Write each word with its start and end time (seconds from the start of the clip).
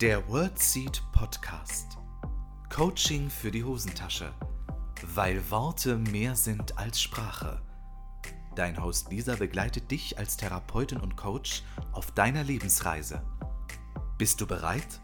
Der 0.00 0.26
WordSeed 0.30 1.02
Podcast. 1.12 1.98
Coaching 2.74 3.28
für 3.28 3.50
die 3.50 3.62
Hosentasche. 3.62 4.32
Weil 5.02 5.50
Worte 5.50 5.98
mehr 5.98 6.36
sind 6.36 6.78
als 6.78 7.02
Sprache. 7.02 7.60
Dein 8.56 8.82
Host 8.82 9.10
Lisa 9.10 9.36
begleitet 9.36 9.90
dich 9.90 10.16
als 10.16 10.38
Therapeutin 10.38 11.00
und 11.00 11.18
Coach 11.18 11.64
auf 11.92 12.12
deiner 12.12 12.42
Lebensreise. 12.42 13.22
Bist 14.16 14.40
du 14.40 14.46
bereit? 14.46 15.02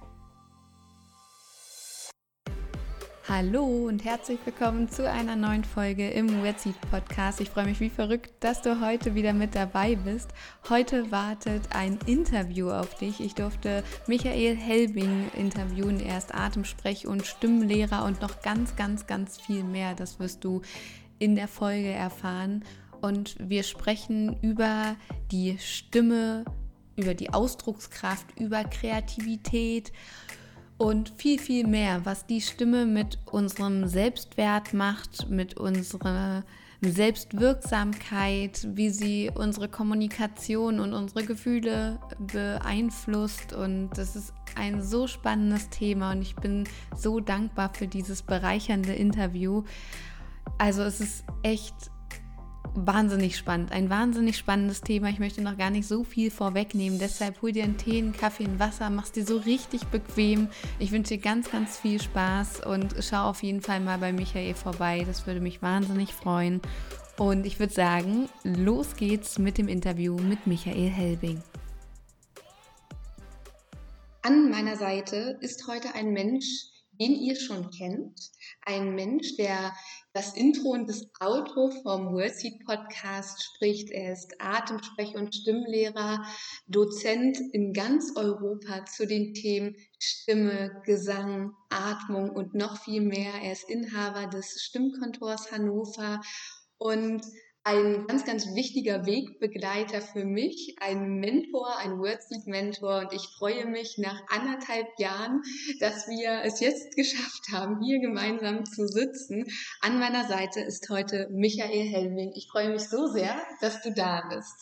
Hallo 3.36 3.86
und 3.86 4.02
herzlich 4.02 4.38
willkommen 4.46 4.88
zu 4.88 5.10
einer 5.10 5.36
neuen 5.36 5.62
Folge 5.62 6.08
im 6.08 6.42
Wetseed 6.42 6.80
Podcast. 6.90 7.38
Ich 7.42 7.50
freue 7.50 7.66
mich 7.66 7.80
wie 7.80 7.90
verrückt, 7.90 8.32
dass 8.40 8.62
du 8.62 8.80
heute 8.80 9.14
wieder 9.14 9.34
mit 9.34 9.54
dabei 9.54 9.94
bist. 9.94 10.30
Heute 10.70 11.10
wartet 11.10 11.64
ein 11.74 11.98
Interview 12.06 12.70
auf 12.70 12.94
dich. 12.94 13.20
Ich 13.20 13.34
durfte 13.34 13.84
Michael 14.06 14.56
Helbing 14.56 15.30
interviewen. 15.36 16.00
Er 16.00 16.16
ist 16.16 16.34
Atemsprech- 16.34 17.06
und 17.06 17.26
Stimmlehrer 17.26 18.06
und 18.06 18.22
noch 18.22 18.40
ganz, 18.40 18.74
ganz, 18.74 19.06
ganz 19.06 19.38
viel 19.38 19.64
mehr. 19.64 19.94
Das 19.94 20.18
wirst 20.18 20.42
du 20.42 20.62
in 21.18 21.36
der 21.36 21.48
Folge 21.48 21.90
erfahren. 21.90 22.64
Und 23.02 23.36
wir 23.38 23.64
sprechen 23.64 24.40
über 24.40 24.96
die 25.30 25.58
Stimme, 25.58 26.46
über 26.96 27.12
die 27.12 27.34
Ausdruckskraft, 27.34 28.40
über 28.40 28.64
Kreativität 28.64 29.92
und 30.78 31.12
viel, 31.16 31.38
viel 31.38 31.66
mehr, 31.66 32.04
was 32.04 32.26
die 32.26 32.40
Stimme 32.40 32.86
mit 32.86 33.18
unserem 33.26 33.88
Selbstwert 33.88 34.74
macht, 34.74 35.30
mit 35.30 35.56
unserer 35.56 36.44
Selbstwirksamkeit, 36.82 38.66
wie 38.74 38.90
sie 38.90 39.30
unsere 39.34 39.68
Kommunikation 39.68 40.78
und 40.80 40.92
unsere 40.92 41.24
Gefühle 41.24 41.98
beeinflusst. 42.18 43.52
Und 43.52 43.90
das 43.96 44.16
ist 44.16 44.34
ein 44.54 44.82
so 44.82 45.06
spannendes 45.06 45.70
Thema 45.70 46.12
und 46.12 46.22
ich 46.22 46.36
bin 46.36 46.64
so 46.94 47.20
dankbar 47.20 47.72
für 47.72 47.86
dieses 47.86 48.22
bereichernde 48.22 48.92
Interview. 48.92 49.64
Also 50.58 50.82
es 50.82 51.00
ist 51.00 51.24
echt 51.42 51.74
wahnsinnig 52.74 53.36
spannend. 53.36 53.72
Ein 53.72 53.90
wahnsinnig 53.90 54.36
spannendes 54.36 54.80
Thema. 54.80 55.08
Ich 55.08 55.18
möchte 55.18 55.42
noch 55.42 55.56
gar 55.56 55.70
nicht 55.70 55.86
so 55.86 56.04
viel 56.04 56.30
vorwegnehmen. 56.30 56.98
Deshalb 56.98 57.40
hol 57.42 57.52
dir 57.52 57.64
einen 57.64 57.76
Tee, 57.76 57.98
einen 57.98 58.12
Kaffee, 58.12 58.44
ein 58.44 58.58
Wasser, 58.58 58.90
mach's 58.90 59.12
dir 59.12 59.24
so 59.24 59.36
richtig 59.36 59.84
bequem. 59.86 60.48
Ich 60.78 60.92
wünsche 60.92 61.14
dir 61.14 61.20
ganz, 61.20 61.50
ganz 61.50 61.78
viel 61.78 62.00
Spaß 62.00 62.66
und 62.66 62.94
schau 63.00 63.28
auf 63.28 63.42
jeden 63.42 63.60
Fall 63.60 63.80
mal 63.80 63.98
bei 63.98 64.12
Michael 64.12 64.54
vorbei. 64.54 65.04
Das 65.06 65.26
würde 65.26 65.40
mich 65.40 65.62
wahnsinnig 65.62 66.12
freuen. 66.12 66.60
Und 67.18 67.46
ich 67.46 67.58
würde 67.58 67.72
sagen, 67.72 68.28
los 68.44 68.96
geht's 68.96 69.38
mit 69.38 69.58
dem 69.58 69.68
Interview 69.68 70.16
mit 70.18 70.46
Michael 70.46 70.90
Helbing. 70.90 71.42
An 74.22 74.50
meiner 74.50 74.76
Seite 74.76 75.38
ist 75.40 75.66
heute 75.68 75.94
ein 75.94 76.12
Mensch, 76.12 76.66
den 76.98 77.14
ihr 77.14 77.36
schon 77.36 77.70
kennt. 77.70 78.30
Ein 78.64 78.94
Mensch, 78.94 79.36
der 79.36 79.74
das 80.12 80.34
Intro 80.34 80.70
und 80.70 80.88
das 80.88 81.10
Outro 81.20 81.70
vom 81.82 82.14
Wordseed 82.14 82.64
Podcast 82.64 83.44
spricht. 83.44 83.90
Er 83.90 84.12
ist 84.12 84.40
Atemsprech- 84.40 85.14
und 85.14 85.34
Stimmlehrer, 85.34 86.24
Dozent 86.66 87.38
in 87.52 87.72
ganz 87.72 88.12
Europa 88.16 88.84
zu 88.86 89.06
den 89.06 89.34
Themen 89.34 89.76
Stimme, 89.98 90.82
Gesang, 90.84 91.52
Atmung 91.70 92.30
und 92.30 92.54
noch 92.54 92.82
viel 92.82 93.02
mehr. 93.02 93.34
Er 93.42 93.52
ist 93.52 93.68
Inhaber 93.68 94.26
des 94.26 94.62
Stimmkontors 94.62 95.52
Hannover 95.52 96.20
und 96.78 97.22
ein 97.66 98.06
ganz, 98.06 98.24
ganz 98.24 98.54
wichtiger 98.54 99.06
Wegbegleiter 99.06 100.00
für 100.00 100.24
mich, 100.24 100.76
ein 100.80 101.18
Mentor, 101.18 101.76
ein 101.78 101.98
Wordseed-Mentor. 101.98 103.00
Und 103.00 103.12
ich 103.12 103.26
freue 103.36 103.66
mich 103.66 103.98
nach 103.98 104.22
anderthalb 104.28 104.86
Jahren, 104.98 105.42
dass 105.80 106.06
wir 106.06 106.42
es 106.44 106.60
jetzt 106.60 106.94
geschafft 106.94 107.48
haben, 107.50 107.82
hier 107.82 107.98
gemeinsam 107.98 108.64
zu 108.64 108.86
sitzen. 108.86 109.46
An 109.80 109.98
meiner 109.98 110.28
Seite 110.28 110.60
ist 110.60 110.88
heute 110.90 111.28
Michael 111.32 111.88
Helming. 111.88 112.30
Ich 112.36 112.46
freue 112.48 112.70
mich 112.70 112.82
so 112.82 113.08
sehr, 113.08 113.36
dass 113.60 113.82
du 113.82 113.92
da 113.92 114.22
bist. 114.28 114.54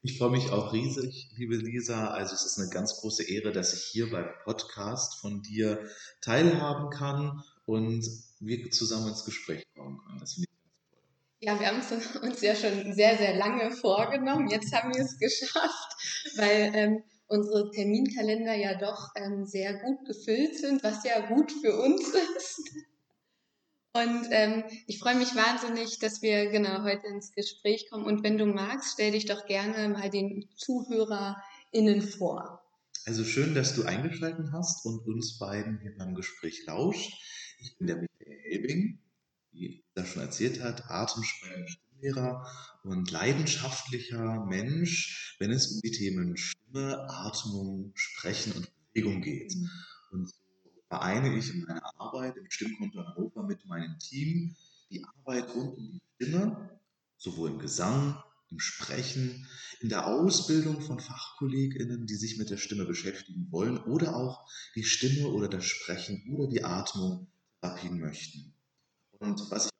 Ich 0.00 0.16
freue 0.16 0.30
mich 0.30 0.50
auch 0.50 0.72
riesig, 0.72 1.28
liebe 1.36 1.56
Lisa. 1.56 2.08
Also 2.08 2.34
es 2.34 2.46
ist 2.46 2.58
eine 2.58 2.70
ganz 2.70 3.02
große 3.02 3.24
Ehre, 3.24 3.52
dass 3.52 3.74
ich 3.74 3.82
hier 3.82 4.10
beim 4.10 4.30
Podcast 4.44 5.20
von 5.20 5.42
dir 5.42 5.90
teilhaben 6.22 6.88
kann 6.88 7.42
und 7.66 8.08
wir 8.40 8.70
zusammen 8.70 9.08
ins 9.08 9.26
Gespräch 9.26 9.62
kommen 9.76 9.98
können. 9.98 10.20
Das 10.20 10.34
finde 10.34 10.48
ich 10.48 10.55
ja, 11.40 11.58
wir 11.60 11.66
haben 11.66 11.80
es 11.80 12.16
uns 12.16 12.40
ja 12.40 12.54
schon 12.54 12.92
sehr, 12.94 13.16
sehr 13.16 13.36
lange 13.36 13.70
vorgenommen. 13.70 14.48
Jetzt 14.48 14.72
haben 14.72 14.94
wir 14.94 15.02
es 15.02 15.18
geschafft, 15.18 16.36
weil 16.36 16.72
ähm, 16.74 17.02
unsere 17.28 17.70
Terminkalender 17.70 18.54
ja 18.54 18.78
doch 18.78 19.10
ähm, 19.16 19.44
sehr 19.44 19.74
gut 19.74 20.04
gefüllt 20.06 20.56
sind, 20.56 20.82
was 20.82 21.04
ja 21.04 21.26
gut 21.26 21.52
für 21.52 21.76
uns 21.76 22.08
ist. 22.36 22.60
Und 23.92 24.26
ähm, 24.30 24.64
ich 24.86 24.98
freue 24.98 25.16
mich 25.16 25.34
wahnsinnig, 25.34 25.98
dass 25.98 26.20
wir 26.20 26.50
genau 26.50 26.82
heute 26.82 27.06
ins 27.06 27.32
Gespräch 27.32 27.88
kommen. 27.90 28.04
Und 28.04 28.22
wenn 28.22 28.36
du 28.36 28.44
magst, 28.44 28.92
stell 28.92 29.12
dich 29.12 29.24
doch 29.24 29.46
gerne 29.46 29.88
mal 29.88 30.10
den 30.10 30.50
ZuhörerInnen 30.56 32.02
vor. 32.02 32.62
Also 33.06 33.24
schön, 33.24 33.54
dass 33.54 33.74
du 33.74 33.84
eingeschaltet 33.84 34.48
hast 34.52 34.84
und 34.84 35.06
uns 35.06 35.38
beiden 35.38 35.78
hier 35.80 35.96
beim 35.96 36.14
Gespräch 36.14 36.66
lauscht. 36.66 37.10
Ich 37.58 37.78
bin 37.78 37.86
der 37.86 37.96
Michael 37.96 38.38
Helbing, 38.42 38.98
wie 39.56 39.84
er 39.94 40.04
schon 40.04 40.22
erzählt 40.22 40.62
hat, 40.62 40.90
Atemsprecher, 40.90 41.66
Stimmlehrer 41.66 42.46
und 42.84 43.10
leidenschaftlicher 43.10 44.44
Mensch, 44.44 45.36
wenn 45.38 45.50
es 45.50 45.72
um 45.72 45.80
die 45.80 45.90
Themen 45.90 46.36
Stimme, 46.36 47.08
Atmung, 47.08 47.92
Sprechen 47.94 48.52
und 48.52 48.70
Bewegung 48.92 49.22
geht. 49.22 49.54
Mhm. 49.54 49.70
Und 50.12 50.28
so 50.28 50.34
vereine 50.88 51.36
ich 51.36 51.52
in 51.52 51.64
meiner 51.64 51.82
Arbeit 51.98 52.36
im 52.36 52.50
Stimmkonto 52.50 53.04
Hannover 53.04 53.42
mit 53.42 53.64
meinem 53.66 53.98
Team 53.98 54.54
die 54.90 55.04
Arbeit 55.04 55.48
rund 55.54 55.76
um 55.76 55.90
die 55.90 56.00
Stimme, 56.14 56.78
sowohl 57.16 57.50
im 57.50 57.58
Gesang, 57.58 58.22
im 58.50 58.60
Sprechen, 58.60 59.46
in 59.80 59.88
der 59.88 60.06
Ausbildung 60.06 60.80
von 60.80 61.00
FachkollegInnen, 61.00 62.06
die 62.06 62.14
sich 62.14 62.38
mit 62.38 62.50
der 62.50 62.58
Stimme 62.58 62.84
beschäftigen 62.84 63.48
wollen 63.50 63.78
oder 63.78 64.14
auch 64.14 64.48
die 64.76 64.84
Stimme 64.84 65.28
oder 65.28 65.48
das 65.48 65.64
Sprechen 65.64 66.22
oder 66.32 66.48
die 66.48 66.62
Atmung 66.62 67.26
therapien 67.60 67.98
möchten. 67.98 68.55
Und 69.18 69.50
was 69.50 69.66
ich 69.66 69.70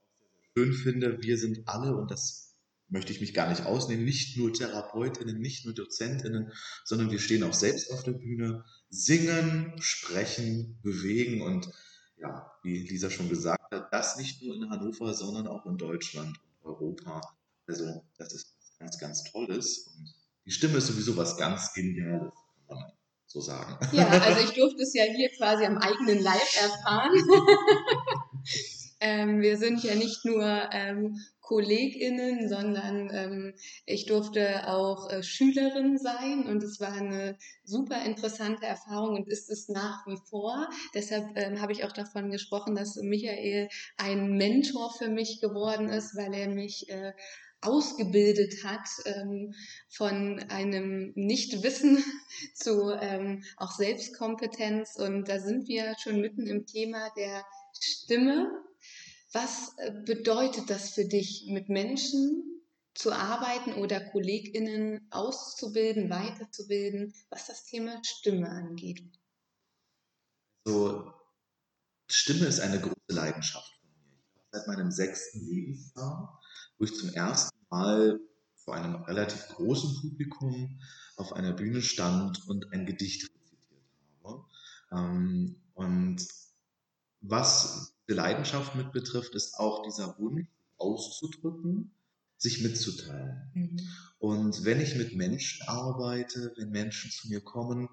schön 0.56 0.72
finde, 0.72 1.22
wir 1.22 1.38
sind 1.38 1.66
alle, 1.66 1.96
und 1.96 2.10
das 2.10 2.54
möchte 2.88 3.12
ich 3.12 3.20
mich 3.20 3.34
gar 3.34 3.48
nicht 3.48 3.66
ausnehmen, 3.66 4.04
nicht 4.04 4.36
nur 4.36 4.52
Therapeutinnen, 4.52 5.38
nicht 5.38 5.64
nur 5.64 5.74
Dozentinnen, 5.74 6.52
sondern 6.84 7.10
wir 7.10 7.18
stehen 7.18 7.42
auch 7.42 7.54
selbst 7.54 7.90
auf 7.92 8.02
der 8.04 8.12
Bühne, 8.12 8.64
singen, 8.88 9.74
sprechen, 9.80 10.78
bewegen 10.82 11.42
und 11.42 11.68
ja, 12.18 12.50
wie 12.62 12.78
Lisa 12.78 13.10
schon 13.10 13.28
gesagt 13.28 13.72
hat, 13.72 13.92
das 13.92 14.16
nicht 14.16 14.42
nur 14.42 14.54
in 14.54 14.70
Hannover, 14.70 15.12
sondern 15.14 15.46
auch 15.48 15.66
in 15.66 15.76
Deutschland 15.76 16.38
und 16.62 16.70
Europa. 16.70 17.20
Also 17.66 18.02
das 18.16 18.32
ist 18.32 18.56
ganz, 18.78 18.98
ganz 18.98 19.24
Tolles 19.24 19.88
und 19.88 20.14
die 20.44 20.52
Stimme 20.52 20.78
ist 20.78 20.86
sowieso 20.86 21.16
was 21.16 21.36
ganz 21.36 21.74
Geniales, 21.74 22.32
kann 22.68 22.76
man 22.78 22.92
so 23.26 23.40
sagen. 23.40 23.76
Ja, 23.92 24.08
also 24.08 24.40
ich 24.40 24.52
durfte 24.52 24.82
es 24.82 24.94
ja 24.94 25.04
hier 25.04 25.28
quasi 25.36 25.64
am 25.64 25.78
eigenen 25.78 26.20
Leib 26.22 26.46
erfahren. 26.62 27.12
Ähm, 29.00 29.42
wir 29.42 29.58
sind 29.58 29.82
ja 29.82 29.94
nicht 29.94 30.24
nur 30.24 30.70
ähm, 30.72 31.20
KollegInnen, 31.40 32.48
sondern 32.48 33.10
ähm, 33.12 33.54
ich 33.84 34.06
durfte 34.06 34.68
auch 34.68 35.10
äh, 35.10 35.22
Schülerin 35.22 35.96
sein 35.98 36.46
und 36.46 36.62
es 36.62 36.80
war 36.80 36.92
eine 36.92 37.36
super 37.62 38.04
interessante 38.04 38.66
Erfahrung 38.66 39.16
und 39.16 39.28
ist 39.28 39.50
es 39.50 39.68
nach 39.68 40.06
wie 40.06 40.18
vor. 40.28 40.68
Deshalb 40.94 41.36
ähm, 41.36 41.60
habe 41.60 41.72
ich 41.72 41.84
auch 41.84 41.92
davon 41.92 42.30
gesprochen, 42.30 42.74
dass 42.74 42.96
Michael 42.96 43.68
ein 43.96 44.36
Mentor 44.36 44.92
für 44.92 45.08
mich 45.08 45.40
geworden 45.40 45.88
ist, 45.88 46.16
weil 46.16 46.34
er 46.34 46.48
mich 46.48 46.88
äh, 46.88 47.12
ausgebildet 47.60 48.64
hat 48.64 48.88
ähm, 49.04 49.54
von 49.88 50.40
einem 50.48 51.12
Nichtwissen 51.14 52.02
zu 52.54 52.92
ähm, 53.00 53.44
auch 53.56 53.70
Selbstkompetenz. 53.72 54.96
Und 54.96 55.28
da 55.28 55.38
sind 55.38 55.68
wir 55.68 55.94
schon 55.98 56.20
mitten 56.20 56.46
im 56.46 56.66
Thema 56.66 57.10
der 57.16 57.44
Stimme 57.78 58.50
was 59.36 59.74
äh, 59.76 59.92
bedeutet 59.92 60.70
das 60.70 60.90
für 60.90 61.04
dich, 61.04 61.46
mit 61.48 61.68
Menschen 61.68 62.62
zu 62.94 63.12
arbeiten 63.12 63.74
oder 63.74 64.00
KollegInnen 64.00 65.06
auszubilden, 65.10 66.08
weiterzubilden, 66.08 67.12
was 67.28 67.46
das 67.46 67.64
Thema 67.64 68.02
Stimme 68.02 68.48
angeht? 68.48 69.04
So, 70.64 71.12
Stimme 72.10 72.46
ist 72.46 72.60
eine 72.60 72.80
große 72.80 72.94
Leidenschaft 73.08 73.70
von 73.78 73.90
mir. 73.90 74.18
Seit 74.52 74.66
meinem 74.68 74.90
sechsten 74.90 75.46
Lebensjahr, 75.46 76.40
wo 76.78 76.84
ich 76.84 76.94
zum 76.94 77.10
ersten 77.10 77.58
Mal 77.68 78.18
vor 78.54 78.74
einem 78.74 79.02
relativ 79.04 79.48
großen 79.48 80.00
Publikum 80.00 80.80
auf 81.16 81.34
einer 81.34 81.52
Bühne 81.52 81.82
stand 81.82 82.48
und 82.48 82.72
ein 82.72 82.86
Gedicht 82.86 83.30
rezitiert 83.30 83.84
habe. 84.24 84.46
Ähm, 84.92 85.60
und 85.74 86.26
was 87.20 87.95
die 88.08 88.14
Leidenschaft 88.14 88.74
mit 88.74 88.92
betrifft, 88.92 89.34
ist 89.34 89.58
auch 89.58 89.82
dieser 89.82 90.18
Wunsch 90.18 90.46
auszudrücken, 90.78 91.90
sich 92.36 92.62
mitzuteilen. 92.62 93.50
Mhm. 93.54 93.76
Und 94.18 94.64
wenn 94.64 94.80
ich 94.80 94.94
mit 94.96 95.14
Menschen 95.16 95.66
arbeite, 95.68 96.52
wenn 96.56 96.70
Menschen 96.70 97.10
zu 97.10 97.28
mir 97.28 97.40
kommen, 97.40 97.88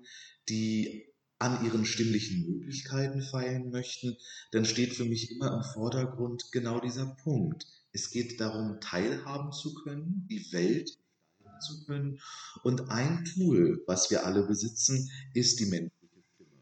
die 0.49 1.07
an 1.39 1.65
ihren 1.65 1.85
stimmlichen 1.85 2.45
Möglichkeiten 2.45 3.21
feilen 3.21 3.69
möchten, 3.69 4.15
dann 4.51 4.65
steht 4.65 4.93
für 4.93 5.05
mich 5.05 5.31
immer 5.31 5.53
im 5.53 5.63
Vordergrund 5.73 6.51
genau 6.51 6.79
dieser 6.79 7.05
Punkt. 7.05 7.67
Es 7.91 8.11
geht 8.11 8.39
darum, 8.39 8.79
teilhaben 8.79 9.51
zu 9.51 9.73
können, 9.73 10.25
die 10.29 10.51
Welt 10.53 10.97
zu 11.59 11.83
können. 11.85 12.19
Und 12.63 12.89
ein 12.89 13.25
Tool, 13.25 13.83
was 13.87 14.09
wir 14.09 14.25
alle 14.25 14.43
besitzen, 14.43 15.11
ist 15.33 15.59
die 15.59 15.65
menschliche 15.65 16.23
Stimme. 16.33 16.61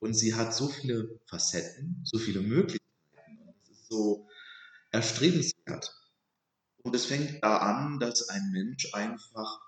Und 0.00 0.14
sie 0.14 0.34
hat 0.34 0.54
so 0.54 0.68
viele 0.68 1.20
Facetten, 1.26 2.00
so 2.04 2.18
viele 2.18 2.40
Möglichkeiten. 2.40 2.81
So 3.92 4.26
erstrebenswert. 4.90 5.94
Und 6.82 6.96
es 6.96 7.04
fängt 7.04 7.42
da 7.44 7.58
an, 7.58 8.00
dass 8.00 8.30
ein 8.30 8.50
Mensch 8.52 8.94
einfach 8.94 9.60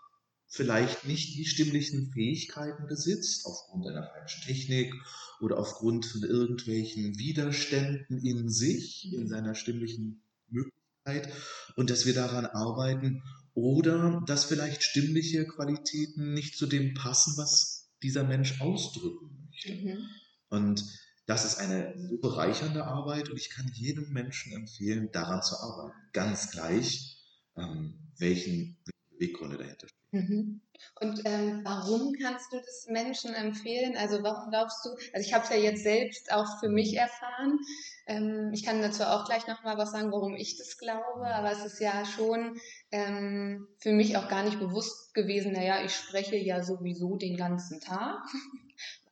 vielleicht 0.48 1.04
nicht 1.04 1.36
die 1.36 1.44
stimmlichen 1.44 2.10
Fähigkeiten 2.10 2.86
besitzt, 2.86 3.44
aufgrund 3.44 3.86
einer 3.86 4.06
falschen 4.06 4.42
Technik 4.42 4.94
oder 5.40 5.58
aufgrund 5.58 6.06
von 6.06 6.22
irgendwelchen 6.22 7.18
Widerständen 7.18 8.24
in 8.24 8.48
sich, 8.48 9.12
in 9.12 9.28
seiner 9.28 9.54
stimmlichen 9.54 10.22
Möglichkeit, 10.48 11.30
und 11.76 11.90
dass 11.90 12.06
wir 12.06 12.14
daran 12.14 12.46
arbeiten, 12.46 13.22
oder 13.52 14.22
dass 14.26 14.46
vielleicht 14.46 14.82
stimmliche 14.82 15.46
Qualitäten 15.46 16.32
nicht 16.32 16.56
zu 16.56 16.66
dem 16.66 16.94
passen, 16.94 17.36
was 17.36 17.92
dieser 18.02 18.24
Mensch 18.24 18.60
ausdrücken 18.62 19.48
möchte. 19.50 19.74
Mhm. 19.74 20.08
Und 20.48 20.84
das 21.26 21.44
ist 21.44 21.58
eine 21.58 21.94
so 21.96 22.18
bereichernde 22.18 22.84
Arbeit 22.84 23.30
und 23.30 23.36
ich 23.36 23.50
kann 23.50 23.70
jedem 23.72 24.12
Menschen 24.12 24.52
empfehlen, 24.52 25.10
daran 25.12 25.42
zu 25.42 25.56
arbeiten. 25.56 25.96
Ganz 26.12 26.50
gleich, 26.50 27.18
ähm, 27.56 27.98
welchen 28.18 28.76
Beweggründe 29.10 29.56
dahinter 29.56 29.88
stehen. 29.88 30.04
Mhm. 30.10 30.60
Und 31.00 31.22
ähm, 31.24 31.60
warum 31.64 32.12
kannst 32.20 32.52
du 32.52 32.56
das 32.58 32.86
Menschen 32.88 33.34
empfehlen? 33.34 33.96
Also 33.96 34.22
warum 34.22 34.50
glaubst 34.50 34.84
du, 34.84 34.90
also 35.12 35.26
ich 35.26 35.32
habe 35.32 35.44
es 35.44 35.50
ja 35.50 35.56
jetzt 35.56 35.82
selbst 35.82 36.32
auch 36.32 36.60
für 36.60 36.68
mich 36.68 36.96
erfahren. 36.96 37.58
Ähm, 38.06 38.50
ich 38.52 38.64
kann 38.64 38.82
dazu 38.82 39.04
auch 39.04 39.24
gleich 39.24 39.46
nochmal 39.46 39.78
was 39.78 39.92
sagen, 39.92 40.12
warum 40.12 40.34
ich 40.34 40.58
das 40.58 40.76
glaube, 40.78 41.26
aber 41.26 41.50
es 41.50 41.64
ist 41.64 41.80
ja 41.80 42.04
schon 42.04 42.60
ähm, 42.90 43.66
für 43.78 43.92
mich 43.92 44.16
auch 44.16 44.28
gar 44.28 44.42
nicht 44.42 44.58
bewusst 44.58 45.14
gewesen, 45.14 45.52
naja, 45.52 45.82
ich 45.84 45.94
spreche 45.94 46.36
ja 46.36 46.62
sowieso 46.62 47.16
den 47.16 47.36
ganzen 47.36 47.80
Tag. 47.80 48.22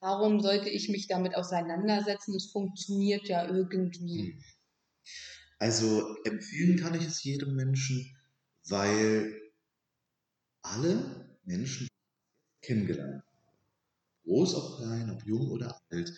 Warum 0.02 0.40
sollte 0.40 0.68
ich 0.68 0.88
mich 0.90 1.06
damit 1.06 1.34
auseinandersetzen? 1.34 2.34
Es 2.34 2.50
funktioniert 2.50 3.28
ja 3.28 3.48
irgendwie. 3.48 4.32
Hm. 4.32 4.44
Also 5.58 6.16
empfehlen 6.24 6.78
kann 6.78 6.94
ich 6.94 7.06
es 7.06 7.22
jedem 7.22 7.54
Menschen, 7.54 8.14
weil 8.68 9.40
alle 10.62 11.38
Menschen 11.44 11.88
kennengelernt 12.60 13.22
groß 14.24 14.54
ob 14.54 14.76
klein, 14.76 15.10
ob 15.10 15.24
jung 15.26 15.50
oder 15.50 15.80
alt, 15.90 16.12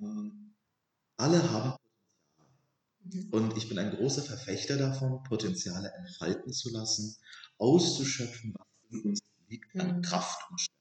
ähm, 0.00 0.54
alle 1.16 1.50
haben 1.50 1.72
Potenzial. 1.72 2.46
Mhm. 3.04 3.28
Und 3.30 3.56
ich 3.56 3.68
bin 3.68 3.78
ein 3.78 3.90
großer 3.90 4.22
Verfechter 4.22 4.76
davon, 4.76 5.22
Potenziale 5.24 5.92
entfalten 5.92 6.52
zu 6.52 6.70
lassen, 6.70 7.16
auszuschöpfen, 7.58 8.54
was 8.56 8.66
in 8.90 9.00
uns 9.02 9.20
liegt 9.48 9.74
an 9.80 9.96
mhm. 9.96 10.02
Kraft 10.02 10.50
und 10.50 10.60
Stärke. 10.60 10.77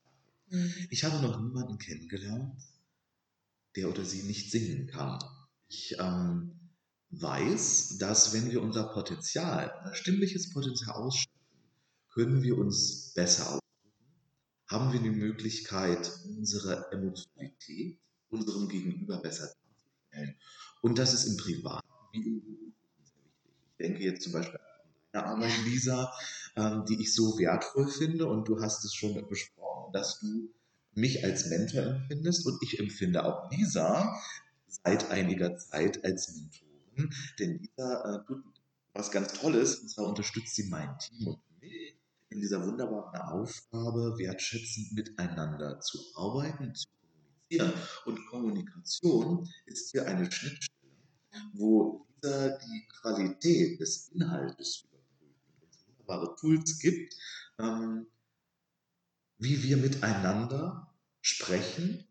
Mhm. 0.50 0.88
Ich 0.90 1.04
habe 1.04 1.22
noch 1.22 1.40
niemanden 1.40 1.78
kennengelernt, 1.78 2.62
der 3.76 3.90
oder 3.90 4.04
sie 4.04 4.24
nicht 4.24 4.52
singen 4.52 4.88
kann. 4.88 5.20
Ich 5.68 5.96
ähm, 6.00 6.58
weiß, 7.12 7.98
dass 8.00 8.34
wenn 8.34 8.52
wir 8.52 8.62
unser 8.62 8.92
Potenzial, 8.94 9.74
unser 9.80 9.96
stimmliches 9.96 10.52
Potenzial 10.52 10.96
ausschöpfen, 10.96 11.38
können 12.10 12.42
wir 12.42 12.58
uns 12.58 13.14
besser 13.14 13.44
ausdrücken? 13.44 13.64
Haben 14.70 14.92
wir 14.92 15.00
die 15.00 15.12
Möglichkeit, 15.12 16.12
unsere 16.26 16.92
Emotionalität 16.92 18.00
unserem 18.30 18.68
Gegenüber 18.68 19.22
besser 19.22 19.46
darzustellen? 19.46 20.36
Und 20.82 20.98
das 20.98 21.14
ist 21.14 21.26
im 21.26 21.38
Privaten 21.38 21.88
wie 22.12 22.28
im 22.28 22.42
Beruf 22.42 22.74
sehr 23.04 23.24
wichtig. 23.24 23.54
Ich 23.72 23.78
denke 23.78 24.04
jetzt 24.04 24.24
zum 24.24 24.34
Beispiel 24.34 24.60
an 24.60 24.66
deine 25.14 25.26
Arbeit, 25.28 25.64
Lisa, 25.66 26.12
ähm, 26.56 26.86
die 26.86 27.02
ich 27.02 27.14
so 27.14 27.38
wertvoll 27.38 27.88
finde 27.88 28.28
und 28.28 28.48
du 28.48 28.60
hast 28.62 28.84
es 28.84 28.94
schon 28.94 29.14
besprochen, 29.28 29.67
dass 29.92 30.20
du 30.20 30.54
mich 30.94 31.24
als 31.24 31.48
Mentor 31.48 31.84
empfindest 31.84 32.46
und 32.46 32.62
ich 32.64 32.80
empfinde 32.80 33.26
auch 33.26 33.52
Lisa 33.52 34.16
seit 34.68 35.12
einiger 35.12 35.58
Zeit 35.58 36.04
als 36.04 36.34
Mentorin, 36.36 37.16
denn 37.40 37.60
Lisa 37.60 38.16
äh, 38.16 38.26
tut 38.26 38.44
was 38.94 39.12
ganz 39.12 39.34
Tolles, 39.34 39.80
und 39.80 39.90
zwar 39.90 40.08
unterstützt 40.08 40.56
sie 40.56 40.70
mein 40.70 40.98
Team 40.98 41.28
und 41.28 41.40
in 42.30 42.42
dieser 42.42 42.66
wunderbaren 42.66 43.22
Aufgabe, 43.22 44.18
wertschätzend 44.18 44.94
miteinander 44.94 45.80
zu 45.80 46.00
arbeiten, 46.16 46.76
zu 46.76 46.88
kommunizieren. 47.50 47.74
Und 48.06 48.26
Kommunikation 48.28 49.50
ist 49.66 49.92
hier 49.92 50.06
eine 50.06 50.30
Schnittstelle, 50.32 50.92
wo 51.54 52.06
dieser 52.16 52.58
die 52.58 52.88
Qualität 53.02 53.80
des 53.80 54.10
Inhaltes 54.10 54.84
überprüft 54.84 55.62
und 55.62 55.88
wunderbare 55.88 56.36
Tools 56.36 56.80
gibt, 56.80 57.16
ähm, 57.60 58.08
wie 59.38 59.64
wir 59.64 59.78
miteinander 59.78 60.94
sprechen. 61.22 62.06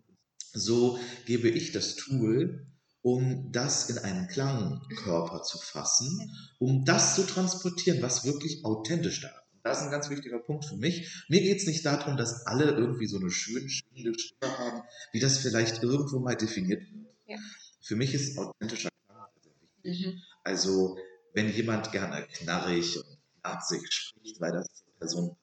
So 0.52 0.98
gebe 1.26 1.48
ich 1.48 1.72
das 1.72 1.96
Tool, 1.96 2.66
um 3.02 3.52
das 3.52 3.88
in 3.90 3.98
einen 3.98 4.26
Klangkörper 4.28 5.42
zu 5.42 5.58
fassen, 5.58 6.32
um 6.58 6.84
das 6.84 7.14
zu 7.14 7.22
transportieren, 7.22 8.02
was 8.02 8.24
wirklich 8.24 8.64
authentisch 8.64 9.20
da 9.20 9.28
ist. 9.28 9.46
Das 9.62 9.78
ist 9.78 9.84
ein 9.84 9.90
ganz 9.90 10.08
wichtiger 10.10 10.38
Punkt 10.38 10.64
für 10.64 10.76
mich. 10.76 11.24
Mir 11.28 11.40
geht 11.40 11.58
es 11.58 11.66
nicht 11.66 11.84
darum, 11.84 12.16
dass 12.16 12.46
alle 12.46 12.70
irgendwie 12.70 13.06
so 13.06 13.18
eine 13.18 13.30
schön 13.30 13.68
schwingende 13.68 14.16
Stimme 14.18 14.58
haben, 14.58 14.82
wie 15.12 15.18
das 15.18 15.38
vielleicht 15.38 15.82
irgendwo 15.82 16.20
mal 16.20 16.36
definiert 16.36 16.82
wird. 16.82 17.06
Ja. 17.26 17.36
Für 17.82 17.96
mich 17.96 18.14
ist 18.14 18.38
authentischer 18.38 18.90
Klang 19.06 19.26
sehr 19.42 19.52
wichtig. 19.60 20.06
Mhm. 20.06 20.22
Also, 20.44 20.96
wenn 21.34 21.52
jemand 21.52 21.90
gerne 21.90 22.26
knarrig 22.32 22.96
und 22.96 23.18
knarzig 23.40 23.92
spricht, 23.92 24.40
weil 24.40 24.52
das 24.52 24.66
zur 24.72 24.92
Person 24.98 25.36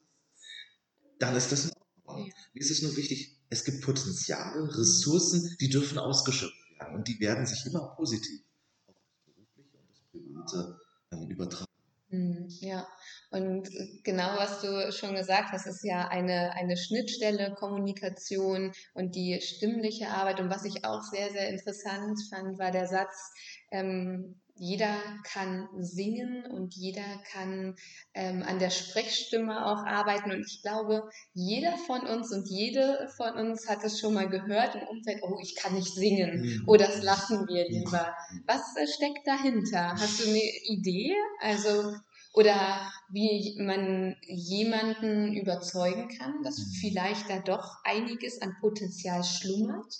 dann 1.23 1.35
ist 1.35 1.51
das 1.51 1.65
in 1.65 1.71
Ordnung. 2.05 2.27
Ja. 2.27 2.33
Mir 2.53 2.59
ist 2.59 2.71
es 2.71 2.81
nur 2.81 2.95
wichtig, 2.97 3.37
es 3.49 3.63
gibt 3.63 3.81
Potenziale, 3.81 4.67
Ressourcen, 4.77 5.55
die 5.61 5.69
dürfen 5.69 5.97
ausgeschöpft 5.97 6.55
werden 6.79 6.95
und 6.95 7.07
die 7.07 7.19
werden 7.19 7.45
sich 7.45 7.65
immer 7.65 7.95
positiv 7.95 8.41
auf 8.87 8.95
das 8.95 9.21
Berufliche 9.25 9.77
und 9.77 9.89
das 9.89 10.01
Private 10.11 10.79
ähm, 11.11 11.29
übertragen. 11.29 11.65
Hm, 12.09 12.47
ja, 12.59 12.87
und 13.31 13.69
genau 14.03 14.37
was 14.37 14.61
du 14.61 14.91
schon 14.91 15.15
gesagt 15.15 15.51
hast, 15.51 15.65
ist 15.65 15.83
ja 15.83 16.09
eine, 16.09 16.53
eine 16.53 16.77
Schnittstelle, 16.77 17.55
Kommunikation 17.55 18.71
und 18.93 19.15
die 19.15 19.41
stimmliche 19.41 20.09
Arbeit. 20.09 20.39
Und 20.39 20.51
was 20.51 20.65
ich 20.65 20.85
auch 20.85 21.01
sehr, 21.01 21.31
sehr 21.31 21.49
interessant 21.49 22.19
fand, 22.29 22.59
war 22.59 22.69
der 22.69 22.87
Satz, 22.87 23.31
ähm, 23.71 24.42
jeder 24.55 24.97
kann 25.23 25.67
singen 25.79 26.45
und 26.45 26.75
jeder 26.75 27.21
kann 27.31 27.75
ähm, 28.13 28.43
an 28.43 28.59
der 28.59 28.69
Sprechstimme 28.69 29.65
auch 29.65 29.83
arbeiten. 29.83 30.31
Und 30.31 30.45
ich 30.45 30.61
glaube, 30.61 31.09
jeder 31.33 31.75
von 31.77 32.01
uns 32.01 32.31
und 32.31 32.47
jede 32.47 33.09
von 33.17 33.33
uns 33.33 33.67
hat 33.67 33.83
es 33.83 33.99
schon 33.99 34.13
mal 34.13 34.29
gehört 34.29 34.75
im 34.75 34.87
Umfeld, 34.87 35.21
oh, 35.23 35.39
ich 35.41 35.55
kann 35.55 35.73
nicht 35.73 35.93
singen. 35.93 36.41
Mhm. 36.41 36.63
Oh, 36.67 36.75
das 36.75 37.01
lassen 37.01 37.47
wir 37.47 37.67
lieber. 37.67 38.15
Was 38.45 38.75
äh, 38.77 38.85
steckt 38.87 39.25
dahinter? 39.25 39.93
Hast 39.93 40.23
du 40.23 40.29
eine 40.29 40.43
Idee? 40.65 41.15
Also, 41.41 41.95
oder 42.33 42.91
wie 43.11 43.57
man 43.59 44.15
jemanden 44.27 45.33
überzeugen 45.33 46.09
kann, 46.17 46.43
dass 46.43 46.59
mhm. 46.59 46.71
vielleicht 46.79 47.29
da 47.29 47.39
doch 47.39 47.77
einiges 47.83 48.39
an 48.41 48.55
Potenzial 48.61 49.23
schlummert? 49.23 49.93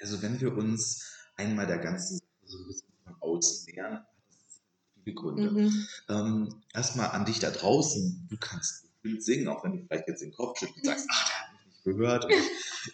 Also 0.00 0.22
wenn 0.22 0.40
wir 0.40 0.56
uns 0.56 1.04
einmal 1.36 1.66
der 1.66 1.78
ganzen 1.78 2.20
so 2.52 2.58
ein 2.58 2.66
bisschen 2.66 2.88
von 3.04 3.16
außen 3.20 3.72
nähern, 3.72 3.94
hat 3.94 4.06
das 4.30 4.60
viele 5.02 5.14
Gründe. 5.14 5.50
Mhm. 5.50 5.86
Ähm, 6.08 6.62
erstmal 6.72 7.10
an 7.10 7.24
dich 7.24 7.40
da 7.40 7.50
draußen, 7.50 8.26
du 8.30 8.36
kannst 8.38 8.84
bestimmt 9.02 9.22
singen, 9.24 9.48
auch 9.48 9.64
wenn 9.64 9.72
du 9.72 9.86
vielleicht 9.86 10.08
jetzt 10.08 10.22
den 10.22 10.32
Kopf 10.32 10.58
schüttelst 10.58 10.78
und 10.78 10.86
sagst, 10.86 11.08
ach, 11.10 11.28
der 11.28 11.36
hat 11.38 11.52
mich 11.54 11.66
nicht 11.66 11.84
gehört. 11.84 12.24
Und 12.26 12.32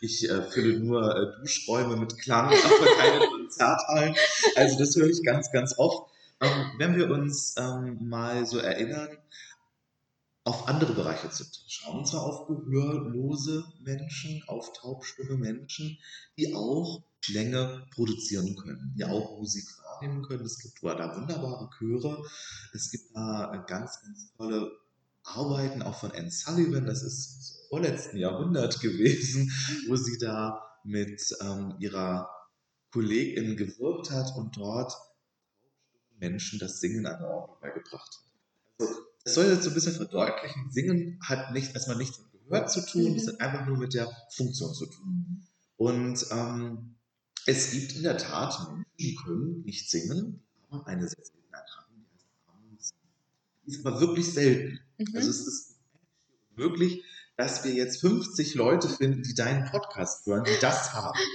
ich, 0.01 0.23
ich 0.23 0.31
äh, 0.31 0.43
fülle 0.51 0.81
nur 0.81 1.15
äh, 1.15 1.41
Duschräume 1.41 1.97
mit 1.97 2.19
Klang, 2.19 2.47
aber 2.47 2.87
keine 2.97 3.27
Konzerthallen. 3.29 4.15
Also 4.57 4.79
das 4.79 4.97
höre 4.97 5.09
ich 5.09 5.23
ganz, 5.23 5.51
ganz 5.53 5.79
oft. 5.79 6.11
Ähm, 6.41 6.73
wenn 6.79 6.97
wir 6.97 7.11
uns 7.11 7.57
ähm, 7.59 8.09
mal 8.09 8.47
so 8.47 8.59
erinnern, 8.59 9.09
auf 10.45 10.67
andere 10.67 10.95
Bereiche 10.95 11.29
zu 11.29 11.45
schauen, 11.67 11.99
und 11.99 12.09
zwar 12.09 12.23
auf 12.23 12.47
gehörlose 12.47 13.65
Menschen, 13.81 14.43
auf 14.47 14.73
taubstumme 14.73 15.37
Menschen, 15.37 15.99
die 16.39 16.55
auch 16.55 17.03
Klänge 17.23 17.87
produzieren 17.91 18.57
können, 18.57 18.95
die 18.97 19.05
auch 19.05 19.39
Musik 19.39 19.65
wahrnehmen 19.83 20.23
können. 20.23 20.45
Es 20.45 20.59
gibt 20.59 20.83
da 20.83 21.17
wunderbare 21.17 21.69
Chöre, 21.79 22.25
es 22.73 22.91
gibt 22.91 23.15
da 23.15 23.65
ganz, 23.67 24.01
ganz 24.03 24.33
tolle 24.37 24.71
Arbeiten 25.25 25.83
auch 25.83 25.99
von 25.99 26.13
Anne 26.13 26.31
Sullivan, 26.31 26.87
das 26.87 27.03
ist 27.03 27.59
im 27.63 27.69
vorletzten 27.69 28.17
Jahrhundert 28.17 28.81
gewesen, 28.81 29.53
wo 29.89 29.97
sie 29.97 30.19
da 30.19 30.63
mit 30.85 31.37
ähm, 31.41 31.75
ihrer 31.79 32.31
Kollegin 32.93 33.57
gewirkt 33.57 34.11
hat 34.11 34.35
und 34.37 34.57
dort 34.57 34.95
Menschen 36.19 36.59
das 36.59 36.81
Singen 36.81 37.07
an 37.07 37.21
der 37.21 37.29
Orgel 37.29 37.57
beigebracht 37.61 38.09
hat. 38.17 38.81
Also, 38.81 38.95
das 39.25 39.35
soll 39.35 39.47
jetzt 39.47 39.65
so 39.65 39.71
ein 39.71 39.75
bisschen 39.75 39.95
verdeutlichen, 39.95 40.71
Singen 40.71 41.21
hat 41.23 41.53
nicht, 41.53 41.75
erstmal 41.75 41.99
nichts 41.99 42.19
mit 42.19 42.33
Gehör 42.33 42.67
zu 42.67 42.87
tun, 42.87 43.15
es 43.15 43.29
hat 43.29 43.41
einfach 43.41 43.67
nur 43.67 43.77
mit 43.77 43.93
der 43.95 44.11
Funktion 44.31 44.73
zu 44.73 44.87
tun. 44.87 45.47
Und 45.77 46.27
ähm, 46.31 46.95
es 47.49 47.71
gibt 47.71 47.97
in 47.97 48.03
der 48.03 48.19
Tat 48.19 48.59
Menschen, 48.69 48.85
die 48.99 49.15
können 49.15 49.63
nicht 49.65 49.91
singen, 49.91 50.43
aber 50.69 50.87
eine 50.87 51.09
sehr 51.09 51.25
seltene 51.25 51.57
Erkrankung, 51.57 52.05
die 53.65 53.71
ist 53.71 53.87
aber 53.87 54.01
wirklich 54.01 54.31
selten. 54.31 54.81
Mhm. 54.99 55.07
Also 55.15 55.31
es 55.31 55.47
ist 55.47 55.77
wirklich, 56.57 57.03
dass 57.39 57.65
wir 57.65 57.73
jetzt 57.73 58.03
50 58.03 58.55
Leute 58.55 58.89
finden, 58.89 59.23
die 59.23 59.33
deinen 59.33 59.65
Podcast 59.71 60.27
hören, 60.27 60.45
die 60.45 60.61
das 60.61 60.93
haben. 60.93 61.19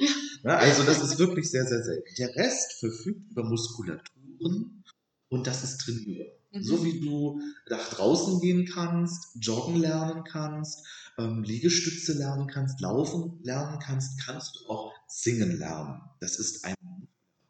Ja, 0.46 0.58
also 0.58 0.84
das 0.84 1.02
ist 1.02 1.20
wirklich 1.20 1.50
sehr, 1.50 1.66
sehr 1.66 1.82
selten. 1.84 2.16
Der 2.18 2.36
Rest 2.36 2.74
verfügt 2.74 3.32
über 3.32 3.46
Muskulaturen 3.46 4.84
und 5.30 5.48
das 5.48 5.64
ist 5.64 5.78
trainierbar. 5.78 6.34
Mhm. 6.52 6.64
So 6.64 6.84
wie 6.84 7.00
du 7.00 7.40
nach 7.70 7.88
draußen 7.92 8.42
gehen 8.42 8.66
kannst, 8.66 9.38
joggen 9.40 9.78
lernen 9.78 10.26
kannst, 10.26 10.86
ähm, 11.18 11.44
Liegestütze 11.44 12.18
lernen 12.18 12.48
kannst, 12.48 12.82
laufen 12.82 13.40
lernen 13.42 13.80
kannst, 13.80 14.20
kannst 14.20 14.58
du 14.58 14.70
auch 14.70 14.92
singen 15.14 15.60
lernen. 15.60 16.02
Das 16.20 16.38
ist 16.38 16.66
ein 16.66 16.76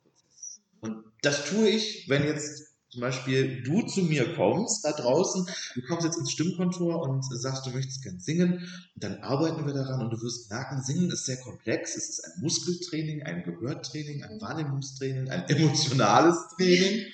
Prozess. 0.04 0.62
Und 0.82 1.04
das 1.22 1.46
tue 1.46 1.70
ich, 1.70 2.10
wenn 2.10 2.24
jetzt 2.24 2.74
zum 2.90 3.02
Beispiel 3.02 3.64
du 3.64 3.82
zu 3.82 4.02
mir 4.02 4.36
kommst 4.36 4.86
da 4.86 4.92
draußen, 4.92 5.48
du 5.74 5.82
kommst 5.88 6.06
jetzt 6.06 6.20
ins 6.20 6.32
Stimmkontor 6.32 7.02
und 7.02 7.24
sagst, 7.24 7.66
du 7.66 7.72
möchtest 7.72 8.04
gern 8.04 8.20
singen, 8.20 8.70
dann 8.96 9.24
arbeiten 9.24 9.66
wir 9.66 9.74
daran 9.74 10.02
und 10.02 10.12
du 10.12 10.22
wirst 10.22 10.52
merken, 10.52 10.84
Singen 10.84 11.10
ist 11.10 11.26
sehr 11.26 11.38
komplex. 11.38 11.96
Es 11.96 12.10
ist 12.10 12.26
ein 12.26 12.44
Muskeltraining, 12.44 13.24
ein 13.24 13.44
Gehörtraining, 13.44 14.24
ein 14.24 14.40
Wahrnehmungstraining, 14.40 15.30
ein 15.30 15.44
emotionales 15.50 16.38
Training 16.56 17.06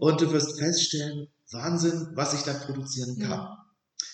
und 0.00 0.20
du 0.20 0.32
wirst 0.32 0.58
feststellen, 0.58 1.28
Wahnsinn, 1.52 2.08
was 2.14 2.34
ich 2.34 2.42
da 2.42 2.54
produzieren 2.54 3.18
kann. 3.18 3.30
Ja. 3.30 3.66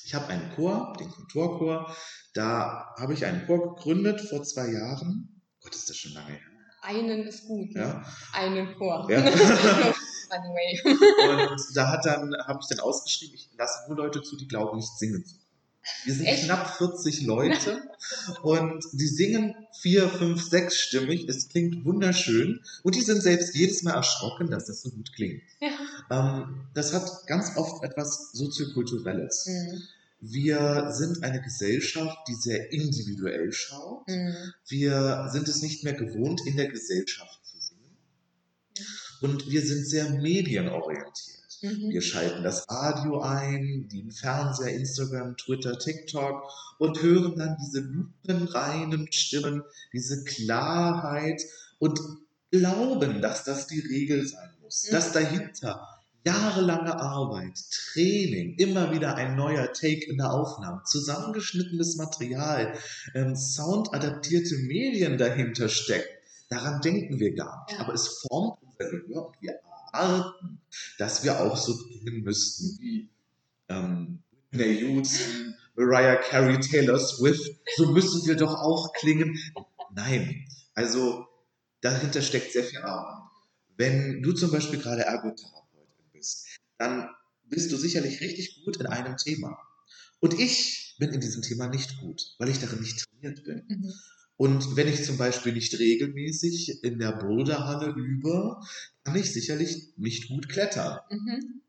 Ich 0.05 0.15
habe 0.15 0.27
einen 0.29 0.51
Chor, 0.57 0.95
den 1.01 1.09
Kontorchor, 1.09 1.95
da 2.35 2.95
habe 2.99 3.15
ich 3.15 3.25
einen 3.25 3.47
Chor 3.47 3.77
gegründet 3.77 4.21
vor 4.21 4.43
zwei 4.43 4.73
Jahren. 4.73 5.38
Gott, 5.69 5.77
ist 5.77 5.91
das 5.91 5.97
schon 5.99 6.15
lange 6.15 6.31
her. 6.31 6.41
Einen 6.81 7.27
ist 7.27 7.47
gut. 7.47 7.75
Ne? 7.75 7.81
Ja. 7.81 8.05
Einen 8.33 8.75
Chor. 8.77 9.07
Ja. 9.11 9.19
anyway. 10.31 10.81
Und 10.85 11.61
da 11.75 11.91
hat 11.91 12.07
dann, 12.07 12.35
habe 12.47 12.61
ich 12.63 12.69
dann 12.69 12.81
ausgeschrieben, 12.81 13.35
ich 13.35 13.51
lasse 13.59 13.89
nur 13.89 13.99
Leute 13.99 14.23
zu, 14.23 14.37
die 14.37 14.49
glauben, 14.49 14.79
nicht 14.79 14.97
singen 14.99 15.25
zu. 15.25 15.35
Wir 16.05 16.15
sind 16.15 16.27
Echt? 16.27 16.45
knapp 16.45 16.77
40 16.77 17.23
Leute 17.23 17.83
und 18.43 18.85
die 18.93 19.07
singen 19.07 19.55
vier, 19.81 20.09
fünf, 20.09 20.43
sechsstimmig. 20.43 21.27
Es 21.29 21.49
klingt 21.49 21.85
wunderschön 21.85 22.61
und 22.83 22.95
die 22.95 23.01
sind 23.01 23.23
selbst 23.23 23.55
jedes 23.55 23.83
Mal 23.83 23.95
erschrocken, 23.95 24.51
dass 24.51 24.67
das 24.67 24.83
so 24.83 24.91
gut 24.91 25.13
klingt. 25.15 25.43
Ja. 25.61 25.71
Ähm, 26.11 26.67
das 26.75 26.93
hat 26.93 27.27
ganz 27.27 27.57
oft 27.57 27.83
etwas 27.85 28.33
soziokulturelles. 28.33 29.47
Mhm. 29.47 29.83
Wir 30.21 30.91
sind 30.91 31.23
eine 31.23 31.41
Gesellschaft, 31.41 32.19
die 32.29 32.35
sehr 32.35 32.73
individuell 32.73 33.53
schaut. 33.53 34.09
Mhm. 34.09 34.35
Wir 34.67 35.29
sind 35.31 35.47
es 35.49 35.63
nicht 35.63 35.85
mehr 35.85 35.95
gewohnt, 35.95 36.41
in 36.45 36.57
der 36.57 36.69
Gesellschaft 36.69 37.41
zu 37.45 37.61
singen. 37.61 37.97
Und 39.21 39.49
wir 39.49 39.65
sind 39.65 39.87
sehr 39.87 40.11
medienorientiert. 40.11 41.39
Mhm. 41.63 41.91
Wir 41.91 42.03
schalten 42.03 42.43
das 42.43 42.65
Radio 42.69 43.21
ein, 43.21 43.89
den 43.93 44.11
Fernseher, 44.11 44.75
Instagram, 44.75 45.37
Twitter, 45.37 45.79
TikTok 45.79 46.43
und 46.79 47.01
hören 47.03 47.37
dann 47.37 47.57
diese 47.61 47.81
lupenreinen 47.81 49.11
Stimmen, 49.13 49.63
diese 49.93 50.25
Klarheit 50.25 51.43
und 51.79 52.01
glauben, 52.51 53.21
dass 53.23 53.45
das 53.45 53.67
die 53.67 53.81
Regel 53.81 54.27
sein 54.27 54.51
muss, 54.63 54.87
Mhm. 54.89 54.93
dass 54.93 55.13
dahinter 55.13 55.98
jahrelange 56.25 56.95
Arbeit, 56.99 57.59
Training, 57.71 58.57
immer 58.57 58.93
wieder 58.93 59.17
ein 59.17 59.37
neuer 59.37 59.73
Take 59.73 60.05
in 60.11 60.19
der 60.19 60.33
Aufnahme, 60.33 60.83
zusammengeschnittenes 60.85 61.97
Material, 61.97 62.75
ähm, 63.15 63.35
soundadaptierte 63.35 64.57
Medien 64.59 65.19
dahinter 65.19 65.69
stecken. 65.69 66.09
Daran 66.49 66.81
denken 66.81 67.19
wir 67.19 67.35
gar 67.35 67.65
nicht. 67.67 67.79
Ja. 67.79 67.85
Aber 67.85 67.95
es 67.95 68.09
formt 68.27 68.59
unser 68.63 68.91
Gehör 68.91 69.27
und 69.27 69.37
wir 69.41 69.59
erwarten, 69.93 70.61
dass 70.99 71.25
wir 71.25 71.41
auch 71.41 71.57
so 71.57 71.77
klingen 71.77 72.23
müssten 72.25 72.79
wie 72.81 73.09
ähm, 73.69 74.23
Whitney 74.51 74.81
Houston, 74.81 75.55
Mariah 75.77 76.17
Carey, 76.17 76.59
Taylor 76.61 76.99
Swift. 76.99 77.55
So 77.77 77.93
müssen 77.93 78.27
wir 78.27 78.37
doch 78.37 78.55
auch 78.55 78.93
klingen. 78.95 79.39
Nein, 79.95 80.47
also 80.75 81.27
dahinter 81.81 82.23
steckt 82.23 82.53
sehr 82.53 82.65
viel 82.65 82.81
Arbeit. 82.81 83.23
Wenn 83.77 84.23
du 84.23 84.33
zum 84.33 84.51
Beispiel 84.51 84.81
gerade 84.81 85.03
Ergotherapeutin 85.03 85.49
bist, 85.53 85.58
dann 86.79 87.09
bist 87.49 87.73
du 87.73 87.77
sicherlich 87.77 88.21
richtig 88.21 88.63
gut 88.65 88.77
in 88.79 88.87
einem 88.87 89.17
Thema. 89.17 89.59
Und 90.21 90.39
ich 90.39 90.97
bin 90.99 91.11
in 91.11 91.21
diesem 91.21 91.43
Thema 91.43 91.69
nicht 91.69 91.99
gut, 92.01 92.35
weil 92.39 92.49
ich 92.49 92.59
darin 92.59 92.81
nicht 92.81 93.05
trainiert 93.05 93.45
bin. 93.45 93.65
Mhm. 93.69 93.93
Und 94.37 94.77
wenn 94.77 94.89
ich 94.89 95.05
zum 95.05 95.17
Beispiel 95.17 95.53
nicht 95.53 95.79
regelmäßig 95.79 96.85
in 96.85 96.99
der 96.99 97.13
Boulderhalle 97.13 97.93
übe, 97.97 98.57
kann 99.05 99.17
ich 99.17 99.33
sicherlich 99.33 99.95
nicht 99.97 100.29
gut 100.29 100.49
klettern. 100.49 101.01
Mhm. 101.11 101.63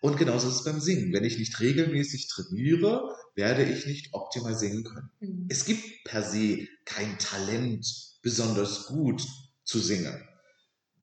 Und 0.00 0.18
genauso 0.18 0.48
ist 0.48 0.56
es 0.56 0.64
beim 0.64 0.80
Singen. 0.80 1.12
Wenn 1.12 1.24
ich 1.24 1.38
nicht 1.38 1.58
regelmäßig 1.60 2.28
trainiere, 2.28 3.16
werde 3.34 3.64
ich 3.64 3.86
nicht 3.86 4.12
optimal 4.12 4.54
singen 4.54 4.84
können. 4.84 5.10
Mhm. 5.20 5.46
Es 5.48 5.64
gibt 5.64 5.82
per 6.04 6.22
se 6.22 6.68
kein 6.84 7.18
Talent, 7.18 7.86
besonders 8.22 8.86
gut 8.86 9.26
zu 9.64 9.78
singen. 9.80 10.22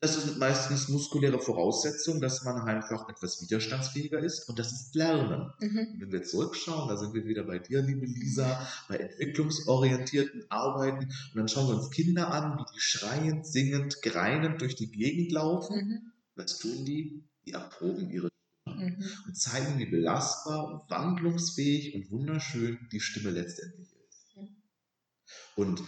Das 0.02 0.20
sind 0.20 0.40
meistens 0.40 0.90
muskuläre 0.90 1.40
Voraussetzungen, 1.40 2.22
dass 2.22 2.44
man 2.44 2.60
einfach 2.64 3.08
etwas 3.08 3.40
widerstandsfähiger 3.40 4.20
ist 4.20 4.50
und 4.50 4.58
das 4.58 4.72
ist 4.72 4.96
Lernen. 4.96 5.54
Mhm. 5.60 5.96
Wenn 6.00 6.12
wir 6.12 6.24
zurückschauen, 6.24 6.90
da 6.90 6.98
sind 6.98 7.14
wir 7.14 7.26
wieder 7.26 7.44
bei 7.44 7.60
dir, 7.60 7.84
liebe 7.84 8.08
Lisa, 8.08 8.68
bei 8.90 8.98
entwicklungsorientierten 8.98 10.50
Arbeiten 10.50 11.06
und 11.06 11.36
dann 11.36 11.48
schauen 11.48 11.68
wir 11.68 11.76
uns 11.76 11.92
Kinder 11.92 12.34
an, 12.34 12.58
wie 12.58 12.74
die 12.74 12.80
schreiend, 12.80 13.46
singend, 13.46 14.02
greinend 14.02 14.60
durch 14.62 14.76
die 14.76 14.90
Gegend 14.90 15.32
laufen. 15.32 15.76
Mhm. 15.76 16.12
Was 16.36 16.58
tun 16.58 16.84
die? 16.84 17.24
Die 17.46 17.52
erproben 17.52 18.10
ihre 18.10 18.32
Mhm. 18.66 19.04
und 19.28 19.38
zeigen, 19.38 19.80
wie 19.80 19.86
belastbar, 19.86 20.86
wandlungsfähig 20.90 21.96
und 21.96 22.12
wunderschön 22.12 22.88
die 22.92 23.00
Stimme 23.00 23.32
letztendlich 23.32 23.90
ist. 24.08 24.34
Ja. 24.36 24.48
Und 25.56 25.84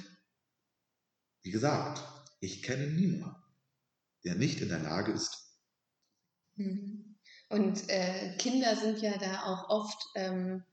wie 1.43 1.51
gesagt, 1.51 2.03
ich 2.39 2.61
kenne 2.61 2.87
niemanden, 2.87 3.42
der 4.25 4.35
nicht 4.35 4.61
in 4.61 4.69
der 4.69 4.79
Lage 4.79 5.11
ist, 5.11 5.43
Mhm. 6.55 7.15
Und 7.49 7.89
äh, 7.89 8.35
Kinder 8.37 8.75
sind 8.75 9.01
ja 9.01 9.17
da 9.17 9.43
auch 9.43 9.69
oft 9.69 9.97
ähm, 10.15 10.63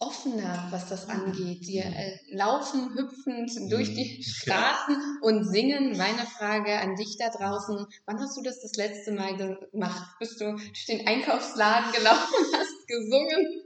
offener, 0.00 0.68
was 0.70 0.88
das 0.88 1.08
angeht. 1.08 1.66
Die 1.66 1.78
äh, 1.78 2.18
laufen 2.30 2.94
hüpfend 2.94 3.50
durch 3.70 3.94
die 3.94 4.18
Mhm. 4.18 4.22
Straßen 4.22 4.96
und 5.22 5.44
singen. 5.44 5.96
Meine 5.96 6.24
Frage 6.26 6.78
an 6.78 6.94
dich 6.96 7.16
da 7.18 7.30
draußen, 7.30 7.84
wann 8.06 8.20
hast 8.20 8.36
du 8.36 8.42
das 8.42 8.60
das 8.60 8.74
letzte 8.76 9.12
Mal 9.12 9.36
gemacht? 9.36 10.14
Bist 10.20 10.40
du 10.40 10.56
durch 10.56 10.86
den 10.86 11.06
Einkaufsladen 11.06 11.92
gelaufen 11.92 12.34
und 12.38 12.56
hast 12.58 12.86
gesungen? 12.86 13.62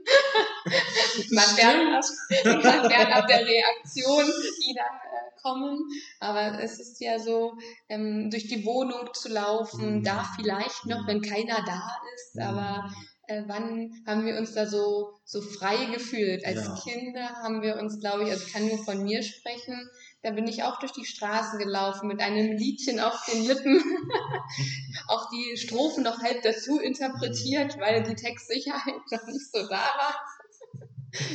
man 1.31 1.43
fernab, 1.45 2.03
man 2.45 2.61
fernab 2.89 3.27
der 3.27 3.45
Reaktion, 3.45 4.25
die 4.25 4.75
dann 4.75 4.85
äh, 4.85 5.41
kommen. 5.41 5.79
Aber 6.19 6.59
es 6.61 6.79
ist 6.79 6.99
ja 7.01 7.19
so, 7.19 7.53
ähm, 7.89 8.29
durch 8.31 8.47
die 8.47 8.65
Wohnung 8.65 9.09
zu 9.13 9.29
laufen, 9.29 9.99
Mhm. 9.99 10.03
da 10.03 10.25
vielleicht 10.35 10.85
noch, 10.85 11.07
wenn 11.07 11.21
keiner 11.21 11.63
da 11.65 11.97
ist, 12.15 12.39
aber 12.39 12.89
äh, 13.27 13.43
wann 13.47 13.91
haben 14.05 14.25
wir 14.25 14.37
uns 14.37 14.53
da 14.53 14.65
so, 14.65 15.13
so 15.23 15.41
frei 15.41 15.85
gefühlt? 15.93 16.45
Als 16.45 16.65
Ja. 16.65 16.75
Kinder 16.83 17.29
haben 17.41 17.61
wir 17.61 17.77
uns, 17.77 17.99
glaube 17.99 18.23
ich, 18.23 18.31
also 18.31 18.45
ich 18.45 18.53
kann 18.53 18.67
nur 18.67 18.83
von 18.83 19.03
mir 19.03 19.23
sprechen, 19.23 19.89
da 20.23 20.31
bin 20.31 20.47
ich 20.47 20.63
auch 20.63 20.79
durch 20.79 20.91
die 20.93 21.05
Straßen 21.05 21.59
gelaufen 21.59 22.07
mit 22.07 22.21
einem 22.21 22.57
Liedchen 22.57 22.99
auf 22.99 23.25
den 23.31 23.45
Lippen, 23.45 23.81
auch 25.07 25.29
die 25.31 25.57
Strophen 25.57 26.03
noch 26.03 26.19
halb 26.21 26.41
dazu 26.43 26.79
interpretiert, 26.79 27.77
weil 27.79 28.03
die 28.03 28.15
Textsicherheit 28.15 29.01
noch 29.11 29.25
nicht 29.27 29.51
so 29.51 29.61
da 29.67 29.71
war. 29.71 30.15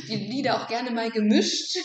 Die 0.07 0.15
Lieder 0.15 0.61
auch 0.61 0.67
gerne 0.67 0.91
mal 0.91 1.11
gemischt. 1.11 1.77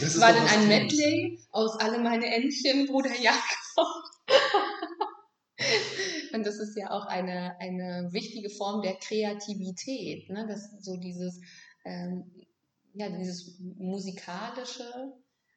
Das 0.00 0.20
war 0.20 0.32
dann 0.32 0.46
ein. 0.46 0.68
Medley 0.68 1.38
aus 1.50 1.78
Alle 1.78 1.98
meine 1.98 2.26
Entchen, 2.26 2.86
Bruder 2.86 3.14
Jakob. 3.18 4.04
Und 6.32 6.44
das 6.44 6.58
ist 6.58 6.76
ja 6.76 6.90
auch 6.90 7.06
eine, 7.06 7.58
eine 7.60 8.08
wichtige 8.12 8.50
Form 8.50 8.82
der 8.82 8.96
Kreativität, 8.96 10.28
ne? 10.28 10.46
Das 10.46 10.70
so 10.80 10.96
dieses, 10.96 11.40
ähm, 11.84 12.30
ja, 12.92 13.08
dieses 13.08 13.58
musikalische, 13.58 15.14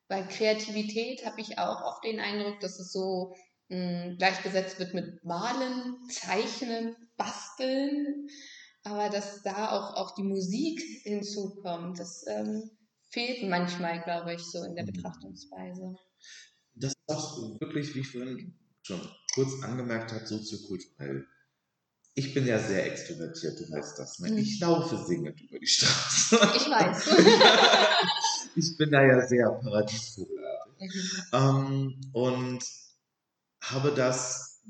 weil 0.07 0.27
Kreativität 0.27 1.25
habe 1.25 1.41
ich 1.41 1.57
auch 1.57 1.81
oft 1.81 2.03
den 2.03 2.19
Eindruck, 2.19 2.59
dass 2.61 2.79
es 2.79 2.91
so 2.91 3.35
mh, 3.69 4.15
gleichgesetzt 4.17 4.79
wird 4.79 4.93
mit 4.93 5.23
Malen, 5.23 5.97
Zeichnen, 6.09 6.95
Basteln, 7.17 8.27
aber 8.83 9.09
dass 9.09 9.41
da 9.43 9.71
auch, 9.71 9.95
auch 9.95 10.15
die 10.15 10.23
Musik 10.23 10.81
hinzukommt, 11.03 11.99
das 11.99 12.25
ähm, 12.27 12.69
fehlt 13.09 13.49
manchmal, 13.49 14.01
glaube 14.01 14.33
ich, 14.33 14.41
so 14.41 14.63
in 14.63 14.75
der 14.75 14.85
Mhm. 14.85 14.93
Betrachtungsweise. 14.93 15.95
Das 16.75 16.93
ist 16.93 16.97
auch 17.07 17.59
wirklich, 17.59 17.93
wie 17.95 17.99
ich 17.99 18.11
vorhin 18.11 18.53
schon 18.83 19.01
kurz 19.33 19.61
angemerkt 19.63 20.13
habe, 20.13 20.25
soziokulturell. 20.25 21.25
Ich 22.15 22.33
bin 22.33 22.45
ja 22.47 22.59
sehr 22.59 22.85
extrovertiert, 22.85 23.59
du 23.59 23.71
weißt 23.71 23.99
das. 23.99 24.19
Ne? 24.19 24.31
Mhm. 24.31 24.37
Ich 24.39 24.59
laufe 24.59 24.97
singend 25.05 25.39
über 25.41 25.59
die 25.59 25.67
Straße. 25.67 26.35
Ich 26.55 26.69
weiß. 26.69 27.07
ich 28.55 28.77
bin 28.77 28.91
da 28.91 29.03
ja 29.03 29.25
sehr 29.27 29.49
paradiesvogelartig. 29.51 30.75
Mhm. 30.79 31.23
Ähm, 31.33 32.01
und 32.13 32.63
habe 33.61 33.93
das 33.93 34.61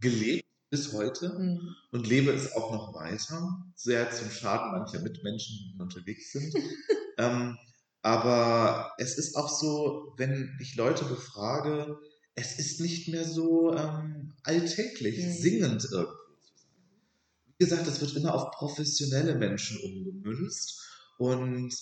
gelebt 0.00 0.49
bis 0.70 0.92
heute 0.92 1.30
Mhm. 1.38 1.74
und 1.92 2.06
lebe 2.06 2.30
es 2.32 2.52
auch 2.52 2.72
noch 2.72 2.94
weiter. 2.94 3.64
Sehr 3.76 4.10
zum 4.12 4.30
Schaden 4.30 4.70
mancher 4.72 5.00
Mitmenschen, 5.00 5.56
die 5.74 5.80
unterwegs 5.80 6.32
sind. 6.32 6.54
ähm, 7.18 7.58
aber 8.02 8.92
es 8.98 9.18
ist 9.18 9.36
auch 9.36 9.48
so, 9.50 10.14
wenn 10.16 10.56
ich 10.60 10.76
Leute 10.76 11.04
befrage, 11.04 11.98
es 12.34 12.58
ist 12.58 12.80
nicht 12.80 13.08
mehr 13.08 13.24
so 13.24 13.74
ähm, 13.74 14.32
alltäglich, 14.44 15.18
Mhm. 15.18 15.32
singend 15.32 15.84
irgendwo 15.90 16.34
zu 16.40 16.54
sein. 16.56 16.74
Wie 17.58 17.64
gesagt, 17.64 17.86
es 17.88 18.00
wird 18.00 18.16
immer 18.16 18.34
auf 18.34 18.50
professionelle 18.52 19.34
Menschen 19.34 19.78
umgemünzt 19.82 20.80
und 21.18 21.74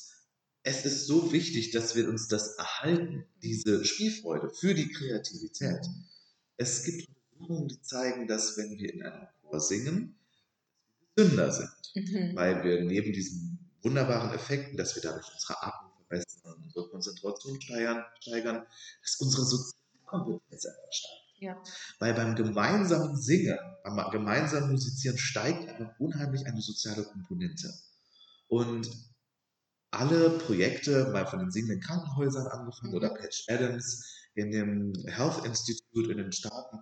es 0.64 0.84
ist 0.84 1.06
so 1.06 1.32
wichtig, 1.32 1.70
dass 1.70 1.94
wir 1.94 2.08
uns 2.08 2.28
das 2.28 2.56
erhalten, 2.56 3.24
diese 3.42 3.84
Spielfreude 3.84 4.50
für 4.50 4.74
die 4.74 4.88
Kreativität. 4.90 5.86
Es 6.56 6.84
gibt 6.84 7.06
Die 7.40 7.80
zeigen, 7.82 8.26
dass 8.26 8.56
wenn 8.56 8.78
wir 8.78 8.92
in 8.92 9.02
einem 9.02 9.26
Chor 9.42 9.60
singen, 9.60 10.18
wir 11.14 11.26
Sünder 11.26 11.52
sind 11.52 11.70
Mhm. 11.94 12.36
weil 12.36 12.62
wir 12.64 12.84
neben 12.84 13.12
diesen 13.12 13.58
wunderbaren 13.82 14.32
Effekten, 14.32 14.76
dass 14.76 14.94
wir 14.94 15.02
dadurch 15.02 15.26
unsere 15.32 15.62
Atmung 15.62 15.92
verbessern, 15.96 16.62
unsere 16.64 16.88
Konzentration 16.90 17.60
steigern, 17.60 18.04
steigern 18.20 18.66
dass 19.02 19.16
unsere 19.20 19.44
Sozialkompetenz 19.44 20.66
einfach 20.66 20.92
steigt. 20.92 21.14
Ja. 21.40 21.62
Weil 21.98 22.14
beim 22.14 22.34
gemeinsamen 22.34 23.16
Singen, 23.16 23.58
beim 23.84 24.10
gemeinsamen 24.10 24.72
Musizieren 24.72 25.18
steigt 25.18 25.68
einfach 25.68 25.98
unheimlich 25.98 26.44
eine 26.46 26.60
soziale 26.60 27.04
Komponente. 27.04 27.72
Und 28.48 28.90
alle 29.90 30.30
Projekte, 30.38 31.10
mal 31.12 31.26
von 31.26 31.38
den 31.38 31.50
singenden 31.50 31.80
Krankenhäusern 31.80 32.46
angefangen 32.48 32.90
Mhm. 32.90 32.96
oder 32.96 33.10
Patch 33.14 33.44
Adams 33.48 34.04
in 34.34 34.50
dem 34.50 34.92
Health 35.06 35.44
Institute 35.44 36.10
in 36.10 36.18
den 36.18 36.32
Staaten, 36.32 36.78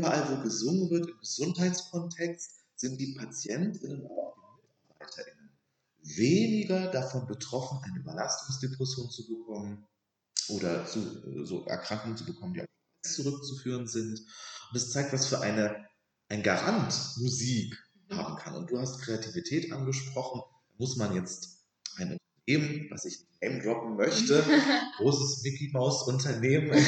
überall 0.00 0.30
wo 0.30 0.42
gesungen 0.42 0.90
wird 0.90 1.08
im 1.08 1.18
Gesundheitskontext, 1.18 2.52
sind 2.76 2.98
die 3.00 3.14
Patientinnen, 3.14 4.04
aber 4.06 4.28
auch 4.28 4.34
die 4.36 4.88
MitarbeiterInnen 4.88 5.50
weniger 6.02 6.90
davon 6.90 7.26
betroffen, 7.26 7.78
eine 7.84 7.98
Überlastungsdepression 7.98 9.10
zu 9.10 9.28
bekommen 9.28 9.86
oder 10.48 10.86
zu, 10.86 11.44
so 11.44 11.66
Erkrankungen 11.66 12.16
zu 12.16 12.24
bekommen, 12.24 12.54
die 12.54 12.62
auf 12.62 12.66
zurückzuführen 13.02 13.86
sind. 13.86 14.18
Und 14.20 14.74
das 14.74 14.90
zeigt, 14.90 15.12
was 15.12 15.26
für 15.26 15.40
eine, 15.40 15.86
ein 16.28 16.42
Garant 16.42 16.94
Musik 17.18 17.76
haben 18.10 18.36
kann. 18.36 18.54
Und 18.54 18.70
du 18.70 18.78
hast 18.78 19.00
Kreativität 19.00 19.72
angesprochen. 19.72 20.42
Muss 20.78 20.96
man 20.96 21.14
jetzt 21.14 21.64
ein 21.96 22.18
Unternehmen, 22.46 22.90
was 22.90 23.04
ich 23.04 23.26
name 23.40 23.62
droppen 23.62 23.96
möchte, 23.96 24.44
großes 24.96 25.42
Mickey 25.42 25.70
Maus 25.72 26.06
Unternehmen 26.06 26.70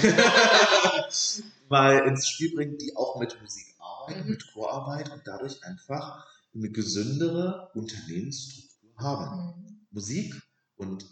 mal 1.73 2.07
ins 2.07 2.29
Spiel 2.29 2.55
bringen, 2.55 2.79
die 2.79 2.95
auch 2.97 3.19
mit 3.19 3.41
Musik 3.41 3.75
arbeiten, 3.81 4.25
Mhm. 4.25 4.31
mit 4.31 4.52
Chorarbeit 4.52 5.11
und 5.11 5.23
dadurch 5.26 5.64
einfach 5.64 6.25
eine 6.55 6.71
gesündere 6.71 7.71
Unternehmensstruktur 7.75 8.91
haben. 8.99 9.65
Mhm. 9.65 9.87
Musik 9.91 10.35
und 10.76 11.04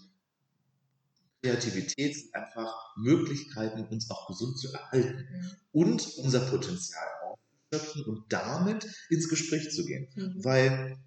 Kreativität 1.42 2.14
sind 2.16 2.34
einfach 2.34 2.94
Möglichkeiten, 2.96 3.84
uns 3.86 4.10
auch 4.10 4.26
gesund 4.28 4.58
zu 4.58 4.70
erhalten 4.72 5.26
Mhm. 5.32 5.50
und 5.72 6.06
unser 6.18 6.40
Potenzial 6.40 7.06
aufzuschöpfen 7.24 8.04
und 8.04 8.30
damit 8.30 8.86
ins 9.08 9.28
Gespräch 9.28 9.70
zu 9.70 9.86
gehen. 9.86 10.08
Mhm. 10.14 10.44
Weil 10.44 10.98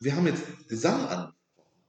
wir 0.00 0.14
haben 0.14 0.26
jetzt 0.26 0.42
Gesang 0.68 1.00
angesprochen, 1.06 1.34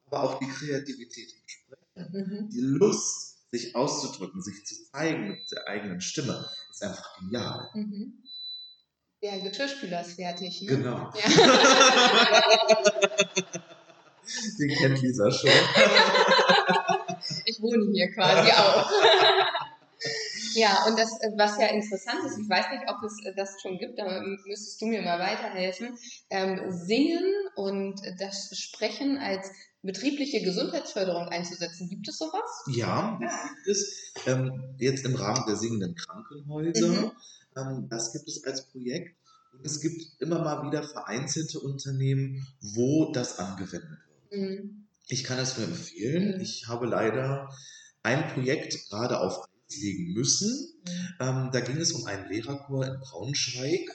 aber 0.05 0.23
auch 0.23 0.39
die 0.39 0.47
Kreativität 0.47 1.33
im 1.33 1.47
Sprechen, 1.47 2.43
Mhm. 2.45 2.49
die 2.49 2.61
Lust, 2.61 3.32
sich 3.53 3.75
auszudrücken, 3.75 4.41
sich 4.41 4.65
zu 4.65 4.73
zeigen 4.91 5.29
mit 5.29 5.51
der 5.51 5.67
eigenen 5.67 6.01
Stimme, 6.01 6.49
ist 6.71 6.83
einfach 6.83 7.19
genial. 7.19 7.69
Mhm. 7.75 8.23
Der 9.21 9.37
Geschirrspüler 9.39 10.01
ist 10.01 10.15
fertig. 10.15 10.63
Ne? 10.63 10.77
Genau. 10.77 11.13
Ja. 11.13 11.29
Den 14.59 14.69
kennt 14.69 15.01
Lisa 15.01 15.31
schon. 15.31 15.49
Ich 17.45 17.61
wohne 17.61 17.89
hier 17.93 18.11
quasi 18.11 18.51
auch. 18.51 18.89
Ja, 20.53 20.85
und 20.87 20.97
das, 20.97 21.09
äh, 21.21 21.31
was 21.37 21.57
ja 21.59 21.67
interessant 21.67 22.25
ist, 22.25 22.37
ich 22.39 22.49
weiß 22.49 22.65
nicht, 22.71 22.83
ob 22.87 23.03
es 23.03 23.23
äh, 23.25 23.33
das 23.35 23.61
schon 23.61 23.77
gibt, 23.77 23.99
aber 23.99 24.21
müsstest 24.21 24.81
du 24.81 24.85
mir 24.85 25.01
mal 25.01 25.19
weiterhelfen. 25.19 25.97
Ähm, 26.29 26.71
Singen 26.71 27.33
und 27.55 28.01
das 28.19 28.57
Sprechen 28.57 29.17
als 29.17 29.49
betriebliche 29.81 30.41
Gesundheitsförderung 30.41 31.27
einzusetzen. 31.27 31.89
Gibt 31.89 32.07
es 32.07 32.17
sowas? 32.17 32.63
Ja, 32.67 33.19
das 33.21 33.33
gibt 33.55 33.67
es 33.67 34.27
ähm, 34.27 34.75
jetzt 34.77 35.05
im 35.05 35.15
Rahmen 35.15 35.43
der 35.45 35.57
singenden 35.57 35.95
Krankenhäuser. 35.95 36.87
Mhm. 36.87 37.11
Ähm, 37.57 37.87
das 37.89 38.13
gibt 38.13 38.27
es 38.27 38.43
als 38.45 38.69
Projekt. 38.71 39.15
Und 39.51 39.65
es 39.65 39.81
gibt 39.81 40.01
immer 40.19 40.39
mal 40.39 40.65
wieder 40.65 40.83
vereinzelte 40.83 41.59
Unternehmen, 41.59 42.47
wo 42.61 43.11
das 43.11 43.37
angewendet 43.39 43.99
wird. 44.29 44.41
Mhm. 44.41 44.87
Ich 45.07 45.23
kann 45.23 45.37
es 45.37 45.57
nur 45.57 45.67
empfehlen. 45.67 46.35
Mhm. 46.35 46.41
Ich 46.41 46.67
habe 46.67 46.87
leider 46.87 47.49
ein 48.03 48.27
Projekt 48.29 48.89
gerade 48.89 49.19
auf 49.19 49.45
legen 49.69 50.13
müssen. 50.13 50.73
Ähm, 51.19 51.49
da 51.51 51.59
ging 51.61 51.77
es 51.77 51.91
um 51.93 52.05
einen 52.05 52.29
Lehrerchor 52.29 52.85
in 52.85 52.99
Braunschweig 52.99 53.89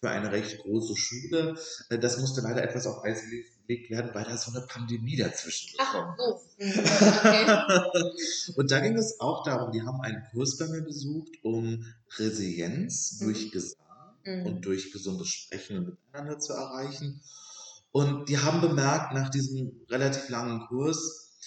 für 0.00 0.10
eine 0.10 0.32
recht 0.32 0.58
große 0.58 0.96
Schule. 0.96 1.58
Äh, 1.90 1.98
das 1.98 2.18
musste 2.18 2.40
leider 2.40 2.62
etwas 2.62 2.86
auf 2.86 3.04
Eis 3.04 3.22
gelegt 3.22 3.90
werden, 3.90 4.10
weil 4.14 4.24
da 4.24 4.36
so 4.36 4.50
eine 4.50 4.66
Pandemie 4.66 5.16
dazwischen 5.16 5.70
Ach 5.78 5.92
gekommen 5.92 6.14
so. 6.18 6.40
Mhm. 6.58 6.78
Okay. 7.18 8.52
Und 8.56 8.70
da 8.70 8.80
ging 8.80 8.96
es 8.96 9.20
auch 9.20 9.44
darum, 9.44 9.72
die 9.72 9.82
haben 9.82 10.00
einen 10.00 10.22
Kurs 10.32 10.56
bei 10.56 10.66
mir 10.66 10.82
besucht, 10.82 11.32
um 11.42 11.84
Resilienz 12.18 13.18
Mhm. 13.20 13.24
durch 13.24 13.50
Gesang 13.52 13.76
Mhm. 14.24 14.46
und 14.46 14.64
durch 14.64 14.92
gesundes 14.92 15.28
Sprechen 15.28 15.78
und 15.78 15.86
Miteinander 15.86 16.38
zu 16.38 16.52
erreichen. 16.52 17.22
Und 17.92 18.28
die 18.28 18.38
haben 18.38 18.60
bemerkt 18.60 19.14
nach 19.14 19.30
diesem 19.30 19.84
relativ 19.88 20.28
langen 20.28 20.66
Kurs, 20.68 21.38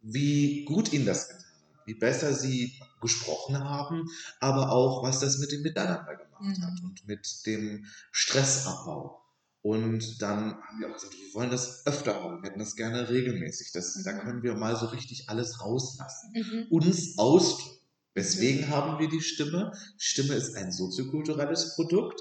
wie 0.00 0.64
gut 0.64 0.92
ihnen 0.92 1.06
das 1.06 1.28
getan 1.28 1.44
hat, 1.44 1.86
wie 1.86 1.94
besser 1.94 2.34
sie 2.34 2.72
gesprochen 3.00 3.58
haben, 3.62 4.08
aber 4.40 4.70
auch, 4.72 5.02
was 5.02 5.20
das 5.20 5.38
mit 5.38 5.52
dem 5.52 5.62
Miteinander 5.62 6.14
gemacht 6.16 6.40
Mhm. 6.58 6.62
hat 6.62 6.82
und 6.82 7.06
mit 7.06 7.46
dem 7.46 7.86
Stressabbau. 8.12 9.22
Und 9.62 10.22
dann 10.22 10.54
haben 10.62 10.80
wir 10.80 10.88
auch 10.88 10.94
gesagt, 10.94 11.12
wir 11.14 11.34
wollen 11.34 11.50
das 11.50 11.84
öfter 11.86 12.14
haben, 12.22 12.42
wir 12.42 12.48
hätten 12.48 12.60
das 12.60 12.76
gerne 12.76 13.10
regelmäßig. 13.10 13.72
Das, 13.72 14.02
Da 14.04 14.12
Mhm. 14.12 14.18
können 14.20 14.42
wir 14.42 14.54
mal 14.54 14.74
so 14.76 14.86
richtig 14.86 15.28
alles 15.28 15.60
rauslassen 15.60 16.32
Mhm. 16.34 16.66
uns 16.70 17.18
ausdrücken. 17.18 17.76
Weswegen 18.14 18.68
haben 18.68 18.98
wir 18.98 19.08
die 19.08 19.20
Stimme? 19.20 19.72
Stimme 19.96 20.34
ist 20.34 20.56
ein 20.56 20.72
soziokulturelles 20.72 21.74
Produkt. 21.76 22.20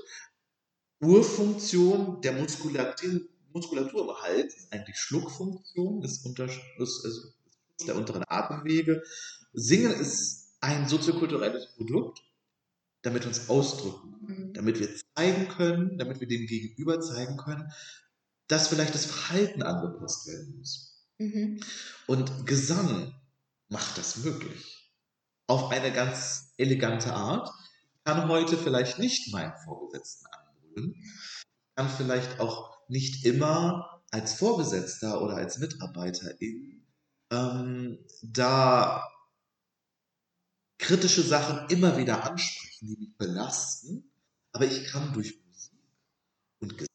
Urfunktion 1.01 2.21
der 2.21 2.33
Muskulatur, 2.33 3.21
Muskulatur 3.53 4.01
im 4.01 4.15
Hals 4.21 4.55
ist 4.55 4.73
eigentlich 4.73 4.97
Schluckfunktion, 4.97 6.03
ist, 6.03 6.25
unter, 6.25 6.45
ist, 6.45 7.05
ist 7.05 7.33
der 7.87 7.95
unteren 7.95 8.23
Atemwege. 8.27 9.01
Singen 9.53 9.91
ist 9.93 10.48
ein 10.61 10.87
soziokulturelles 10.87 11.67
Produkt, 11.75 12.21
damit 13.01 13.23
wir 13.23 13.29
uns 13.29 13.49
ausdrücken, 13.49 14.15
Mhm. 14.21 14.53
damit 14.53 14.79
wir 14.79 14.89
zeigen 15.15 15.47
können, 15.47 15.97
damit 15.97 16.19
wir 16.19 16.27
dem 16.27 16.45
Gegenüber 16.45 16.99
zeigen 16.99 17.37
können, 17.37 17.71
dass 18.47 18.67
vielleicht 18.67 18.93
das 18.93 19.05
Verhalten 19.05 19.63
angepasst 19.63 20.27
werden 20.27 20.57
muss. 20.57 21.05
Mhm. 21.17 21.59
Und 22.07 22.45
Gesang 22.45 23.13
macht 23.69 23.97
das 23.97 24.17
möglich. 24.17 24.93
Auf 25.47 25.71
eine 25.71 25.91
ganz 25.91 26.53
elegante 26.57 27.13
Art. 27.13 27.49
Ich 27.95 28.03
kann 28.03 28.27
heute 28.27 28.57
vielleicht 28.57 28.99
nicht 28.99 29.31
meinen 29.31 29.53
Vorgesetzten 29.63 30.25
anbrüllen. 30.27 30.95
Kann 31.75 31.89
vielleicht 31.89 32.39
auch 32.39 32.77
nicht 32.87 33.25
immer 33.25 34.01
als 34.11 34.33
Vorgesetzter 34.33 35.21
oder 35.21 35.35
als 35.35 35.59
Mitarbeiterin 35.59 36.85
ähm, 37.31 37.99
da 38.23 39.03
kritische 40.79 41.21
Sachen 41.21 41.69
immer 41.69 41.97
wieder 41.97 42.23
ansprechen, 42.29 42.87
die 42.87 42.97
mich 42.97 43.17
belasten. 43.17 44.09
Aber 44.51 44.65
ich 44.65 44.85
kann 44.85 45.13
durch 45.13 45.39
Musik 45.45 45.79
und 46.59 46.77
Gesang. 46.77 46.89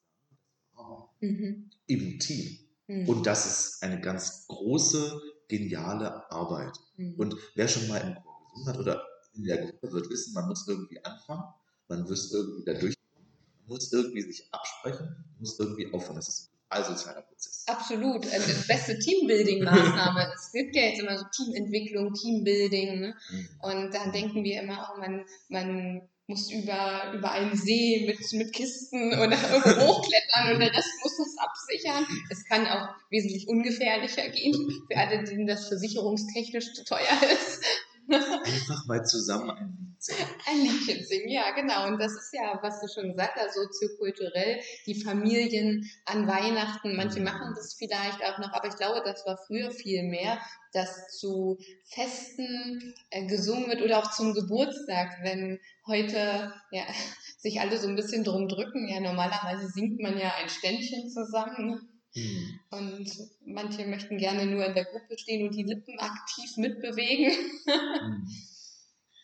Mhm. 1.21 1.71
im 1.87 2.19
Team. 2.19 2.59
Mhm. 2.87 3.09
Und 3.09 3.27
das 3.27 3.47
ist 3.47 3.83
eine 3.83 4.01
ganz 4.01 4.47
große, 4.47 5.21
geniale 5.49 6.31
Arbeit. 6.31 6.77
Mhm. 6.97 7.15
Und 7.15 7.37
wer 7.55 7.69
schon 7.69 7.89
mal 7.89 7.99
im 7.99 8.15
Chor 8.15 8.43
gesungen 8.45 8.69
hat 8.69 8.79
oder 8.79 9.03
in 9.35 9.45
der 9.45 9.59
Gruppe 9.59 9.93
wird 9.93 10.11
wissen, 10.11 10.35
man 10.35 10.47
muss 10.47 10.69
irgendwie 10.69 11.03
anfangen, 11.05 11.45
man 11.89 12.03
muss 12.03 12.33
irgendwie 12.33 12.65
da 12.65 12.75
durchkommen, 12.75 13.29
man 13.59 13.69
muss 13.69 13.93
irgendwie 13.93 14.23
sich 14.23 14.47
absprechen, 14.53 15.07
man 15.07 15.41
muss 15.41 15.59
irgendwie 15.59 15.93
aufhören. 15.93 16.17
Das 16.17 16.29
ist 16.29 16.51
ein 16.75 16.83
total 16.83 16.97
sozialer 16.97 17.23
Prozess. 17.23 17.65
Absolut. 17.67 18.33
Also 18.33 18.53
die 18.53 18.67
beste 18.67 18.99
Teambuilding-Maßnahme. 18.99 20.33
es 20.35 20.53
gibt 20.53 20.77
ja 20.77 20.83
jetzt 20.83 21.01
immer 21.01 21.17
so 21.17 21.25
Teamentwicklung, 21.33 22.13
Teambuilding. 22.13 23.01
Ne? 23.01 23.15
Mhm. 23.31 23.49
Und 23.63 23.95
dann 23.95 24.13
denken 24.13 24.45
wir 24.45 24.63
immer, 24.63 24.93
oh, 24.93 25.01
man, 25.01 25.25
man 25.49 26.03
muss 26.27 26.51
über, 26.51 27.13
über 27.15 27.33
einen 27.33 27.57
See 27.57 28.05
mit, 28.07 28.19
mit 28.33 28.53
Kisten 28.53 29.13
oder 29.13 29.37
irgendwo 29.53 29.87
hochklettern 29.87 30.55
und 30.55 30.61
der 30.61 30.73
Rest 30.73 30.91
muss 31.03 31.17
das 31.19 31.37
absichern. 31.39 32.07
Es 32.31 32.45
kann 32.47 32.67
auch 32.67 32.89
wesentlich 33.11 33.49
ungefährlicher 33.49 34.29
gehen, 34.31 34.55
für 34.91 34.97
alle, 34.97 35.23
denen 35.25 35.47
das 35.47 35.69
versicherungstechnisch 35.69 36.73
zu 36.75 36.85
teuer 36.85 37.21
ist. 37.33 37.63
Einfach 38.11 38.87
mal 38.87 39.05
zusammen 39.05 39.51
ein 39.51 39.77
Lied 39.79 40.03
singen. 40.03 40.29
Ein 40.47 40.61
Liedchen 40.61 41.05
singen, 41.05 41.29
ja, 41.29 41.51
genau. 41.53 41.87
Und 41.89 41.99
das 42.01 42.13
ist 42.13 42.33
ja, 42.33 42.59
was 42.63 42.81
du 42.81 42.89
schon 42.89 43.11
gesagt 43.11 43.37
hast, 43.37 43.55
soziokulturell, 43.55 44.61
die 44.87 45.03
Familien 45.03 45.89
an 46.05 46.27
Weihnachten, 46.27 46.97
manche 46.97 47.21
mhm. 47.21 47.27
machen 47.27 47.53
das 47.55 47.75
vielleicht 47.75 48.23
auch 48.25 48.39
noch, 48.39 48.53
aber 48.53 48.69
ich 48.69 48.77
glaube, 48.77 49.03
das 49.05 49.25
war 49.27 49.39
früher 49.47 49.71
viel 49.71 50.03
mehr, 50.05 50.39
dass 50.73 51.09
zu 51.19 51.59
Festen 51.87 52.95
äh, 53.11 53.27
gesungen 53.27 53.69
wird 53.69 53.83
oder 53.83 53.99
auch 53.99 54.11
zum 54.11 54.35
Geburtstag, 54.35 55.19
wenn 55.23 55.61
heute 55.87 56.53
ja, 56.71 56.85
sich 57.39 57.61
alle 57.61 57.79
so 57.79 57.89
ein 57.89 57.97
bisschen 57.97 58.25
drum 58.25 58.49
drücken. 58.49 58.89
Ja, 58.89 59.01
normalerweise 59.01 59.69
singt 59.69 60.01
man 60.01 60.19
ja 60.19 60.33
ein 60.41 60.49
Ständchen 60.49 61.09
zusammen. 61.11 61.89
Mhm. 62.15 62.61
Und 62.71 63.11
manche 63.45 63.87
möchten 63.87 64.19
gerne 64.19 64.47
nur 64.47 64.65
in 64.65 64.75
der 64.75 64.85
Gruppe 64.85 65.19
stehen 65.19 65.49
und 65.49 65.55
die 65.55 65.65
Lippen 65.65 65.99
aktiv 65.99 66.57
mitbewegen. 66.57 67.33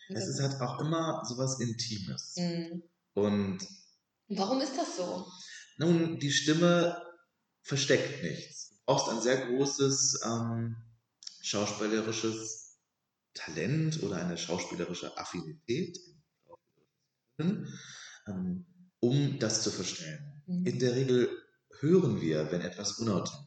Mhm. 0.08 0.16
Es 0.16 0.26
ist 0.26 0.40
halt 0.40 0.60
auch 0.60 0.80
immer 0.80 1.24
sowas 1.24 1.60
Intimes. 1.60 2.34
Mhm. 2.36 2.82
Und 3.14 3.58
warum 4.28 4.60
ist 4.60 4.76
das 4.76 4.96
so? 4.96 5.26
Nun, 5.78 6.18
die 6.18 6.32
Stimme 6.32 7.00
versteckt 7.62 8.22
nichts. 8.22 8.70
Du 8.70 8.76
brauchst 8.86 9.08
ein 9.08 9.22
sehr 9.22 9.46
großes 9.46 10.22
ähm, 10.24 10.76
schauspielerisches 11.42 12.78
Talent 13.34 14.02
oder 14.02 14.16
eine 14.16 14.36
schauspielerische 14.36 15.16
Affinität, 15.16 15.96
ähm, 17.38 18.66
um 18.98 19.38
das 19.38 19.62
zu 19.62 19.70
verstehen. 19.70 20.42
Mhm. 20.46 20.66
In 20.66 20.78
der 20.80 20.96
Regel 20.96 21.30
hören 21.80 22.20
wir, 22.20 22.50
wenn 22.50 22.60
etwas 22.60 22.98
unauthentisch 22.98 23.46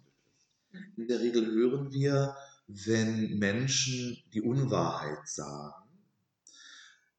ist. 0.71 0.97
In 0.97 1.07
der 1.07 1.19
Regel 1.19 1.45
hören 1.45 1.91
wir, 1.91 2.35
wenn 2.67 3.37
Menschen 3.37 4.23
die 4.33 4.41
Unwahrheit 4.41 5.27
sagen, 5.27 5.83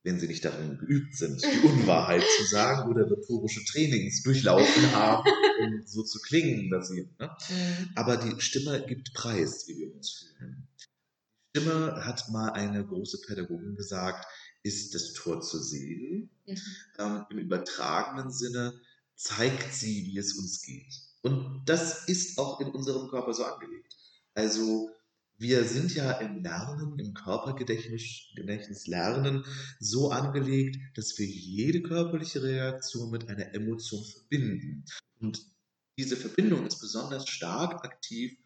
wenn 0.02 0.20
sie 0.20 0.28
nicht 0.28 0.44
darin 0.44 0.78
geübt 0.78 1.16
sind, 1.16 1.42
die 1.42 1.60
Unwahrheit 1.66 2.22
zu 2.22 2.44
sagen 2.44 2.90
oder 2.90 3.10
rhetorische 3.10 3.64
Trainings 3.64 4.22
durchlaufen 4.22 4.92
haben, 4.92 5.28
um 5.62 5.82
so 5.86 6.02
zu 6.02 6.20
klingen, 6.20 6.70
dass 6.70 6.88
sie. 6.88 7.08
Ne? 7.18 7.30
Mhm. 7.48 7.90
Aber 7.94 8.16
die 8.16 8.40
Stimme 8.40 8.84
gibt 8.86 9.14
Preis, 9.14 9.66
wie 9.66 9.78
wir 9.78 9.94
uns 9.94 10.10
fühlen. 10.10 10.68
Die 10.78 11.60
Stimme 11.60 12.04
hat 12.04 12.28
mal 12.30 12.50
eine 12.50 12.84
große 12.84 13.22
Pädagogin 13.26 13.76
gesagt, 13.76 14.26
ist 14.62 14.94
das 14.94 15.12
Tor 15.14 15.40
zur 15.40 15.62
Seele. 15.62 16.28
Mhm. 16.46 16.58
Ähm, 16.98 17.24
Im 17.30 17.38
übertragenen 17.38 18.30
Sinne 18.30 18.74
zeigt 19.14 19.72
sie, 19.72 20.06
wie 20.06 20.18
es 20.18 20.34
uns 20.34 20.62
geht. 20.62 20.94
Und 21.22 21.62
das 21.66 22.06
ist 22.06 22.38
auch 22.38 22.60
in 22.60 22.68
unserem 22.68 23.08
Körper 23.08 23.32
so 23.32 23.44
angelegt. 23.44 23.96
Also 24.34 24.90
wir 25.38 25.64
sind 25.64 25.94
ja 25.94 26.12
im 26.12 26.42
Lernen, 26.42 26.98
im 26.98 27.14
Körpergedächtnis 27.14 28.86
Lernen 28.86 29.44
so 29.80 30.10
angelegt, 30.10 30.78
dass 30.96 31.18
wir 31.18 31.26
jede 31.26 31.82
körperliche 31.82 32.42
Reaktion 32.42 33.10
mit 33.10 33.28
einer 33.28 33.52
Emotion 33.54 34.04
verbinden. 34.04 34.84
Und 35.20 35.44
diese 35.98 36.16
Verbindung 36.16 36.66
ist 36.66 36.80
besonders 36.80 37.28
stark 37.28 37.84
aktiv. 37.84 38.36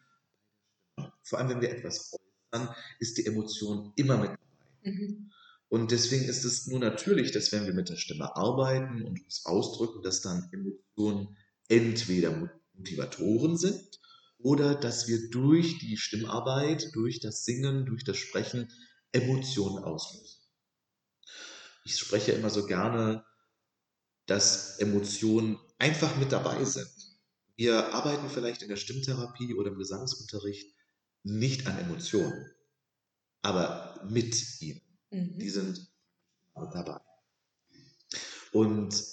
Vor 1.22 1.38
allem, 1.38 1.50
wenn 1.50 1.61
wir 1.61 1.70
etwas 1.70 2.12
äußern, 2.52 2.74
ist 3.00 3.18
die 3.18 3.26
Emotion 3.26 3.92
immer 3.96 4.16
mit 4.16 4.31
dabei. 4.31 4.90
Mhm. 4.90 5.31
Und 5.68 5.90
deswegen 5.90 6.24
ist 6.24 6.44
es 6.44 6.66
nur 6.66 6.78
natürlich, 6.78 7.33
dass 7.33 7.52
wenn 7.52 7.66
wir 7.66 7.74
mit 7.74 7.90
der 7.90 7.96
Stimme 7.96 8.35
arbeiten 8.37 9.02
und 9.02 9.22
uns 9.22 9.44
ausdrücken, 9.44 10.02
dass 10.02 10.22
dann 10.22 10.48
Emotionen 10.52 11.37
entweder 11.68 12.50
Motivatoren 12.74 13.59
sind 13.59 14.00
oder 14.38 14.74
dass 14.74 15.09
wir 15.09 15.28
durch 15.31 15.78
die 15.78 15.96
Stimmarbeit, 15.96 16.94
durch 16.94 17.20
das 17.20 17.44
Singen, 17.44 17.85
durch 17.85 18.04
das 18.04 18.16
Sprechen 18.16 18.72
Emotionen 19.12 19.85
auslösen. 19.85 20.40
Ich 21.85 21.98
spreche 21.98 22.33
immer 22.33 22.50
so 22.50 22.66
gerne, 22.66 23.24
dass 24.26 24.78
Emotionen 24.78 25.59
einfach 25.78 26.16
mit 26.16 26.33
dabei 26.33 26.64
sind. 26.64 26.90
Wir 27.57 27.92
arbeiten 27.94 28.28
vielleicht 28.28 28.62
in 28.62 28.68
der 28.68 28.76
Stimmtherapie 28.76 29.54
oder 29.54 29.70
im 29.70 29.78
Gesangsunterricht 29.78 30.74
nicht 31.24 31.66
an 31.66 31.78
Emotionen, 31.78 32.46
aber 33.42 34.07
mit 34.09 34.61
ihnen. 34.61 34.88
Mhm. 35.11 35.38
Die 35.38 35.51
sind 35.51 35.90
dabei. 36.55 37.01
Und 38.53 39.05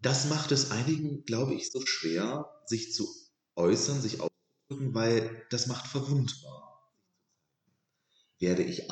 das 0.00 0.28
macht 0.28 0.52
es 0.52 0.70
einigen, 0.70 1.24
glaube 1.24 1.54
ich, 1.54 1.70
so 1.70 1.84
schwer, 1.86 2.50
sich 2.66 2.92
zu 2.92 3.08
äußern, 3.56 4.00
sich 4.00 4.20
auszudrücken, 4.20 4.94
weil 4.94 5.46
das 5.50 5.66
macht 5.66 5.86
verwundbar. 5.86 6.92
Werde 8.38 8.62
ich 8.62 8.88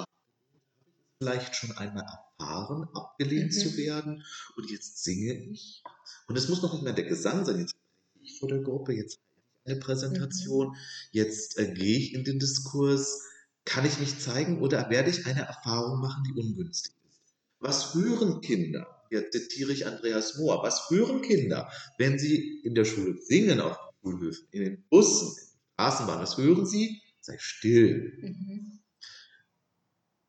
vielleicht 1.18 1.54
schon 1.54 1.72
einmal 1.72 2.04
erfahren, 2.04 2.88
abgelehnt 2.94 3.52
mhm. 3.52 3.58
zu 3.58 3.76
werden 3.76 4.24
und 4.56 4.70
jetzt 4.70 5.04
singe 5.04 5.34
ich. 5.34 5.82
Und 6.26 6.36
es 6.36 6.48
muss 6.48 6.62
noch 6.62 6.72
nicht 6.72 6.82
mehr 6.82 6.92
der 6.92 7.04
Gesang 7.04 7.44
sein, 7.44 7.60
jetzt 7.60 7.76
spreche 7.76 8.24
ich 8.24 8.38
vor 8.38 8.48
der 8.48 8.60
Gruppe, 8.60 8.92
jetzt 8.92 9.20
eine 9.64 9.76
Präsentation, 9.76 10.68
mhm. 10.68 10.76
jetzt 11.12 11.58
äh, 11.58 11.72
gehe 11.72 11.98
ich 11.98 12.14
in 12.14 12.24
den 12.24 12.38
Diskurs, 12.40 13.22
kann 13.64 13.86
ich 13.86 13.98
mich 13.98 14.18
zeigen 14.18 14.60
oder 14.60 14.90
werde 14.90 15.10
ich 15.10 15.26
eine 15.26 15.42
Erfahrung 15.42 16.00
machen, 16.00 16.24
die 16.24 16.40
ungünstig 16.40 16.92
ist? 17.08 17.34
Was 17.60 17.94
hören 17.94 18.40
Kinder? 18.40 18.86
Jetzt 19.10 19.32
zitiere 19.32 19.72
ich 19.72 19.86
Andreas 19.86 20.36
Mohr. 20.38 20.62
Was 20.62 20.90
hören 20.90 21.22
Kinder, 21.22 21.70
wenn 21.98 22.18
sie 22.18 22.60
in 22.64 22.74
der 22.74 22.84
Schule 22.84 23.18
singen 23.20 23.60
auf 23.60 23.76
den 23.76 24.12
Schulhöfen, 24.12 24.48
in 24.50 24.64
den 24.64 24.84
Bussen, 24.88 25.28
in 25.28 25.34
den 25.34 25.60
Straßenbahnen? 25.74 26.22
Was 26.22 26.38
hören 26.38 26.66
sie? 26.66 27.02
Sei 27.20 27.36
still. 27.38 28.18
Mhm. 28.20 28.80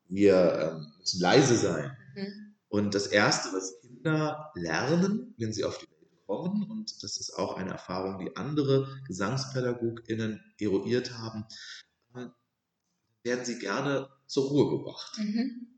Wir 0.08 0.72
ähm, 0.76 0.92
müssen 0.98 1.20
leise 1.20 1.56
sein. 1.56 1.96
Mhm. 2.14 2.54
Und 2.68 2.94
das 2.94 3.06
Erste, 3.06 3.52
was 3.52 3.80
Kinder 3.80 4.52
lernen, 4.54 5.34
wenn 5.38 5.52
sie 5.52 5.64
auf 5.64 5.78
die 5.78 5.86
Welt 5.86 6.26
kommen, 6.26 6.70
und 6.70 7.02
das 7.02 7.16
ist 7.16 7.32
auch 7.38 7.56
eine 7.56 7.70
Erfahrung, 7.70 8.18
die 8.18 8.36
andere 8.36 8.86
GesangspädagogInnen 9.06 10.40
eruiert 10.58 11.16
haben, 11.16 11.46
werden 13.24 13.44
sie 13.44 13.58
gerne 13.58 14.08
zur 14.26 14.48
Ruhe 14.48 14.78
gebracht. 14.78 15.18
Mhm. 15.18 15.68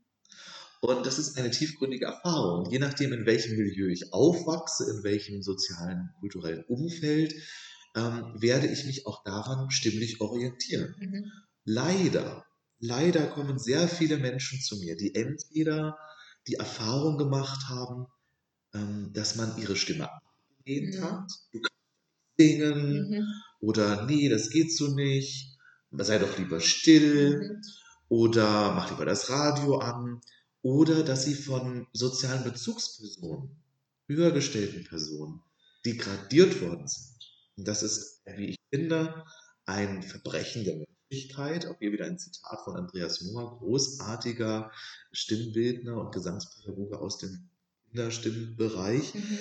Und 0.79 1.05
das 1.05 1.17
ist 1.17 1.37
eine 1.37 1.49
tiefgründige 1.49 2.05
Erfahrung. 2.05 2.69
Je 2.69 2.79
nachdem, 2.79 3.11
in 3.11 3.25
welchem 3.25 3.55
Milieu 3.55 3.87
ich 3.87 4.13
aufwachse, 4.13 4.89
in 4.91 5.03
welchem 5.03 5.41
sozialen, 5.41 6.11
kulturellen 6.19 6.63
Umfeld, 6.65 7.33
ähm, 7.95 8.33
werde 8.35 8.67
ich 8.67 8.85
mich 8.85 9.07
auch 9.07 9.23
daran 9.23 9.71
stimmlich 9.71 10.21
orientieren. 10.21 10.95
Mhm. 10.99 11.31
Leider, 11.65 12.45
leider 12.79 13.25
kommen 13.27 13.57
sehr 13.57 13.87
viele 13.87 14.17
Menschen 14.17 14.61
zu 14.61 14.77
mir, 14.77 14.95
die 14.95 15.15
entweder 15.15 15.97
die 16.47 16.55
Erfahrung 16.55 17.17
gemacht 17.17 17.67
haben, 17.69 18.05
ähm, 18.73 19.11
dass 19.13 19.35
man 19.35 19.57
ihre 19.57 19.75
Stimme 19.75 20.09
abgelehnt 20.11 20.95
mhm. 20.95 21.01
hat. 21.01 21.31
Du 21.53 21.59
kannst 21.59 21.77
singen 22.37 23.09
mhm. 23.09 23.27
oder 23.59 24.05
nee, 24.05 24.29
das 24.29 24.51
geht 24.51 24.75
so 24.75 24.93
nicht 24.93 25.56
sei 25.91 26.19
doch 26.19 26.37
lieber 26.37 26.59
still 26.59 27.39
mhm. 27.39 27.61
oder 28.09 28.73
mach 28.73 28.91
lieber 28.91 29.05
das 29.05 29.29
Radio 29.29 29.77
an 29.77 30.21
oder 30.61 31.03
dass 31.03 31.23
sie 31.23 31.35
von 31.35 31.87
sozialen 31.93 32.43
Bezugspersonen, 32.43 33.55
höhergestellten 34.07 34.83
Personen, 34.83 35.41
degradiert 35.85 36.61
worden 36.61 36.87
sind. 36.87 37.17
Und 37.55 37.67
das 37.67 37.83
ist, 37.83 38.21
wie 38.35 38.49
ich 38.49 38.57
finde, 38.69 39.23
ein 39.65 40.03
Verbrechen 40.03 40.63
der 40.63 40.85
Menschlichkeit. 41.09 41.65
Auch 41.65 41.77
hier 41.79 41.91
wieder 41.91 42.05
ein 42.05 42.19
Zitat 42.19 42.61
von 42.63 42.75
Andreas 42.75 43.21
Mohr, 43.21 43.57
großartiger 43.59 44.71
Stimmbildner 45.11 45.97
und 45.97 46.13
Gesangspädagoge 46.13 46.99
aus 46.99 47.17
dem 47.17 47.49
Kinderstimmenbereich. 47.89 49.15
Mhm. 49.15 49.39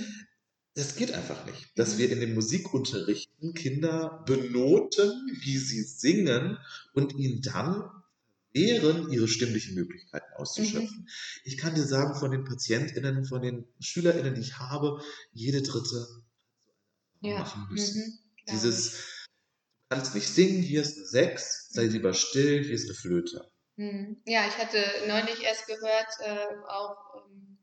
Das 0.76 0.94
geht 0.94 1.12
einfach 1.12 1.46
nicht, 1.46 1.70
dass 1.78 1.96
wir 1.96 2.12
in 2.12 2.20
den 2.20 2.34
Musikunterrichten 2.34 3.54
Kinder 3.54 4.22
benoten, 4.26 5.10
wie 5.40 5.56
sie 5.56 5.82
singen 5.82 6.58
und 6.92 7.14
ihnen 7.14 7.40
dann 7.40 7.90
wehren, 8.52 9.10
ihre 9.10 9.26
stimmlichen 9.26 9.74
Möglichkeiten 9.74 10.34
auszuschöpfen. 10.34 10.98
Mhm. 10.98 11.08
Ich 11.44 11.56
kann 11.56 11.74
dir 11.74 11.86
sagen, 11.86 12.14
von 12.14 12.30
den 12.30 12.44
PatientInnen, 12.44 13.24
von 13.24 13.40
den 13.40 13.66
SchülerInnen, 13.80 14.34
die 14.34 14.42
ich 14.42 14.58
habe, 14.58 15.02
jede 15.32 15.62
dritte 15.62 16.06
ja. 17.20 17.38
machen 17.38 17.68
müssen. 17.70 18.02
Mhm, 18.02 18.52
Dieses, 18.52 18.92
du 18.92 19.96
kannst 19.96 20.14
nicht 20.14 20.28
singen, 20.28 20.60
hier 20.60 20.82
ist 20.82 20.98
eine 20.98 21.06
Sechs, 21.06 21.70
sei 21.70 21.86
mhm. 21.86 21.92
lieber 21.92 22.12
still, 22.12 22.62
hier 22.62 22.74
ist 22.74 22.84
eine 22.84 22.94
Flöte. 22.94 23.50
Mhm. 23.76 24.20
Ja, 24.26 24.46
ich 24.46 24.58
hatte 24.58 24.78
neulich 25.08 25.42
erst 25.42 25.66
gehört, 25.66 26.08
äh, 26.20 26.68
auch 26.68 27.14
ähm, 27.14 27.55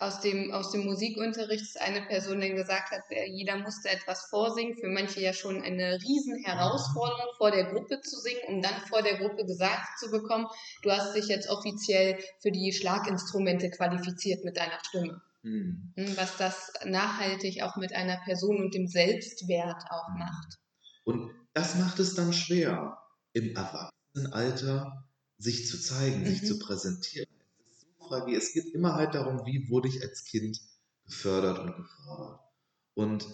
aus 0.00 0.20
dem, 0.20 0.50
aus 0.50 0.70
dem 0.70 0.86
Musikunterricht 0.86 1.62
ist 1.62 1.80
eine 1.80 2.00
Person 2.02 2.40
dann 2.40 2.56
gesagt 2.56 2.90
hat, 2.90 3.02
äh, 3.10 3.26
jeder 3.26 3.58
musste 3.58 3.90
etwas 3.90 4.24
vorsingen. 4.30 4.74
Für 4.76 4.88
manche 4.88 5.20
ja 5.20 5.34
schon 5.34 5.62
eine 5.62 5.98
riesen 6.00 6.42
Herausforderung, 6.42 7.26
vor 7.36 7.50
der 7.50 7.64
Gruppe 7.64 8.00
zu 8.00 8.18
singen, 8.18 8.40
um 8.48 8.62
dann 8.62 8.80
vor 8.88 9.02
der 9.02 9.18
Gruppe 9.18 9.44
gesagt 9.44 9.98
zu 9.98 10.10
bekommen, 10.10 10.46
du 10.82 10.90
hast 10.90 11.14
dich 11.14 11.26
jetzt 11.26 11.50
offiziell 11.50 12.18
für 12.40 12.50
die 12.50 12.72
Schlaginstrumente 12.72 13.70
qualifiziert 13.70 14.42
mit 14.42 14.56
deiner 14.56 14.78
Stimme. 14.82 15.20
Mhm. 15.42 15.92
Was 16.16 16.38
das 16.38 16.72
nachhaltig 16.86 17.62
auch 17.62 17.76
mit 17.76 17.94
einer 17.94 18.16
Person 18.24 18.56
und 18.56 18.74
dem 18.74 18.86
Selbstwert 18.86 19.82
auch 19.90 20.08
macht. 20.16 20.58
Und 21.04 21.30
das 21.52 21.76
macht 21.76 21.98
es 21.98 22.14
dann 22.14 22.32
schwer, 22.32 22.96
im 23.34 23.54
Erwachsenenalter 23.54 25.06
sich 25.36 25.66
zu 25.66 25.78
zeigen, 25.78 26.20
mhm. 26.20 26.26
sich 26.26 26.46
zu 26.46 26.58
präsentieren. 26.58 27.29
Fragil. 28.10 28.36
Es 28.36 28.52
geht 28.52 28.74
immer 28.74 28.94
halt 28.94 29.14
darum, 29.14 29.46
wie 29.46 29.70
wurde 29.70 29.88
ich 29.88 30.02
als 30.02 30.24
Kind 30.24 30.60
gefördert 31.04 31.60
und 31.60 31.76
gefordert. 31.76 32.40
Und 32.94 33.26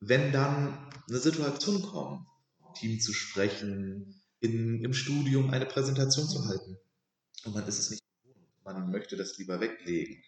wenn 0.00 0.32
dann 0.32 0.90
eine 1.06 1.18
Situation 1.18 1.82
kommt, 1.82 2.26
Team 2.74 2.98
zu 2.98 3.12
sprechen, 3.12 4.22
in, 4.40 4.82
im 4.82 4.94
Studium 4.94 5.50
eine 5.50 5.66
Präsentation 5.66 6.26
zu 6.26 6.46
halten, 6.46 6.78
und 7.44 7.54
man 7.54 7.66
ist 7.66 7.78
es 7.78 7.90
nicht 7.90 8.02
gewohnt, 8.22 8.48
man 8.64 8.90
möchte 8.90 9.16
das 9.16 9.36
lieber 9.36 9.60
weglegen, 9.60 10.22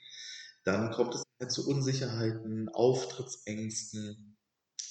dann 0.65 0.93
kommt 0.93 1.15
es 1.15 1.23
halt 1.41 1.51
zu 1.51 1.67
Unsicherheiten, 1.67 2.69
Auftrittsängsten, 2.69 4.32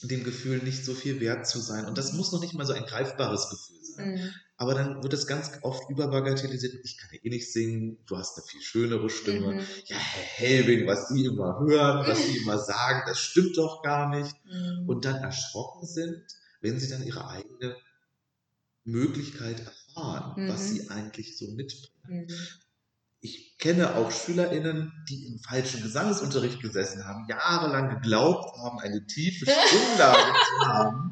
dem 0.07 0.23
Gefühl, 0.23 0.59
nicht 0.59 0.85
so 0.85 0.93
viel 0.93 1.19
wert 1.19 1.47
zu 1.47 1.59
sein. 1.59 1.85
Und 1.85 1.97
das 1.97 2.13
muss 2.13 2.31
noch 2.31 2.41
nicht 2.41 2.53
mal 2.53 2.65
so 2.65 2.73
ein 2.73 2.85
greifbares 2.85 3.49
Gefühl 3.49 3.83
sein. 3.83 4.13
Mhm. 4.13 4.33
Aber 4.57 4.73
dann 4.73 5.01
wird 5.01 5.13
es 5.13 5.27
ganz 5.27 5.51
oft 5.63 5.89
überbagatellisiert. 5.89 6.75
Ich 6.83 6.97
kann 6.97 7.09
ja 7.13 7.19
eh 7.23 7.29
nicht 7.29 7.51
singen, 7.51 7.97
du 8.05 8.17
hast 8.17 8.37
eine 8.37 8.45
viel 8.45 8.61
schönere 8.61 9.09
Stimme. 9.09 9.53
Mhm. 9.53 9.59
Ja, 9.85 9.97
Herr 9.97 10.23
Helbing, 10.23 10.87
was 10.87 11.09
Sie 11.09 11.25
immer 11.25 11.59
hören, 11.59 12.07
was 12.07 12.25
Sie 12.25 12.37
immer 12.43 12.57
sagen, 12.59 13.03
das 13.07 13.19
stimmt 13.19 13.57
doch 13.57 13.81
gar 13.81 14.09
nicht. 14.09 14.35
Mhm. 14.45 14.87
Und 14.87 15.05
dann 15.05 15.15
erschrocken 15.15 15.87
sind, 15.87 16.21
wenn 16.61 16.79
sie 16.79 16.89
dann 16.89 17.05
ihre 17.05 17.27
eigene 17.27 17.75
Möglichkeit 18.83 19.59
erfahren, 19.59 20.47
was 20.47 20.69
mhm. 20.69 20.73
sie 20.73 20.89
eigentlich 20.89 21.37
so 21.37 21.47
mitbringen. 21.51 22.27
Mhm 23.21 23.29
ich 23.31 23.57
kenne 23.59 23.95
auch 23.95 24.11
SchülerInnen, 24.11 24.91
die 25.07 25.27
im 25.27 25.37
falschen 25.39 25.83
Gesangsunterricht 25.83 26.59
gesessen 26.61 27.05
haben, 27.05 27.27
jahrelang 27.29 27.89
geglaubt 27.89 28.57
haben, 28.57 28.79
eine 28.79 29.05
tiefe 29.05 29.45
Stimmlage 29.45 30.33
zu 30.59 30.67
haben 30.67 31.11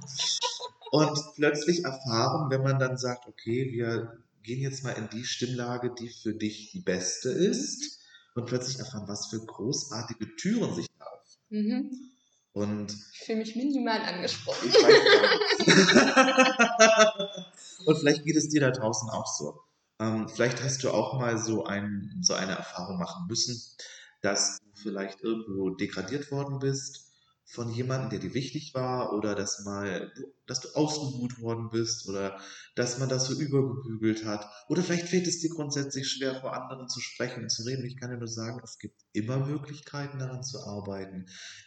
und 0.92 1.20
plötzlich 1.36 1.86
erfahren, 1.86 2.50
wenn 2.50 2.64
man 2.64 2.80
dann 2.80 2.98
sagt, 2.98 3.28
okay, 3.28 3.72
wir 3.72 4.24
gehen 4.42 4.62
jetzt 4.62 4.84
mal 4.84 4.94
in 4.94 5.08
die 5.10 5.24
Stimmlage, 5.24 5.94
die 5.94 6.10
für 6.10 6.34
dich 6.34 6.72
die 6.72 6.82
beste 6.82 7.30
ist 7.30 8.00
und 8.34 8.48
plötzlich 8.48 8.80
erfahren, 8.80 9.08
was 9.08 9.28
für 9.28 9.46
großartige 9.46 10.36
Türen 10.36 10.74
sich 10.74 10.88
da 10.98 11.06
öffnen. 11.06 11.68
Mhm. 11.68 11.92
Und 12.54 12.92
ich 13.14 13.20
fühle 13.20 13.38
mich 13.38 13.56
minimal 13.56 14.02
angesprochen. 14.02 14.68
Ich 14.68 14.74
weiß 14.74 14.96
und 17.86 18.00
vielleicht 18.00 18.26
geht 18.26 18.36
es 18.36 18.50
dir 18.50 18.62
da 18.62 18.72
draußen 18.72 19.08
auch 19.12 19.28
so. 19.28 19.62
Ähm, 20.00 20.30
vielleicht 20.30 20.64
hast 20.64 20.84
du 20.84 20.92
auch 20.92 21.20
mal 21.20 21.38
so, 21.38 21.66
ein, 21.66 22.20
so 22.22 22.34
eine 22.34 22.54
Erfahrung 22.54 22.98
machen 22.98 23.28
müssen, 23.28 23.62
dass 24.22 24.60
du 24.60 24.82
vielleicht 24.82 25.22
irgendwo 25.22 25.70
degradiert 25.72 26.32
worden 26.32 26.60
bist 26.60 27.10
von 27.50 27.72
jemandem, 27.72 28.12
der 28.12 28.20
dir 28.20 28.36
wichtig 28.36 28.76
war, 28.76 29.12
oder 29.14 29.34
dass 29.34 29.66
mal, 29.66 30.14
dass 30.46 30.62
du 30.62 30.70
ausgebuht 30.76 31.42
worden 31.42 31.70
bist, 31.72 32.08
oder 32.08 32.40
dass 32.76 33.00
man 33.00 33.10
das 33.10 33.26
so 33.26 33.34
übergebügelt 33.34 34.24
hat, 34.24 34.48
oder 34.68 34.84
vielleicht 34.84 35.08
fällt 35.08 35.28
es 35.28 35.40
dir 35.40 35.50
grundsätzlich 35.50 36.08
schwer, 36.08 36.40
vor 36.40 36.54
anderen 36.54 36.88
zu 36.88 37.00
sprechen 37.00 37.42
und 37.42 37.50
zu 37.50 37.64
reden. 37.64 37.86
Ich 37.86 37.98
kann 37.98 38.12
dir 38.12 38.18
nur 38.18 38.28
sagen, 38.28 38.62
es 38.64 38.78
gibt 38.78 39.02
immer 39.14 39.44
Möglichkeiten 39.48 40.20
daran 40.20 40.44
zu 40.44 40.60
arbeiten, 40.64 41.26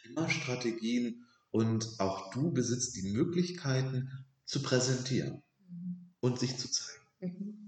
immer 0.08 0.28
Strategien, 0.28 1.26
und 1.50 1.98
auch 1.98 2.30
du 2.30 2.52
besitzt 2.52 2.96
die 2.96 3.12
Möglichkeiten 3.12 4.24
zu 4.46 4.62
präsentieren 4.62 5.42
mhm. 5.68 6.14
und 6.20 6.38
sich 6.38 6.56
zu 6.56 6.70
zeigen. 6.70 7.02
Mhm. 7.20 7.61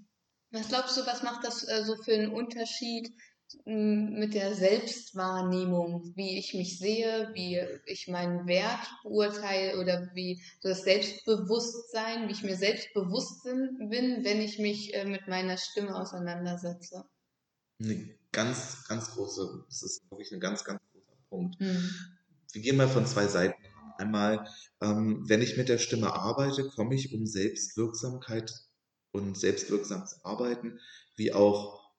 Was 0.54 0.68
glaubst 0.68 0.96
du, 0.96 1.04
was 1.04 1.24
macht 1.24 1.44
das 1.44 1.66
äh, 1.66 1.84
so 1.84 1.96
für 1.96 2.14
einen 2.14 2.30
Unterschied 2.30 3.12
mit 3.66 4.34
der 4.34 4.54
Selbstwahrnehmung, 4.54 6.12
wie 6.16 6.38
ich 6.38 6.54
mich 6.54 6.78
sehe, 6.78 7.30
wie 7.34 7.60
ich 7.86 8.08
meinen 8.08 8.46
Wert 8.46 8.80
beurteile 9.02 9.78
oder 9.80 10.10
wie 10.14 10.42
so 10.60 10.68
das 10.68 10.82
Selbstbewusstsein, 10.82 12.28
wie 12.28 12.32
ich 12.32 12.42
mir 12.42 12.56
selbstbewusst 12.56 13.42
bin, 13.44 13.90
wenn 13.90 14.40
ich 14.40 14.58
mich 14.58 14.94
äh, 14.94 15.04
mit 15.04 15.26
meiner 15.26 15.56
Stimme 15.56 15.94
auseinandersetze? 15.94 17.04
Eine 17.82 18.14
ganz, 18.30 18.86
ganz 18.88 19.10
große, 19.10 19.64
das 19.68 19.82
ist 19.82 20.10
wirklich 20.10 20.32
ein 20.32 20.40
ganz, 20.40 20.64
ganz 20.64 20.80
großer 20.92 21.16
Punkt. 21.28 21.60
Mhm. 21.60 21.90
Wir 22.52 22.62
gehen 22.62 22.76
mal 22.76 22.88
von 22.88 23.06
zwei 23.06 23.26
Seiten. 23.26 23.60
Einmal, 23.98 24.48
ähm, 24.80 25.24
wenn 25.28 25.42
ich 25.42 25.56
mit 25.56 25.68
der 25.68 25.78
Stimme 25.78 26.12
arbeite, 26.12 26.68
komme 26.68 26.94
ich 26.94 27.12
um 27.12 27.26
Selbstwirksamkeit 27.26 28.52
und 29.14 29.38
selbstwirksames 29.38 30.24
Arbeiten, 30.24 30.81
wie 31.14 31.33
auch 31.33 31.92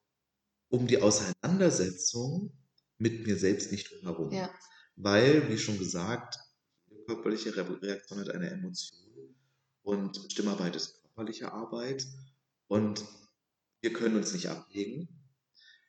um 0.68 0.86
die 0.86 1.00
Auseinandersetzung 1.00 2.52
mit 2.98 3.26
mir 3.26 3.38
selbst 3.38 3.72
nicht 3.72 3.90
drumherum. 3.90 4.32
Ja. 4.32 4.50
Weil, 4.96 5.48
wie 5.48 5.58
schon 5.58 5.78
gesagt, 5.78 6.38
körperliche 7.06 7.56
Reaktion 7.56 8.20
hat 8.20 8.30
eine 8.30 8.50
Emotion 8.50 9.34
und 9.82 10.20
Stimmarbeit 10.30 10.76
ist 10.76 11.02
körperliche 11.02 11.52
Arbeit 11.52 12.06
und 12.68 13.04
wir 13.80 13.92
können 13.92 14.16
uns 14.16 14.34
nicht 14.34 14.48
ablegen. 14.48 15.08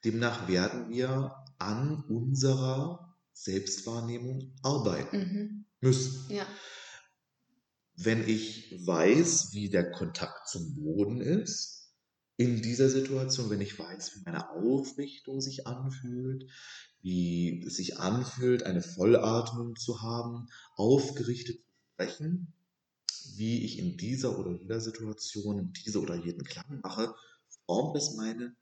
Demnach 0.06 0.48
werden 0.48 0.90
wir 0.90 1.36
an 1.58 2.06
unserer 2.08 3.18
Selbstwahrnehmung 3.34 4.54
arbeiten 4.64 5.18
mhm. 5.18 5.66
müssen. 5.82 6.34
Ja 6.34 6.46
wenn 7.98 8.28
ich 8.28 8.86
weiß, 8.86 9.54
wie 9.54 9.70
der 9.70 9.92
Kontakt 9.92 10.48
zum 10.48 10.76
Boden 10.76 11.20
ist, 11.20 11.92
in 12.38 12.62
dieser 12.62 12.90
Situation, 12.90 13.50
wenn 13.50 13.62
ich 13.62 13.78
weiß, 13.78 14.16
wie 14.16 14.22
meine 14.24 14.52
Aufrichtung 14.52 15.42
sich 15.42 15.66
anfühlt, 15.66 16.46
wie 17.02 17.64
es 17.66 17.78
sich 17.78 17.98
anfühlt, 17.98 18.62
eine 18.64 18.84
Vollatmung 18.84 19.76
zu 19.76 20.04
haben, 20.04 20.48
aufgerichtet 20.76 21.58
zu 21.58 21.72
sprechen, 21.94 22.54
wie 23.36 23.66
ich 23.66 23.80
in 23.80 23.98
dieser 23.98 24.38
oder 24.38 24.52
jeder 24.52 24.80
Situation 24.80 25.74
diese 25.74 26.00
oder 26.00 26.16
jeden 26.16 26.44
Klang 26.44 26.80
mache, 26.84 27.16
formt 27.66 27.98
es 27.98 28.14
meine 28.16 28.56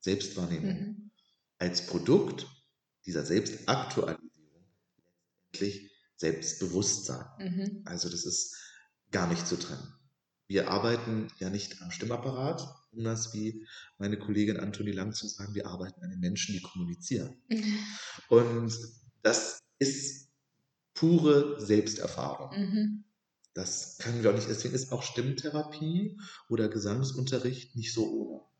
Selbstwahrnehmung. 0.00 0.78
Mhm. 0.78 1.10
Als 1.58 1.86
Produkt 1.86 2.46
dieser 3.06 3.24
Selbstaktualisierung 3.24 4.34
letztendlich 5.52 5.93
Selbstbewusstsein. 6.16 7.24
Mhm. 7.38 7.82
Also 7.84 8.08
das 8.08 8.24
ist 8.24 8.56
gar 9.10 9.28
nicht 9.28 9.46
zu 9.46 9.56
trennen. 9.56 9.92
Wir 10.46 10.70
arbeiten 10.70 11.28
ja 11.38 11.50
nicht 11.50 11.80
am 11.82 11.90
Stimmapparat, 11.90 12.62
um 12.92 13.04
das 13.04 13.32
wie 13.32 13.66
meine 13.98 14.18
Kollegin 14.18 14.58
Antoni 14.58 14.92
Lang 14.92 15.12
zu 15.12 15.26
sagen, 15.26 15.54
wir 15.54 15.66
arbeiten 15.66 16.02
an 16.02 16.10
den 16.10 16.20
Menschen, 16.20 16.54
die 16.54 16.60
kommunizieren. 16.60 17.36
Mhm. 17.48 17.78
Und 18.28 18.76
das 19.22 19.60
ist 19.78 20.28
pure 20.94 21.60
Selbsterfahrung. 21.60 22.50
Mhm. 22.56 23.04
Das 23.54 23.98
können 23.98 24.22
wir 24.22 24.30
auch 24.30 24.34
nicht, 24.34 24.48
deswegen 24.48 24.74
ist 24.74 24.92
auch 24.92 25.02
Stimmtherapie 25.02 26.18
oder 26.48 26.68
Gesangsunterricht 26.68 27.76
nicht 27.76 27.92
so 27.92 28.10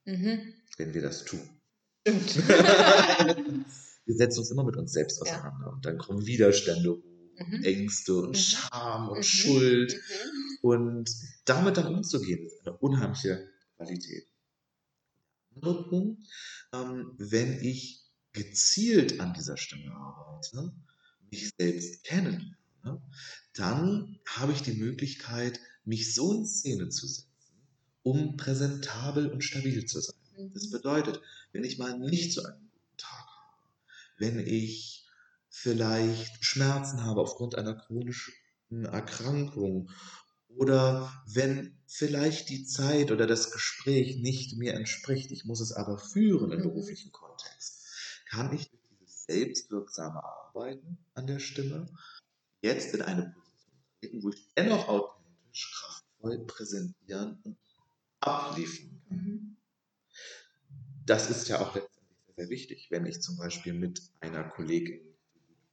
ohne, 0.05 0.17
mhm. 0.17 0.55
wenn 0.79 0.95
wir 0.95 1.03
das 1.03 1.25
tun. 1.25 1.40
Stimmt. 2.07 2.37
wir 4.07 4.14
setzen 4.14 4.38
uns 4.38 4.51
immer 4.51 4.64
mit 4.64 4.77
uns 4.77 4.93
selbst 4.93 5.21
auseinander 5.21 5.67
ja. 5.67 5.73
und 5.73 5.85
dann 5.85 5.99
kommen 5.99 6.27
Widerstände 6.27 6.90
hoch 6.90 7.13
mhm. 7.38 7.64
Ängste 7.64 8.14
und 8.16 8.31
mhm. 8.31 8.35
Scham 8.35 9.09
und 9.09 9.18
mhm. 9.18 9.23
Schuld. 9.23 9.94
Mhm. 9.94 10.59
Und 10.62 11.11
damit 11.44 11.77
dann 11.77 11.94
umzugehen, 11.94 12.47
ist 12.47 12.66
eine 12.66 12.77
unheimliche 12.79 13.49
Qualität. 13.77 14.27
Anderer 15.55 15.88
Punkt, 15.88 16.27
ähm, 16.73 17.12
wenn 17.18 17.62
ich 17.62 18.03
gezielt 18.33 19.20
an 19.20 19.35
dieser 19.35 19.57
Stimme 19.57 19.92
arbeite, 19.92 20.73
mich 21.31 21.51
selbst 21.57 22.05
kennen, 22.05 22.57
dann 23.55 24.18
habe 24.27 24.53
ich 24.53 24.62
die 24.62 24.75
Möglichkeit, 24.75 25.61
mich 25.85 26.14
so 26.14 26.33
in 26.33 26.47
Szene 26.47 26.88
zu 26.88 27.07
setzen, 27.07 27.29
um 28.03 28.37
präsentabel 28.37 29.31
und 29.31 29.42
stabil 29.42 29.85
zu 29.87 30.01
sein. 30.01 30.16
Das 30.53 30.66
mhm. 30.66 30.73
bedeutet, 30.73 31.20
wenn 31.53 31.64
ich 31.64 31.79
mal 31.79 31.99
nicht 31.99 32.33
so 32.33 32.42
einen 32.42 32.59
guten 32.59 32.97
Tag 32.97 33.27
habe, 33.27 33.68
wenn 34.18 34.47
ich 34.47 35.04
vielleicht 35.55 36.45
Schmerzen 36.45 37.05
habe 37.05 37.21
aufgrund 37.21 37.55
einer 37.55 37.75
chronischen 37.75 38.35
Erkrankung 38.87 39.88
oder 40.49 41.25
wenn 41.27 41.79
vielleicht 41.87 42.49
die 42.49 42.67
Zeit 42.67 43.12
oder 43.12 43.27
das 43.27 43.53
Gespräch 43.53 44.17
nicht 44.17 44.57
mir 44.57 44.75
entspricht, 44.75 45.31
ich 45.31 45.45
muss 45.45 45.61
es 45.61 45.73
aber 45.73 45.97
führen 45.97 46.51
im 46.51 46.62
beruflichen 46.62 47.12
Kontext, 47.12 47.87
kann 48.29 48.53
ich 48.53 48.69
durch 48.69 48.83
dieses 48.90 49.25
selbstwirksame 49.27 50.23
Arbeiten 50.25 50.99
an 51.14 51.29
der 51.29 51.38
Stimme 51.38 51.87
jetzt 52.61 52.93
in 52.93 53.03
eine 53.03 53.33
Position 53.33 53.85
treten, 54.01 54.23
wo 54.25 54.31
ich 54.31 54.49
dennoch 54.57 54.88
authentisch, 54.88 55.73
kraftvoll 55.73 56.47
präsentieren 56.47 57.40
und 57.45 57.59
abliefern 58.21 59.01
kann. 59.09 59.17
Mhm. 59.17 59.57
Das 61.07 61.31
ist 61.31 61.49
ja 61.49 61.61
auch 61.61 61.75
letztendlich 61.77 62.35
sehr 62.37 62.49
wichtig, 62.49 62.88
wenn 62.90 63.07
ich 63.07 63.23
zum 63.23 63.37
Beispiel 63.37 63.73
mit 63.73 64.03
einer 64.21 64.43
Kollegin 64.45 65.13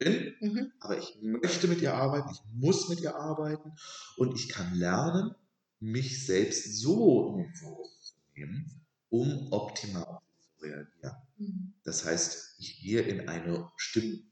bin, 0.04 0.36
Mhm. 0.40 0.72
aber 0.80 0.98
ich 0.98 1.18
möchte 1.22 1.68
mit 1.68 1.82
ihr 1.82 1.94
arbeiten, 1.94 2.30
ich 2.32 2.42
muss 2.54 2.90
mit 2.90 3.00
ihr 3.02 3.16
arbeiten 3.16 3.72
und 4.18 4.36
ich 4.36 4.50
kann 4.50 4.74
lernen, 4.76 5.36
mich 5.80 6.26
selbst 6.26 6.80
so 6.80 7.30
in 7.30 7.44
den 7.44 7.54
Fokus 7.56 8.16
zu 8.16 8.16
nehmen, 8.36 8.86
um 9.10 9.52
optimal 9.52 10.20
zu 10.40 10.66
reagieren. 10.66 11.16
Mhm. 11.38 11.74
Das 11.84 12.06
heißt, 12.06 12.56
ich 12.60 12.82
gehe 12.82 13.02
in 13.02 13.28
eine 13.28 13.70
Stimmrolle. 13.78 14.28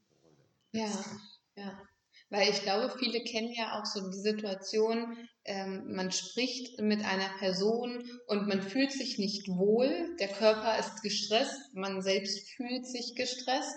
Ja, 0.72 1.04
ja. 1.56 1.82
Weil 2.32 2.48
ich 2.48 2.62
glaube, 2.62 2.94
viele 2.96 3.24
kennen 3.24 3.52
ja 3.52 3.80
auch 3.80 3.84
so 3.84 4.08
die 4.08 4.16
Situation, 4.16 5.16
ähm, 5.44 5.92
man 5.96 6.12
spricht 6.12 6.80
mit 6.80 7.04
einer 7.04 7.28
Person 7.38 8.08
und 8.28 8.46
man 8.46 8.62
fühlt 8.62 8.92
sich 8.92 9.18
nicht 9.18 9.48
wohl, 9.48 10.16
der 10.20 10.28
Körper 10.28 10.78
ist 10.78 11.02
gestresst, 11.02 11.74
man 11.74 12.02
selbst 12.02 12.48
fühlt 12.50 12.86
sich 12.86 13.16
gestresst 13.16 13.74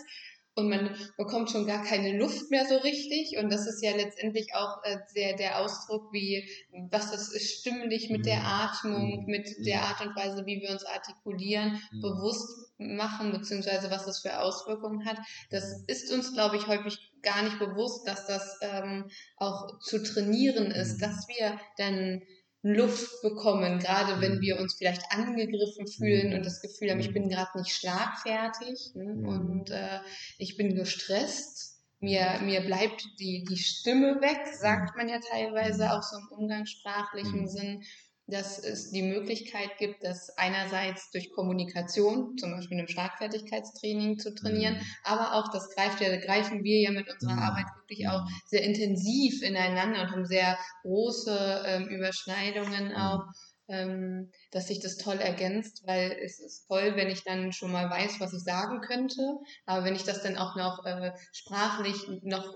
und 0.55 0.69
man 0.69 0.95
bekommt 1.17 1.49
schon 1.49 1.65
gar 1.65 1.83
keine 1.83 2.17
Luft 2.17 2.51
mehr 2.51 2.65
so 2.67 2.77
richtig. 2.77 3.37
Und 3.39 3.51
das 3.51 3.65
ist 3.67 3.83
ja 3.83 3.95
letztendlich 3.95 4.53
auch 4.55 4.83
äh, 4.83 4.97
sehr 5.07 5.35
der 5.35 5.59
Ausdruck, 5.59 6.13
wie 6.13 6.47
was 6.91 7.11
das 7.11 7.29
ist, 7.33 7.59
stimmlich 7.59 8.09
mit 8.09 8.25
der 8.25 8.39
Mhm. 8.39 8.45
Atmung, 8.45 9.19
Mhm. 9.21 9.25
mit 9.25 9.65
der 9.65 9.81
Art 9.83 10.01
und 10.05 10.15
Weise, 10.15 10.45
wie 10.45 10.61
wir 10.61 10.69
uns 10.71 10.85
artikulieren, 10.85 11.81
Mhm. 11.91 12.01
bewusst 12.01 12.71
machen, 12.77 13.31
beziehungsweise 13.31 13.89
was 13.89 14.05
das 14.05 14.19
für 14.19 14.39
Auswirkungen 14.39 15.05
hat. 15.05 15.17
Das 15.49 15.83
ist 15.87 16.11
uns, 16.11 16.33
glaube 16.33 16.57
ich, 16.57 16.67
häufig 16.67 16.97
gar 17.21 17.41
nicht 17.43 17.57
bewusst, 17.59 18.07
dass 18.07 18.27
das 18.27 18.57
ähm, 18.61 19.09
auch 19.37 19.79
zu 19.79 20.03
trainieren 20.03 20.71
ist, 20.71 20.97
Mhm. 20.97 20.99
dass 20.99 21.27
wir 21.27 21.59
dann 21.77 22.21
Luft 22.63 23.21
bekommen, 23.21 23.79
gerade 23.79 24.21
wenn 24.21 24.39
Mhm. 24.39 24.41
wir 24.41 24.59
uns 24.59 24.75
vielleicht 24.75 25.11
angegriffen 25.11 25.87
fühlen 25.87 26.31
Mhm. 26.31 26.33
und 26.33 26.45
das 26.45 26.61
Gefühl 26.61 26.91
haben, 26.91 26.99
ich 26.99 27.09
Mhm. 27.09 27.13
bin 27.13 27.29
gerade 27.29 27.57
nicht 27.59 27.75
schlagfertig 27.75 28.91
ne? 28.95 29.19
Mhm. 29.21 29.21
und 29.23 29.69
äh, 29.71 29.99
ich 30.37 30.57
bin 30.57 30.75
gestresst. 30.75 31.71
Mir, 31.99 32.39
mir 32.41 32.61
bleibt 32.61 33.05
die, 33.19 33.45
die 33.47 33.57
Stimme 33.57 34.19
weg, 34.21 34.53
sagt 34.59 34.97
man 34.97 35.07
ja 35.07 35.19
teilweise 35.31 35.85
Mhm. 35.85 35.91
auch 35.91 36.03
so 36.03 36.17
im 36.17 36.27
umgangssprachlichen 36.37 37.41
Mhm. 37.43 37.47
Sinn, 37.47 37.83
dass 38.27 38.57
es 38.59 38.91
die 38.91 39.01
Möglichkeit 39.01 39.77
gibt, 39.77 40.03
das 40.03 40.29
einerseits 40.37 41.11
durch 41.11 41.31
Kommunikation, 41.31 42.37
zum 42.37 42.51
Beispiel 42.51 42.79
im 42.79 42.87
Schlagfertigkeitstraining 42.87 44.17
zu 44.19 44.33
trainieren, 44.33 44.77
Mhm. 44.77 44.95
aber 45.03 45.33
auch, 45.35 45.51
das 45.51 45.69
greift 45.75 45.99
ja, 46.01 46.15
greifen 46.17 46.63
wir 46.63 46.79
ja 46.81 46.91
mit 46.91 47.11
unserer 47.11 47.37
Mhm. 47.37 47.41
Arbeit 47.41 47.65
wirklich 47.81 48.07
auch 48.07 48.23
sehr 48.45 48.63
intensiv 48.63 49.41
ineinander 49.41 50.01
und 50.03 50.11
haben 50.11 50.25
sehr 50.25 50.57
große 50.83 51.63
ähm, 51.65 51.87
Überschneidungen 51.89 52.95
Mhm. 52.95 52.95
auch, 52.95 53.25
ähm, 53.67 54.31
dass 54.51 54.67
sich 54.67 54.79
das 54.79 54.97
toll 54.97 55.17
ergänzt, 55.19 55.83
weil 55.85 56.11
es 56.23 56.39
ist 56.39 56.65
toll, 56.67 56.93
wenn 56.95 57.09
ich 57.09 57.23
dann 57.23 57.51
schon 57.53 57.71
mal 57.71 57.89
weiß, 57.89 58.19
was 58.19 58.33
ich 58.33 58.43
sagen 58.43 58.81
könnte, 58.81 59.37
aber 59.65 59.85
wenn 59.85 59.95
ich 59.95 60.03
das 60.03 60.21
dann 60.21 60.37
auch 60.37 60.55
noch 60.55 60.85
äh, 60.85 61.11
sprachlich 61.33 61.95
noch 62.23 62.53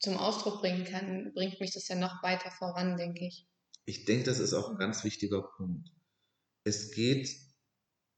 zum 0.00 0.16
Ausdruck 0.16 0.60
bringen 0.60 0.84
kann, 0.84 1.32
bringt 1.34 1.60
mich 1.60 1.72
das 1.72 1.86
ja 1.86 1.94
noch 1.94 2.20
weiter 2.24 2.50
voran, 2.50 2.96
denke 2.96 3.26
ich. 3.26 3.46
Ich 3.88 4.04
denke, 4.04 4.24
das 4.24 4.38
ist 4.38 4.52
auch 4.52 4.68
ein 4.68 4.76
ganz 4.76 5.02
wichtiger 5.02 5.40
Punkt. 5.56 5.88
Es 6.62 6.90
geht 6.90 7.34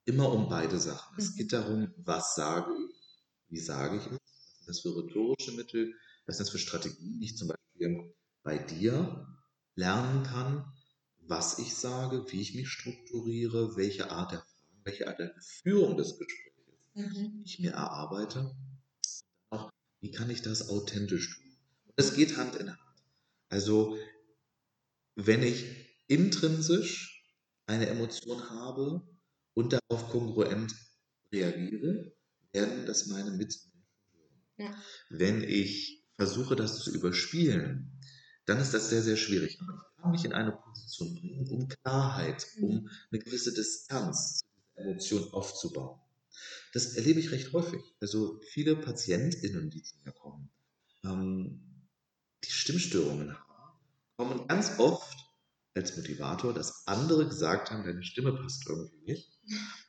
immer 0.05 0.33
um 0.33 0.49
beide 0.49 0.81
Sachen. 0.81 1.17
Es 1.17 1.31
Mhm. 1.31 1.37
geht 1.37 1.53
darum, 1.53 1.95
was 1.99 2.35
sage 2.35 2.73
ich, 2.73 3.21
wie 3.51 3.61
sage 3.61 3.99
ich 3.99 4.03
es, 4.05 4.11
was 4.11 4.57
sind 4.57 4.69
das 4.69 4.81
für 4.81 4.97
rhetorische 4.97 5.53
Mittel, 5.53 5.95
was 6.27 6.39
sind 6.39 6.47
das 6.47 6.51
für 6.51 6.59
Strategien, 6.59 7.21
die 7.21 7.27
ich 7.27 7.37
zum 7.37 7.47
Beispiel 7.47 8.13
bei 8.43 8.59
dir 8.59 9.29
lernen 9.77 10.25
kann, 10.25 10.73
was 11.21 11.61
ich 11.61 11.73
sage, 11.77 12.27
wie 12.33 12.41
ich 12.41 12.57
mich 12.57 12.69
strukturiere, 12.69 13.77
welche 13.77 14.11
Art 14.11 14.33
der 14.33 14.41
Fragen, 14.41 14.81
welche 14.83 15.07
Art 15.07 15.21
der 15.21 15.33
Führung 15.41 15.97
des 15.97 16.19
Gesprächs 16.19 16.51
Mhm. 16.95 17.43
ich 17.45 17.61
mir 17.61 17.75
erarbeite. 17.75 18.57
Auch, 19.51 19.71
wie 20.01 20.11
kann 20.11 20.31
ich 20.31 20.43
das 20.43 20.69
authentisch 20.69 21.37
tun? 21.37 21.57
Und 21.87 21.95
es 21.97 22.15
geht 22.15 22.37
Hand 22.37 22.57
in 22.57 22.71
Hand. 22.71 22.81
Also, 23.49 23.97
wenn 25.27 25.43
ich 25.43 25.67
intrinsisch 26.07 27.25
eine 27.67 27.89
Emotion 27.89 28.51
habe 28.51 29.03
und 29.55 29.73
darauf 29.73 30.09
kongruent 30.11 30.75
reagiere, 31.33 32.13
werden 32.53 32.87
das 32.87 33.07
meine 33.07 33.31
Mitmenschen 33.31 33.85
hören. 34.13 34.43
Ja. 34.59 34.83
Wenn 35.11 35.43
ich 35.43 36.05
versuche, 36.17 36.57
das 36.57 36.81
zu 36.81 36.93
überspielen, 36.93 38.01
dann 38.47 38.59
ist 38.59 38.75
das 38.75 38.91
sehr, 38.91 39.03
sehr 39.03 39.17
schwierig. 39.17 39.59
Aber 39.61 39.73
ich 39.73 40.03
kann 40.03 40.11
mich 40.11 40.25
in 40.25 40.33
eine 40.33 40.53
Position 40.53 41.15
bringen, 41.15 41.49
um 41.49 41.69
Klarheit, 41.69 42.47
um 42.61 42.89
eine 43.11 43.21
gewisse 43.21 43.53
Distanz 43.53 44.41
zu 44.41 44.47
dieser 44.57 44.89
Emotion 44.89 45.33
aufzubauen. 45.33 46.01
Das 46.73 46.95
erlebe 46.95 47.21
ich 47.21 47.31
recht 47.31 47.53
häufig. 47.53 47.81
Also 48.01 48.41
viele 48.53 48.77
PatientInnen, 48.77 49.71
die 49.71 49.83
zu 49.83 49.97
mir 50.05 50.13
kommen, 50.13 50.51
ähm, 51.05 51.87
die 52.45 52.51
Stimmstörungen 52.51 53.39
haben, 53.39 53.50
kommen 54.21 54.47
ganz 54.49 54.79
oft 54.79 55.17
als 55.75 55.97
Motivator, 55.97 56.53
dass 56.53 56.87
andere 56.87 57.27
gesagt 57.27 57.71
haben, 57.71 57.85
deine 57.85 58.03
Stimme 58.03 58.35
passt 58.35 58.69
irgendwie 58.69 59.01
nicht. 59.13 59.41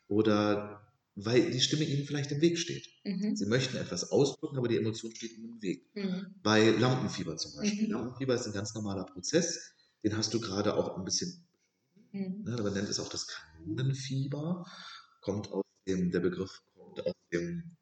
Oder 0.07 0.87
weil 1.15 1.51
die 1.51 1.59
Stimme 1.59 1.83
ihnen 1.83 2.05
vielleicht 2.05 2.31
im 2.31 2.39
Weg 2.39 2.57
steht. 2.57 2.87
Mhm. 3.03 3.35
Sie 3.35 3.45
möchten 3.45 3.75
etwas 3.75 4.09
ausdrücken, 4.09 4.57
aber 4.57 4.69
die 4.69 4.77
Emotion 4.77 5.13
steht 5.13 5.33
ihnen 5.33 5.55
im 5.55 5.61
Weg. 5.61 5.85
Mhm. 5.95 6.35
Bei 6.41 6.69
Lampenfieber 6.69 7.35
zum 7.35 7.57
Beispiel. 7.57 7.87
Mhm. 7.87 7.93
Lampenfieber 7.93 8.35
ist 8.35 8.45
ein 8.45 8.53
ganz 8.53 8.73
normaler 8.73 9.03
Prozess. 9.05 9.73
Den 10.01 10.15
hast 10.15 10.33
du 10.33 10.39
gerade 10.39 10.75
auch 10.75 10.97
ein 10.97 11.03
bisschen, 11.03 11.45
Mhm. 12.13 12.43
ne, 12.45 12.61
man 12.63 12.73
nennt 12.73 12.87
es 12.87 13.01
auch 13.01 13.09
das 13.09 13.27
Kanonenfieber. 13.27 14.65
Kommt 15.19 15.51
aus 15.51 15.65
dem, 15.85 16.09
der 16.11 16.21
Begriff 16.21 16.61
kommt 16.73 17.05
aus 17.05 17.15
dem 17.33 17.75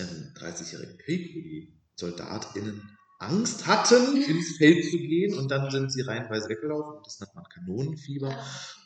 ähm, 0.00 0.32
30-jährigen 0.34 0.98
Krieg, 0.98 1.36
wo 1.36 1.40
die 1.40 1.80
SoldatInnen 1.94 2.98
Angst 3.18 3.66
hatten, 3.66 4.16
ins 4.16 4.56
Feld 4.56 4.84
zu 4.90 4.98
gehen 4.98 5.38
und 5.38 5.50
dann 5.50 5.70
sind 5.70 5.92
sie 5.92 6.02
reihenweise 6.02 6.48
weggelaufen. 6.48 7.00
Das 7.04 7.20
nennt 7.20 7.34
man 7.34 7.44
Kanonenfieber. 7.44 8.36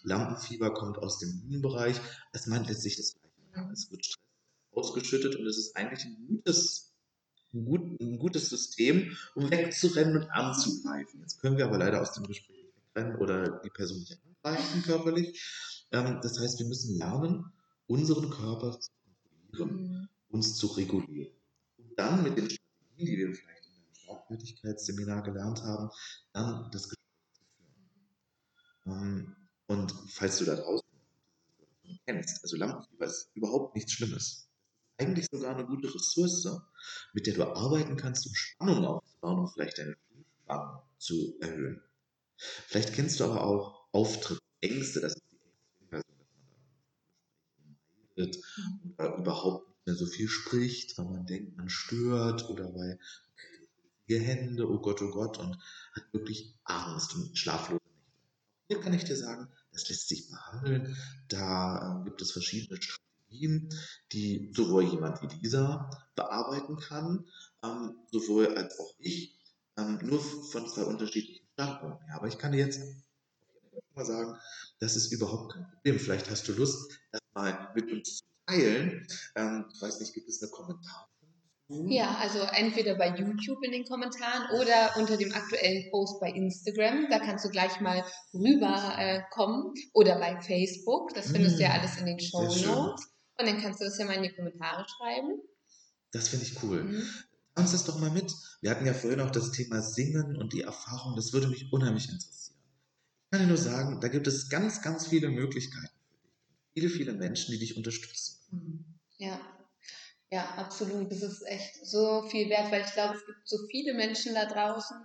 Lampenfieber 0.04 0.72
kommt 0.74 0.98
aus 0.98 1.18
dem 1.18 1.40
Bühnenbereich. 1.40 1.96
Es 2.32 2.46
meint 2.46 2.68
letztlich 2.68 2.96
das 2.96 3.14
Gleiche. 3.14 3.70
Es 3.72 3.90
wird 3.90 4.04
Stress 4.04 4.18
ausgeschüttet 4.72 5.36
und 5.36 5.46
es 5.46 5.58
ist 5.58 5.76
eigentlich 5.76 6.04
ein 6.04 6.26
gutes, 6.28 6.94
ein, 7.52 7.64
gut, 7.64 8.00
ein 8.00 8.18
gutes 8.18 8.48
System, 8.50 9.16
um 9.34 9.50
wegzurennen 9.50 10.16
und 10.18 10.30
anzugreifen. 10.30 11.20
Jetzt 11.20 11.40
können 11.40 11.56
wir 11.56 11.64
aber 11.66 11.78
leider 11.78 12.00
aus 12.00 12.12
dem 12.12 12.24
Gespräch 12.26 12.62
nicht 12.64 12.76
wegrennen 12.94 13.16
oder 13.16 13.60
die 13.64 13.70
Person 13.70 13.98
nicht 13.98 14.18
angreifen 14.44 14.82
körperlich. 14.82 15.42
Ähm, 15.90 16.20
das 16.22 16.38
heißt, 16.38 16.58
wir 16.60 16.66
müssen 16.66 16.96
lernen, 16.96 17.52
unseren 17.86 18.30
Körper 18.30 18.78
zu 18.78 18.90
kontrollieren, 19.50 19.90
Mhm. 20.02 20.08
uns 20.28 20.56
zu 20.56 20.66
regulieren. 20.68 21.32
Und 21.78 21.98
dann 21.98 22.22
mit 22.22 22.36
den 22.36 22.50
Strategien, 22.50 23.06
die 23.06 23.16
wir 23.16 23.34
vielleicht 23.34 23.57
Schlagfertigkeitsseminar 24.08 25.22
gelernt 25.22 25.62
haben, 25.62 25.90
dann 26.32 26.70
das 26.72 26.88
Gespräch 26.88 26.98
zu 27.32 27.42
führen. 28.84 29.02
Ähm, 29.02 29.36
Und 29.66 29.92
falls 30.08 30.38
du 30.38 30.44
da 30.46 30.56
draußen 30.56 30.88
kennst, 32.06 32.42
also 32.42 32.56
Lampenfieber 32.56 33.06
ist 33.06 33.30
überhaupt 33.34 33.74
nichts 33.74 33.92
Schlimmes. 33.92 34.48
Eigentlich 34.96 35.26
sogar 35.30 35.54
eine 35.54 35.66
gute 35.66 35.94
Ressource, 35.94 36.48
mit 37.12 37.26
der 37.26 37.34
du 37.34 37.44
arbeiten 37.44 37.96
kannst, 37.96 38.26
um 38.26 38.34
Spannung 38.34 38.84
aufzubauen 38.84 39.40
und 39.40 39.52
vielleicht 39.52 39.78
deine 39.78 39.96
Spannung 40.42 40.82
zu 40.98 41.36
erhöhen. 41.40 41.82
Vielleicht 42.38 42.94
kennst 42.94 43.20
du 43.20 43.24
aber 43.24 43.44
auch 43.44 43.88
Auftrittsängste, 43.92 45.00
das 45.00 45.14
ist 45.14 45.22
die 45.30 45.38
Ängste, 45.40 45.84
dass 45.86 46.04
man 47.58 47.76
meidet 48.16 48.44
oder 48.96 49.16
überhaupt 49.16 49.68
nicht 49.68 49.86
mehr 49.86 49.96
so 49.96 50.06
viel 50.06 50.28
spricht, 50.28 50.98
weil 50.98 51.06
man 51.06 51.26
denkt, 51.26 51.56
man 51.56 51.68
stört 51.68 52.48
oder 52.48 52.74
weil 52.74 52.98
Hände, 54.16 54.68
oh 54.68 54.78
Gott, 54.80 55.02
oh 55.02 55.10
Gott, 55.10 55.38
und 55.38 55.58
hat 55.92 56.12
wirklich 56.12 56.54
Angst 56.64 57.14
und 57.14 57.36
schlaflose 57.36 57.82
Nächte. 57.82 58.32
Hier 58.68 58.80
kann 58.80 58.94
ich 58.94 59.04
dir 59.04 59.16
sagen, 59.16 59.48
das 59.72 59.88
lässt 59.88 60.08
sich 60.08 60.28
behandeln. 60.30 60.96
Da 61.28 62.00
äh, 62.00 62.04
gibt 62.04 62.20
es 62.22 62.32
verschiedene 62.32 62.80
Strategien, 62.80 63.68
die 64.12 64.50
sowohl 64.54 64.84
jemand 64.84 65.22
wie 65.22 65.28
dieser 65.28 65.90
bearbeiten 66.16 66.76
kann, 66.76 67.26
ähm, 67.62 67.96
sowohl 68.10 68.56
als 68.56 68.78
auch 68.78 68.94
ich, 68.98 69.38
ähm, 69.76 69.98
nur 70.02 70.20
von 70.20 70.68
zwei 70.68 70.82
unterschiedlichen 70.82 71.46
Standpunkten. 71.52 72.10
Aber 72.12 72.28
ich 72.28 72.38
kann 72.38 72.52
dir 72.52 72.58
jetzt 72.58 72.80
mal 73.94 74.04
sagen, 74.04 74.36
das 74.80 74.96
ist 74.96 75.12
überhaupt 75.12 75.52
kein 75.52 75.68
Problem. 75.70 75.98
Vielleicht 75.98 76.30
hast 76.30 76.48
du 76.48 76.52
Lust, 76.52 76.92
das 77.12 77.20
mal 77.34 77.70
mit 77.74 77.90
uns 77.92 78.18
zu 78.18 78.24
teilen. 78.46 79.06
Ähm, 79.34 79.66
ich 79.72 79.80
weiß 79.80 80.00
nicht, 80.00 80.14
gibt 80.14 80.28
es 80.28 80.42
eine 80.42 80.50
Kommentarfunktion? 80.50 81.17
Ja, 81.68 82.16
also 82.16 82.38
entweder 82.40 82.94
bei 82.94 83.14
YouTube 83.14 83.62
in 83.62 83.72
den 83.72 83.84
Kommentaren 83.84 84.58
oder 84.58 84.96
unter 84.96 85.18
dem 85.18 85.32
aktuellen 85.34 85.90
Post 85.90 86.18
bei 86.18 86.30
Instagram. 86.30 87.08
Da 87.10 87.18
kannst 87.18 87.44
du 87.44 87.50
gleich 87.50 87.78
mal 87.80 88.04
rüber 88.32 88.94
äh, 88.96 89.20
kommen. 89.30 89.74
Oder 89.92 90.18
bei 90.18 90.40
Facebook. 90.40 91.12
Das 91.14 91.30
findest 91.30 91.58
du 91.58 91.62
ja 91.64 91.68
Mm, 91.68 91.72
alles 91.72 91.96
in 91.98 92.06
den 92.06 92.20
Show. 92.20 92.42
Notes. 92.42 93.08
Und 93.38 93.46
dann 93.46 93.60
kannst 93.60 93.80
du 93.80 93.84
das 93.84 93.98
ja 93.98 94.06
mal 94.06 94.14
in 94.14 94.22
die 94.22 94.34
Kommentare 94.34 94.86
schreiben. 94.88 95.42
Das 96.12 96.28
finde 96.28 96.46
ich 96.46 96.62
cool. 96.62 96.84
Mhm. 96.84 97.02
Uns 97.54 97.72
das 97.72 97.84
doch 97.84 97.98
mal 97.98 98.10
mit. 98.10 98.32
Wir 98.62 98.70
hatten 98.70 98.86
ja 98.86 98.94
vorhin 98.94 99.20
auch 99.20 99.30
das 99.30 99.52
Thema 99.52 99.82
Singen 99.82 100.36
und 100.36 100.54
die 100.54 100.62
Erfahrung. 100.62 101.16
Das 101.16 101.34
würde 101.34 101.48
mich 101.48 101.70
unheimlich 101.70 102.08
interessieren. 102.08 102.56
Ich 103.24 103.30
kann 103.30 103.40
dir 103.42 103.46
nur 103.46 103.58
sagen, 103.58 104.00
da 104.00 104.08
gibt 104.08 104.26
es 104.26 104.48
ganz, 104.48 104.80
ganz 104.80 105.08
viele 105.08 105.28
Möglichkeiten 105.28 105.86
für 106.08 106.16
dich. 106.16 106.32
Viele, 106.72 106.88
viele 106.88 107.12
Menschen, 107.12 107.52
die 107.52 107.58
dich 107.58 107.76
unterstützen. 107.76 108.38
Mhm. 108.52 108.84
Ja, 109.18 109.38
ja, 110.30 110.44
absolut. 110.56 111.10
Das 111.10 111.22
ist 111.22 111.42
echt 111.46 111.86
so 111.86 112.22
viel 112.28 112.48
wert, 112.50 112.70
weil 112.70 112.82
ich 112.82 112.92
glaube, 112.92 113.14
es 113.14 113.26
gibt 113.26 113.48
so 113.48 113.56
viele 113.70 113.94
Menschen 113.94 114.34
da 114.34 114.46
draußen, 114.46 114.96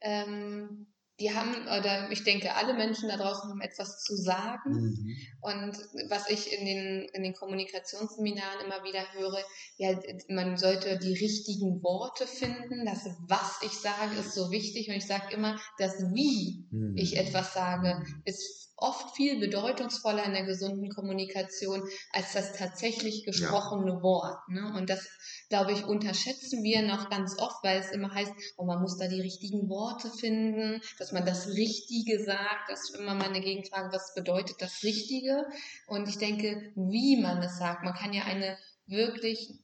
ähm, 0.00 0.86
die 1.20 1.34
haben, 1.34 1.54
oder 1.64 2.10
ich 2.10 2.24
denke, 2.24 2.54
alle 2.54 2.72
Menschen 2.72 3.08
da 3.10 3.18
draußen 3.18 3.50
haben 3.50 3.60
etwas 3.60 4.02
zu 4.02 4.16
sagen. 4.16 4.72
Mhm. 4.72 5.16
Und 5.42 5.76
was 6.08 6.30
ich 6.30 6.50
in 6.52 6.64
den, 6.64 7.08
in 7.12 7.22
den 7.22 7.34
Kommunikationsseminaren 7.34 8.64
immer 8.64 8.82
wieder 8.84 9.04
höre, 9.12 9.44
ja, 9.76 10.00
man 10.28 10.56
sollte 10.56 10.98
die 10.98 11.12
richtigen 11.12 11.82
Worte 11.82 12.26
finden. 12.26 12.86
Das, 12.86 13.04
was 13.28 13.60
ich 13.62 13.72
sage, 13.72 14.18
ist 14.18 14.32
so 14.32 14.50
wichtig. 14.50 14.88
Und 14.88 14.94
ich 14.94 15.06
sage 15.06 15.34
immer, 15.34 15.60
das 15.78 15.98
Wie 16.14 16.66
mhm. 16.70 16.96
ich 16.96 17.18
etwas 17.18 17.52
sage, 17.52 18.02
ist 18.24 18.69
oft 18.80 19.14
viel 19.14 19.38
bedeutungsvoller 19.38 20.24
in 20.24 20.32
der 20.32 20.44
gesunden 20.44 20.88
Kommunikation 20.88 21.82
als 22.12 22.32
das 22.32 22.54
tatsächlich 22.54 23.24
gesprochene 23.24 23.92
ja. 23.92 24.02
Wort. 24.02 24.48
Ne? 24.48 24.72
Und 24.76 24.90
das, 24.90 25.06
glaube 25.48 25.72
ich, 25.72 25.84
unterschätzen 25.84 26.62
wir 26.62 26.82
noch 26.82 27.10
ganz 27.10 27.38
oft, 27.38 27.62
weil 27.62 27.78
es 27.78 27.90
immer 27.90 28.12
heißt, 28.12 28.32
oh, 28.56 28.64
man 28.64 28.80
muss 28.80 28.96
da 28.96 29.06
die 29.08 29.20
richtigen 29.20 29.68
Worte 29.68 30.10
finden, 30.10 30.80
dass 30.98 31.12
man 31.12 31.24
das 31.24 31.48
Richtige 31.48 32.22
sagt. 32.22 32.68
Das 32.68 32.90
ist 32.90 32.96
immer 32.96 33.14
meine 33.14 33.40
Gegenfrage, 33.40 33.92
was 33.92 34.14
bedeutet 34.14 34.56
das 34.60 34.82
Richtige? 34.82 35.46
Und 35.86 36.08
ich 36.08 36.18
denke, 36.18 36.72
wie 36.74 37.20
man 37.20 37.42
es 37.42 37.58
sagt. 37.58 37.84
Man 37.84 37.94
kann 37.94 38.12
ja 38.12 38.24
eine 38.24 38.58
wirklich 38.86 39.54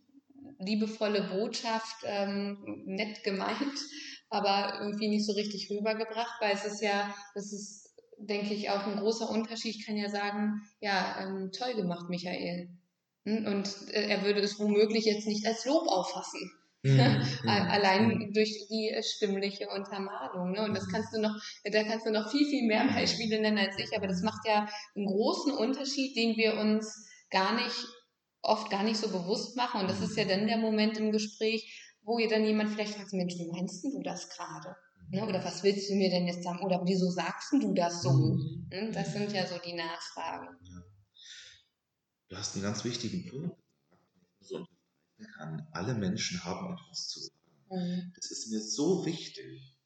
liebevolle 0.59 1.23
Botschaft, 1.23 1.97
ähm, 2.05 2.83
nett 2.87 3.23
gemeint, 3.25 3.79
aber 4.31 4.81
irgendwie 4.81 5.09
nicht 5.09 5.27
so 5.27 5.33
richtig 5.33 5.71
rübergebracht, 5.71 6.41
weil 6.41 6.55
es 6.55 6.65
ist 6.65 6.83
ja, 6.83 7.15
das 7.35 7.53
ist 7.53 7.86
denke 8.19 8.55
ich, 8.55 8.71
auch 8.71 8.87
ein 8.87 8.97
großer 8.97 9.29
Unterschied. 9.29 9.77
Ich 9.77 9.87
kann 9.87 9.97
ja 9.97 10.09
sagen, 10.09 10.63
ja, 10.81 11.17
ähm, 11.21 11.51
toll 11.53 11.75
gemacht, 11.75 12.09
Michael. 12.09 12.69
Hm? 13.25 13.47
Und 13.47 13.69
äh, 13.91 14.09
er 14.09 14.23
würde 14.25 14.41
es 14.41 14.59
womöglich 14.59 15.05
jetzt 15.05 15.27
nicht 15.27 15.47
als 15.47 15.65
Lob 15.65 15.89
auffassen. 15.89 16.51
Mhm. 16.87 17.49
Allein 17.49 18.07
mhm. 18.07 18.33
durch 18.33 18.69
die 18.71 18.91
äh, 18.91 19.03
stimmliche 19.03 19.69
Untermalung. 19.71 20.53
Ne? 20.53 20.63
Und 20.63 20.75
das 20.75 20.87
kannst 20.89 21.13
du 21.13 21.21
noch, 21.21 21.35
da 21.65 21.83
kannst 21.83 22.07
du 22.07 22.13
noch 22.13 22.31
viel, 22.31 22.47
viel 22.47 22.65
mehr 22.65 22.87
Beispiele 22.87 23.41
nennen 23.41 23.59
als 23.59 23.77
ich, 23.79 23.97
aber 23.97 24.07
das 24.07 24.23
macht 24.23 24.47
ja 24.47 24.69
einen 24.95 25.07
großen 25.07 25.53
Unterschied, 25.53 26.17
den 26.17 26.37
wir 26.37 26.57
uns 26.59 27.09
gar 27.31 27.57
nicht, 27.57 27.75
oft 28.43 28.71
gar 28.71 28.85
nicht 28.85 28.99
so 28.99 29.09
bewusst 29.09 29.57
machen. 29.57 29.81
Und 29.81 29.91
das 29.91 30.01
ist 30.01 30.17
ja 30.17 30.27
dann 30.27 30.47
der 30.47 30.59
Moment 30.59 30.97
im 30.97 31.11
Gespräch, 31.11 31.93
wo 32.03 32.21
ihr 32.21 32.29
dann 32.29 32.45
jemand 32.45 32.71
vielleicht 32.71 32.95
fragt, 32.95 33.13
Mensch, 33.13 33.35
wie 33.35 33.51
meinst 33.51 33.83
du 33.83 34.01
das 34.03 34.29
gerade? 34.29 34.77
Ne? 35.11 35.25
Oder 35.27 35.45
was 35.45 35.63
willst 35.63 35.89
du 35.89 35.95
mir 35.95 36.11
denn 36.11 36.27
jetzt 36.27 36.43
sagen? 36.43 36.61
Oder 36.65 36.83
wieso 36.85 37.11
sagst 37.11 37.53
du 37.53 37.75
das 37.75 38.03
so? 38.03 38.13
Mhm. 38.13 38.67
Ne? 38.71 38.91
Das 38.93 39.13
sind 39.13 39.33
ja 39.33 39.47
so 39.47 39.59
die 39.59 39.75
Nachfragen. 39.75 40.57
Ja. 40.65 40.83
Du 42.29 42.37
hast 42.37 42.55
einen 42.55 42.65
ganz 42.65 42.85
wichtigen 42.85 43.29
Punkt 43.31 43.57
gesagt, 44.41 44.69
kann. 45.37 45.67
Alle 45.73 45.95
Menschen 45.95 46.45
haben 46.45 46.75
etwas 46.75 47.09
zu 47.09 47.21
sagen. 47.21 47.37
Mhm. 47.71 48.13
Das 48.15 48.31
ist 48.31 48.51
mir 48.51 48.61
so 48.61 49.07
wichtig. 49.07 49.77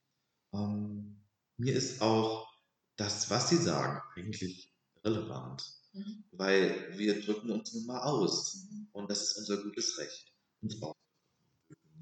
Ähm, 0.53 1.23
mir 1.57 1.75
ist 1.75 2.01
auch 2.01 2.49
das, 2.97 3.31
was 3.31 3.51
sie 3.51 3.57
sagen, 3.57 4.01
eigentlich 4.17 4.73
relevant. 5.05 5.63
Mhm. 5.93 6.25
Weil 6.33 6.99
wir 6.99 7.23
drücken 7.25 7.51
uns 7.51 7.73
nun 7.75 7.87
mal 7.87 8.01
aus. 8.01 8.69
Mhm. 8.71 8.89
Und 8.93 9.11
das 9.11 9.23
ist 9.23 9.37
unser 9.39 9.63
gutes 9.63 9.99
Recht. 9.99 10.33
Uns 10.63 10.81
braucht 10.81 10.99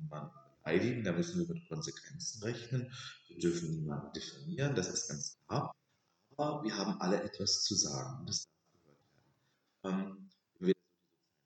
niemand 0.01 0.33
beleidigen, 0.69 1.05
da 1.05 1.13
müssen 1.13 1.41
wir 1.41 1.55
mit 1.55 1.69
Konsequenzen 1.69 2.43
rechnen. 2.43 2.93
Wir 3.29 3.39
dürfen 3.39 3.71
niemanden 3.71 4.13
diffamieren, 4.13 4.75
das 4.75 4.89
ist 4.89 5.09
ganz 5.09 5.39
klar. 5.47 5.75
Aber 6.37 6.63
wir 6.63 6.77
haben 6.77 7.01
alle 7.01 7.23
etwas 7.23 7.65
zu 7.65 7.75
sagen 7.75 8.27
das 8.27 8.45
darf 8.45 8.55
gehört 8.73 8.99
werden. 9.83 10.11
Ähm, 10.11 10.31
wenn 10.61 10.69
wir 10.69 10.75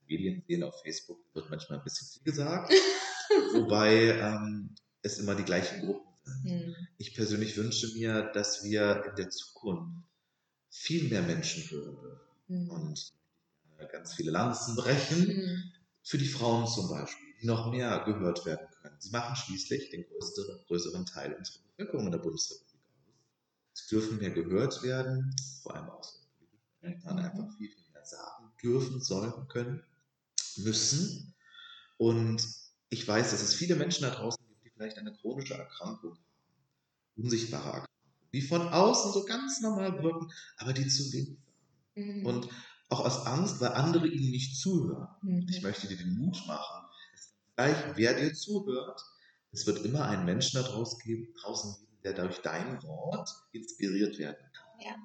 Medien 0.06 0.44
sehen 0.46 0.62
auf 0.64 0.80
Facebook, 0.82 1.18
wird 1.34 1.50
manchmal 1.50 1.78
ein 1.78 1.84
bisschen 1.84 2.08
viel 2.08 2.22
gesagt, 2.22 2.72
wobei 3.54 4.18
ähm, 4.18 4.74
es 5.02 5.18
immer 5.18 5.34
die 5.34 5.44
gleichen 5.44 5.86
Gruppen 5.86 6.12
sind. 6.24 6.44
Mhm. 6.44 6.76
Ich 6.98 7.14
persönlich 7.14 7.56
wünsche 7.56 7.92
mir, 7.94 8.30
dass 8.34 8.64
wir 8.64 9.04
in 9.08 9.16
der 9.16 9.30
Zukunft 9.30 10.06
viel 10.68 11.08
mehr 11.08 11.22
Menschen 11.22 11.70
hören 11.70 12.20
mhm. 12.48 12.70
und 12.70 13.12
ganz 13.90 14.14
viele 14.14 14.30
Lanzen 14.30 14.76
brechen. 14.76 15.26
Mhm. 15.26 15.72
Für 16.04 16.18
die 16.18 16.28
Frauen 16.28 16.66
zum 16.66 16.88
Beispiel 16.88 17.34
noch 17.42 17.70
mehr 17.70 18.02
gehört 18.04 18.44
werden 18.44 18.66
können. 18.82 18.96
Sie 19.00 19.10
machen 19.10 19.36
schließlich 19.36 19.90
den 19.90 20.04
größeren, 20.04 20.64
größeren 20.66 21.06
Teil 21.06 21.34
unserer 21.34 21.62
Bevölkerung 21.76 22.06
in 22.06 22.12
der 22.12 22.18
Bundesrepublik 22.18 22.74
aus. 22.74 22.80
Sie 23.74 23.94
dürfen 23.94 24.18
mehr 24.18 24.30
gehört 24.30 24.82
werden, 24.82 25.34
vor 25.62 25.74
allem 25.74 25.88
auch 25.88 26.04
so 26.04 26.22
dann 26.82 27.18
einfach 27.18 27.56
viel, 27.56 27.70
viel 27.70 27.92
mehr 27.92 28.04
sagen 28.04 28.50
dürfen, 28.62 29.00
sollen, 29.00 29.48
können, 29.48 29.82
müssen. 30.56 31.34
Und 31.96 32.44
ich 32.88 33.06
weiß, 33.06 33.30
dass 33.30 33.42
es 33.42 33.54
viele 33.54 33.76
Menschen 33.76 34.02
da 34.02 34.10
draußen 34.10 34.44
gibt, 34.46 34.64
die 34.64 34.70
vielleicht 34.70 34.98
eine 34.98 35.12
chronische 35.12 35.54
Erkrankung 35.54 36.12
haben, 36.12 36.24
unsichtbare 37.16 37.64
Erkrankung, 37.64 37.88
die 38.32 38.42
von 38.42 38.68
außen 38.68 39.12
so 39.12 39.24
ganz 39.24 39.60
normal 39.60 40.02
wirken, 40.02 40.32
aber 40.56 40.72
die 40.72 40.88
zu 40.88 41.12
wenig 41.12 41.38
sagen. 41.38 42.18
Mhm. 42.20 42.26
Und 42.26 42.48
auch 42.88 43.00
aus 43.00 43.26
Angst, 43.26 43.60
weil 43.60 43.72
andere 43.72 44.06
ihnen 44.06 44.30
nicht 44.30 44.60
zuhören. 44.60 45.08
Mhm. 45.22 45.46
Ich 45.48 45.62
möchte 45.62 45.88
dir 45.88 45.96
den 45.96 46.14
Mut 46.18 46.42
machen, 46.46 46.86
gleich, 47.56 47.76
wer 47.96 48.14
dir 48.14 48.34
zuhört. 48.34 49.00
Es 49.52 49.66
wird 49.66 49.84
immer 49.84 50.06
einen 50.06 50.24
Menschen 50.24 50.62
da 50.62 50.68
draußen 50.68 50.98
geben, 51.00 51.34
der 52.04 52.14
durch 52.14 52.38
dein 52.40 52.82
Wort 52.82 53.28
inspiriert 53.52 54.18
werden 54.18 54.50
kann. 54.52 54.80
Ja. 54.80 54.96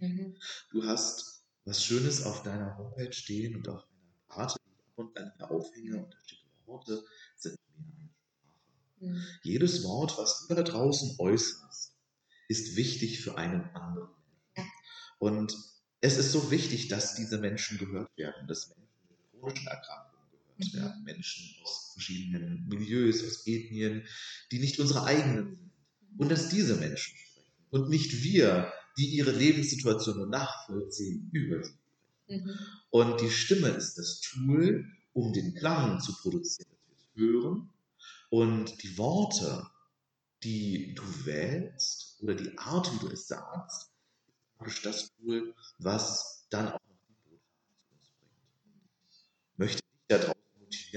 Mhm. 0.00 0.36
Du 0.70 0.84
hast 0.84 1.44
was 1.64 1.84
Schönes 1.84 2.24
auf 2.24 2.42
deiner 2.42 2.76
Homepage 2.78 3.12
stehen 3.12 3.56
und 3.56 3.68
auf 3.68 3.82
einer 3.82 4.34
Karte, 4.34 4.58
die 4.64 4.70
ich 4.72 4.88
ab 4.88 4.98
und 4.98 5.18
an 5.18 5.32
hier 5.36 5.50
aufhänge, 5.50 5.96
und 5.98 6.14
da 6.14 6.18
steht 6.24 6.38
Worte 6.68 7.04
sind 7.36 7.58
mehr 7.70 7.88
eine 7.88 8.10
Sprache. 8.10 8.64
Mhm. 9.00 9.26
Jedes 9.42 9.84
Wort, 9.84 10.18
was 10.18 10.46
du 10.46 10.54
da 10.54 10.62
draußen 10.62 11.16
äußerst, 11.18 11.94
ist 12.48 12.76
wichtig 12.76 13.20
für 13.20 13.36
einen 13.36 13.64
anderen 13.74 14.10
Menschen. 14.54 14.72
Und 15.18 15.56
es 16.00 16.16
ist 16.16 16.32
so 16.32 16.50
wichtig, 16.50 16.88
dass 16.88 17.16
diese 17.16 17.38
Menschen 17.38 17.78
gehört 17.78 18.10
werden, 18.16 18.46
dass 18.46 18.68
Menschen 18.68 18.88
mit 19.08 19.18
chronischen 19.30 19.66
Erkrankungen 19.66 20.07
und 20.58 20.72
ja, 20.72 20.94
Menschen 21.04 21.54
aus 21.62 21.90
verschiedenen 21.92 22.66
Milieus, 22.68 23.24
aus 23.24 23.46
Ethnien, 23.46 24.06
die 24.50 24.58
nicht 24.58 24.78
unsere 24.80 25.04
eigenen 25.04 25.56
sind. 25.56 25.70
Und 26.18 26.30
dass 26.30 26.48
diese 26.48 26.76
Menschen 26.76 27.16
sprechen 27.16 27.52
und 27.70 27.88
nicht 27.88 28.22
wir, 28.22 28.72
die 28.96 29.06
ihre 29.06 29.30
Lebenssituation 29.30 30.16
nur 30.16 30.28
nachvollziehen, 30.28 31.30
über 31.32 31.62
sie 31.62 31.70
sprechen. 31.70 32.44
Mhm. 32.44 32.58
Und 32.90 33.20
die 33.20 33.30
Stimme 33.30 33.68
ist 33.68 33.98
das 33.98 34.20
Tool, 34.20 34.84
um 35.12 35.32
den 35.32 35.54
Klang 35.54 36.00
zu 36.00 36.12
produzieren, 36.20 36.68
dass 36.70 36.88
wir 36.88 36.96
es 36.96 37.32
hören. 37.32 37.70
Und 38.30 38.82
die 38.82 38.98
Worte, 38.98 39.66
die 40.42 40.94
du 40.94 41.02
wählst 41.24 42.20
oder 42.20 42.34
die 42.34 42.56
Art, 42.58 42.92
wie 42.92 43.06
du 43.06 43.12
es 43.12 43.28
sagst, 43.28 43.90
ist 44.66 44.84
das 44.84 45.12
Tool, 45.16 45.54
was 45.78 46.46
dann 46.50 46.68
auch 46.68 46.80
noch 46.80 46.96
die 47.06 47.30
Botschaft 47.30 47.70
zu 48.02 48.24
uns 48.24 48.50
bringt. 48.62 48.82
Möchte 49.56 49.82
ich 49.82 50.06
darauf 50.08 50.36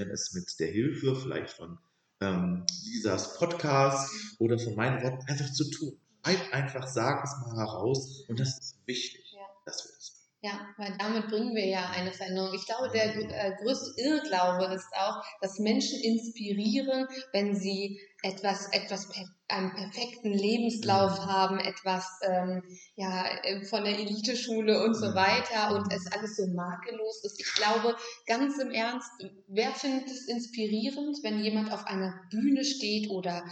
motivieren 0.02 0.10
es 0.10 0.32
mit 0.32 0.58
der 0.58 0.68
Hilfe 0.68 1.16
vielleicht 1.16 1.50
von 1.50 1.78
ähm, 2.20 2.64
Lisas 2.84 3.38
Podcast 3.38 4.10
oder 4.38 4.58
von 4.58 4.74
meinen 4.74 5.02
Worten 5.02 5.26
einfach 5.28 5.52
zu 5.52 5.70
tun. 5.70 5.98
Einfach 6.22 6.86
sag 6.86 7.24
es 7.24 7.34
mal 7.40 7.56
heraus 7.56 8.24
und 8.28 8.38
das 8.38 8.58
ist 8.58 8.86
wichtig, 8.86 9.32
ja. 9.32 9.40
dass 9.66 9.84
wir 9.84 9.92
das 9.92 10.14
tun. 10.14 10.22
Ja, 10.44 10.60
weil 10.76 10.96
damit 10.98 11.28
bringen 11.28 11.54
wir 11.54 11.66
ja 11.66 11.90
eine 11.90 12.12
Veränderung. 12.12 12.52
Ich 12.54 12.66
glaube, 12.66 12.90
der 12.92 13.16
äh, 13.16 13.56
größte 13.62 14.00
Irrglaube 14.00 14.72
ist 14.74 14.88
auch, 14.92 15.22
dass 15.40 15.58
Menschen 15.58 16.00
inspirieren, 16.00 17.06
wenn 17.32 17.54
sie 17.54 18.00
etwas, 18.22 18.68
etwas, 18.72 19.08
einen 19.52 19.72
perfekten 19.74 20.32
Lebenslauf 20.32 21.18
mhm. 21.18 21.26
haben, 21.26 21.58
etwas, 21.60 22.06
ähm, 22.28 22.62
ja, 22.96 23.24
äh, 23.42 23.64
von 23.64 23.84
der 23.84 23.98
Eliteschule 23.98 24.82
und 24.82 24.94
so 24.94 25.10
mhm. 25.10 25.14
weiter 25.14 25.76
und 25.76 25.92
es 25.92 26.10
alles 26.10 26.36
so 26.36 26.46
makellos 26.48 27.22
ist. 27.24 27.38
Ich 27.38 27.52
glaube, 27.54 27.96
ganz 28.26 28.58
im 28.58 28.70
Ernst, 28.70 29.10
wer 29.48 29.72
findet 29.72 30.10
es 30.10 30.26
inspirierend, 30.28 31.18
wenn 31.22 31.42
jemand 31.42 31.72
auf 31.72 31.86
einer 31.86 32.20
Bühne 32.30 32.64
steht 32.64 33.10
oder 33.10 33.44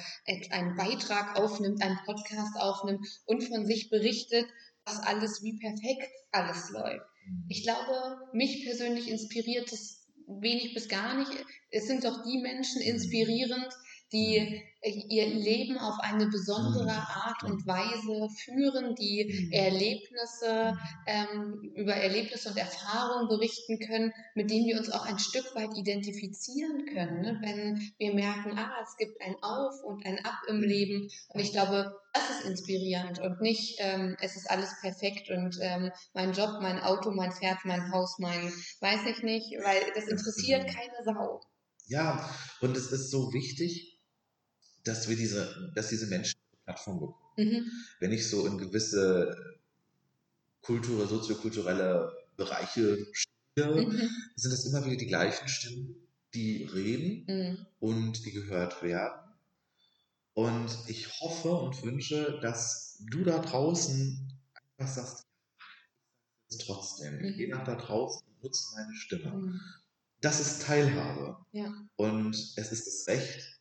einen 0.50 0.76
Beitrag 0.76 1.38
aufnimmt, 1.38 1.82
einen 1.82 1.98
Podcast 2.04 2.56
aufnimmt 2.56 3.06
und 3.26 3.42
von 3.44 3.66
sich 3.66 3.90
berichtet, 3.90 4.46
was 4.84 4.98
alles, 5.00 5.42
wie 5.42 5.58
perfekt 5.58 6.10
alles 6.32 6.70
läuft. 6.70 7.06
Mhm. 7.26 7.44
Ich 7.48 7.62
glaube, 7.62 8.18
mich 8.32 8.64
persönlich 8.64 9.08
inspiriert 9.08 9.70
es 9.72 10.00
wenig 10.26 10.74
bis 10.74 10.88
gar 10.88 11.18
nicht. 11.18 11.32
Es 11.70 11.86
sind 11.86 12.04
doch 12.04 12.22
die 12.24 12.38
Menschen 12.38 12.82
mhm. 12.82 12.88
inspirierend, 12.88 13.68
die 14.12 14.40
Mhm. 14.40 14.62
ihr 15.08 15.26
Leben 15.26 15.78
auf 15.78 15.98
eine 16.00 16.26
besondere 16.26 16.84
Mhm. 16.84 16.90
Art 16.90 17.42
und. 17.44 17.66
Weise 17.66 18.28
führen, 18.44 18.94
die 18.94 19.24
Mhm. 19.24 19.52
Erlebnisse 19.52 20.76
ähm, 21.06 21.72
über 21.74 21.94
Erlebnisse 21.94 22.48
und 22.50 22.56
Erfahrungen 22.56 23.28
berichten 23.28 23.78
können, 23.78 24.12
mit 24.34 24.50
denen 24.50 24.66
wir 24.66 24.78
uns 24.78 24.90
auch 24.90 25.04
ein 25.06 25.18
Stück 25.18 25.54
weit 25.54 25.76
identifizieren 25.76 26.86
können. 26.86 27.20
Ne? 27.20 27.38
Wenn 27.42 27.92
wir 27.98 28.14
merken, 28.14 28.58
ah, 28.58 28.72
es 28.82 28.96
gibt 28.96 29.20
ein 29.20 29.36
Auf 29.42 29.82
und 29.84 30.04
ein 30.06 30.24
Ab 30.24 30.38
im 30.48 30.60
Leben. 30.62 31.08
Und 31.28 31.40
ich 31.40 31.52
glaube, 31.52 31.94
das 32.12 32.30
ist 32.30 32.44
inspirierend 32.46 33.20
und 33.20 33.40
nicht, 33.40 33.76
ähm, 33.78 34.16
es 34.20 34.36
ist 34.36 34.50
alles 34.50 34.70
perfekt 34.80 35.30
und 35.30 35.58
ähm, 35.60 35.92
mein 36.14 36.32
Job, 36.32 36.58
mein 36.60 36.80
Auto, 36.80 37.10
mein 37.12 37.32
Pferd, 37.32 37.58
mein 37.64 37.92
Haus, 37.92 38.16
mein, 38.18 38.52
weiß 38.80 39.06
ich 39.06 39.22
nicht, 39.22 39.52
weil 39.62 39.80
das 39.94 40.08
interessiert 40.08 40.66
keine 40.66 41.04
Sau. 41.04 41.40
Ja, 41.86 42.28
und 42.60 42.76
es 42.76 42.92
ist 42.92 43.10
so 43.10 43.32
wichtig, 43.32 43.89
dass 44.84 45.08
wir 45.08 45.16
diese, 45.16 45.72
dass 45.74 45.88
diese 45.88 46.06
Menschen 46.06 46.38
eine 46.52 46.64
Plattform 46.64 47.00
bekommen. 47.00 47.16
Mhm. 47.36 47.70
Wenn 48.00 48.12
ich 48.12 48.28
so 48.28 48.46
in 48.46 48.58
gewisse 48.58 49.58
Kultur, 50.62 51.06
soziokulturelle 51.06 52.12
Bereiche 52.36 53.06
spiele, 53.12 53.86
Mhm. 53.86 54.10
sind 54.36 54.52
es 54.52 54.64
immer 54.66 54.84
wieder 54.84 54.96
die 54.96 55.06
gleichen 55.06 55.48
Stimmen, 55.48 55.96
die 56.34 56.64
reden 56.64 57.24
Mhm. 57.26 57.66
und 57.80 58.24
die 58.24 58.32
gehört 58.32 58.82
werden. 58.82 59.20
Und 60.34 60.70
ich 60.86 61.20
hoffe 61.20 61.50
und 61.52 61.82
wünsche, 61.82 62.38
dass 62.40 63.02
du 63.10 63.24
da 63.24 63.40
draußen 63.40 64.32
einfach 64.78 64.92
sagst, 64.94 65.24
ich 66.48 66.56
sag's 66.58 66.66
trotzdem, 66.66 67.24
ich 67.24 67.34
Mhm. 67.34 67.38
gehe 67.38 67.50
nach 67.50 67.64
da 67.64 67.74
draußen 67.74 68.26
und 68.26 68.42
nutze 68.44 68.74
meine 68.76 68.94
Stimme. 68.94 69.30
Mhm. 69.32 69.60
Das 70.20 70.40
ist 70.40 70.62
Teilhabe. 70.62 71.36
Ja. 71.52 71.72
Und 71.96 72.34
es 72.56 72.72
ist 72.72 72.86
das 72.86 73.06
Recht 73.08 73.59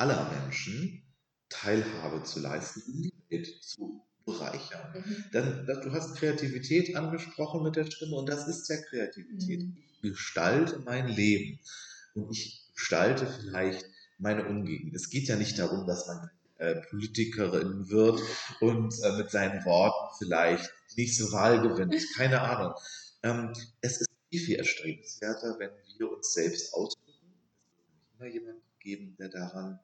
aller 0.00 0.30
Menschen, 0.30 1.02
Teilhabe 1.48 2.22
zu 2.24 2.40
leisten, 2.40 2.82
um 2.92 3.02
die 3.02 3.12
Welt 3.28 3.62
zu 3.62 4.02
bereichern. 4.24 4.94
Mhm. 4.94 5.24
Dann, 5.32 5.66
das- 5.66 5.80
du 5.82 5.92
hast 5.92 6.16
Kreativität 6.16 6.96
angesprochen 6.96 7.62
mit 7.62 7.76
der 7.76 7.84
Stimme 7.90 8.16
und 8.16 8.28
das 8.28 8.48
ist 8.48 8.68
ja 8.68 8.76
Kreativität. 8.88 9.60
Mhm. 9.62 9.76
Ich 10.02 10.02
gestalte 10.02 10.78
mein 10.80 11.08
Leben 11.08 11.60
und 12.14 12.30
ich 12.30 12.62
gestalte 12.74 13.26
vielleicht 13.26 13.84
meine 14.18 14.46
Umgebung. 14.46 14.92
Es 14.94 15.10
geht 15.10 15.28
ja 15.28 15.36
nicht 15.36 15.58
darum, 15.58 15.86
dass 15.86 16.06
man 16.06 16.30
äh, 16.58 16.76
Politikerin 16.90 17.88
wird 17.90 18.20
und 18.60 18.94
äh, 19.02 19.12
mit 19.16 19.30
seinen 19.30 19.64
Worten 19.64 20.14
vielleicht 20.18 20.70
die 20.94 21.02
nächste 21.02 21.30
Wahl 21.32 21.60
gewinnt. 21.62 21.94
Keine 22.16 22.40
Ahnung. 22.40 22.74
Ähm, 23.22 23.52
es 23.80 24.00
ist 24.00 24.08
viel, 24.30 24.40
viel 24.40 24.56
erstrebenswerter, 24.56 25.56
wenn 25.58 25.70
wir 25.98 26.10
uns 26.12 26.32
selbst 26.32 26.72
ausdrücken. 26.74 27.34
Es 27.66 27.78
wird 27.78 28.20
immer 28.20 28.28
jemanden 28.32 28.62
geben, 28.78 29.16
der 29.18 29.28
daran 29.28 29.80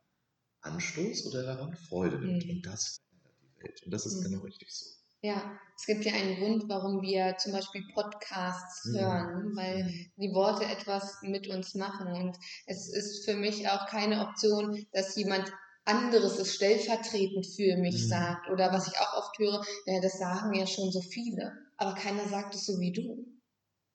Anstoß 0.66 1.26
oder 1.26 1.42
daran 1.44 1.74
Freude 1.76 2.18
nimmt. 2.18 2.44
Mhm. 2.44 2.50
Und 2.50 2.66
das 2.66 2.98
verändert 2.98 3.36
die 3.42 3.62
Welt. 3.62 3.82
Und 3.84 3.90
das 3.92 4.06
ist 4.06 4.20
Mhm. 4.20 4.24
genau 4.24 4.42
richtig 4.42 4.70
so. 4.72 4.86
Ja, 5.22 5.58
es 5.76 5.86
gibt 5.86 6.04
ja 6.04 6.12
einen 6.14 6.36
Grund, 6.38 6.68
warum 6.68 7.02
wir 7.02 7.36
zum 7.38 7.52
Beispiel 7.52 7.82
Podcasts 7.94 8.84
Mhm. 8.84 8.92
hören, 8.92 9.56
weil 9.56 9.84
die 10.16 10.32
Worte 10.34 10.64
etwas 10.66 11.18
mit 11.22 11.48
uns 11.48 11.74
machen. 11.74 12.08
Und 12.08 12.36
es 12.66 12.88
ist 12.92 13.24
für 13.24 13.34
mich 13.34 13.68
auch 13.68 13.86
keine 13.86 14.20
Option, 14.28 14.86
dass 14.92 15.16
jemand 15.16 15.52
anderes 15.84 16.38
es 16.38 16.54
stellvertretend 16.54 17.46
für 17.46 17.76
mich 17.78 18.06
Mhm. 18.06 18.08
sagt. 18.08 18.48
Oder 18.50 18.72
was 18.72 18.88
ich 18.88 18.98
auch 18.98 19.14
oft 19.14 19.38
höre, 19.38 19.64
ja, 19.86 20.00
das 20.00 20.18
sagen 20.18 20.54
ja 20.54 20.66
schon 20.66 20.90
so 20.92 21.00
viele, 21.00 21.52
aber 21.76 21.94
keiner 21.94 22.28
sagt 22.28 22.54
es 22.54 22.66
so 22.66 22.78
wie 22.80 22.92
du. 22.92 23.26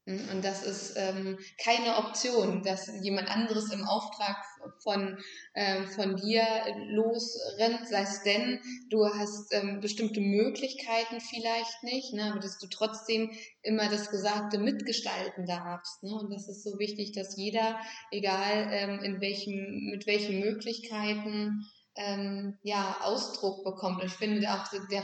Hm, 0.06 0.30
Und 0.32 0.44
das 0.44 0.64
ist 0.64 0.94
ähm, 0.98 1.38
keine 1.64 1.98
Option, 1.98 2.64
dass 2.64 2.92
jemand 3.02 3.30
anderes 3.30 3.72
im 3.72 3.84
Auftrag 3.86 4.36
von, 4.82 5.18
ähm, 5.54 5.88
von 5.90 6.16
dir 6.16 6.44
losrennt, 6.90 7.88
sei 7.88 8.02
es 8.02 8.24
denn, 8.24 8.60
du 8.90 9.06
hast 9.06 9.54
ähm, 9.54 9.80
bestimmte 9.80 10.20
Möglichkeiten 10.20 11.22
vielleicht 11.22 11.84
nicht, 11.84 12.14
ne, 12.14 12.32
aber 12.32 12.40
dass 12.40 12.58
du 12.58 12.68
trotzdem 12.68 13.32
immer 13.62 13.90
das 13.90 14.10
Gesagte 14.10 14.58
mitgestalten 14.58 15.46
darfst. 15.46 16.02
Ne? 16.02 16.16
Und 16.16 16.32
das 16.34 16.48
ist 16.48 16.64
so 16.64 16.80
wichtig, 16.80 17.12
dass 17.12 17.38
jeder, 17.38 17.80
egal 18.12 18.70
ähm, 18.72 19.04
in 19.04 19.22
welchem, 19.22 19.92
mit 19.92 20.08
welchen 20.08 20.40
Möglichkeiten, 20.40 21.64
ähm, 21.96 22.58
ja, 22.64 22.98
Ausdruck 23.02 23.64
bekommt. 23.64 24.04
Ich 24.04 24.14
finde 24.14 24.48
auch 24.50 24.64
der, 24.90 25.04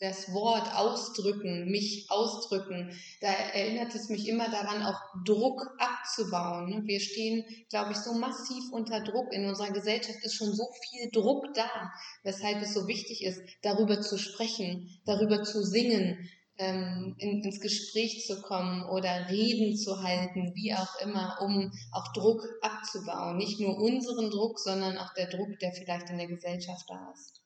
das 0.00 0.32
Wort 0.32 0.74
ausdrücken, 0.74 1.70
mich 1.70 2.06
ausdrücken, 2.08 2.96
da 3.20 3.28
erinnert 3.28 3.94
es 3.94 4.08
mich 4.08 4.28
immer 4.28 4.50
daran, 4.50 4.82
auch 4.82 5.00
Druck 5.24 5.66
abzubauen. 5.78 6.70
ne? 6.70 6.82
Wir 6.84 7.00
stehen, 7.00 7.44
glaube 7.68 7.92
ich, 7.92 7.98
so 7.98 8.14
massiv 8.14 8.64
unter 8.72 9.02
Druck. 9.02 9.32
In 9.32 9.46
unserer 9.46 9.70
Gesellschaft 9.70 10.18
ist 10.22 10.34
schon 10.34 10.54
so 10.54 10.66
viel 10.88 11.10
Druck 11.10 11.52
da, 11.54 11.92
weshalb 12.22 12.62
es 12.62 12.74
so 12.74 12.86
wichtig 12.86 13.24
ist, 13.24 13.40
darüber 13.62 14.00
zu 14.00 14.18
sprechen, 14.18 14.88
darüber 15.04 15.42
zu 15.42 15.62
singen, 15.62 16.28
ähm, 16.58 17.14
in, 17.18 17.42
ins 17.42 17.60
Gespräch 17.60 18.26
zu 18.26 18.42
kommen 18.42 18.84
oder 18.84 19.28
Reden 19.28 19.76
zu 19.76 20.02
halten, 20.02 20.52
wie 20.54 20.74
auch 20.74 21.00
immer, 21.00 21.38
um 21.40 21.72
auch 21.92 22.12
Druck 22.12 22.44
abzubauen. 22.60 23.36
Nicht 23.36 23.60
nur 23.60 23.76
unseren 23.78 24.30
Druck, 24.30 24.58
sondern 24.58 24.98
auch 24.98 25.14
der 25.14 25.28
Druck, 25.28 25.58
der 25.60 25.72
vielleicht 25.72 26.10
in 26.10 26.18
der 26.18 26.26
Gesellschaft 26.26 26.84
da 26.88 27.12
ist. 27.12 27.42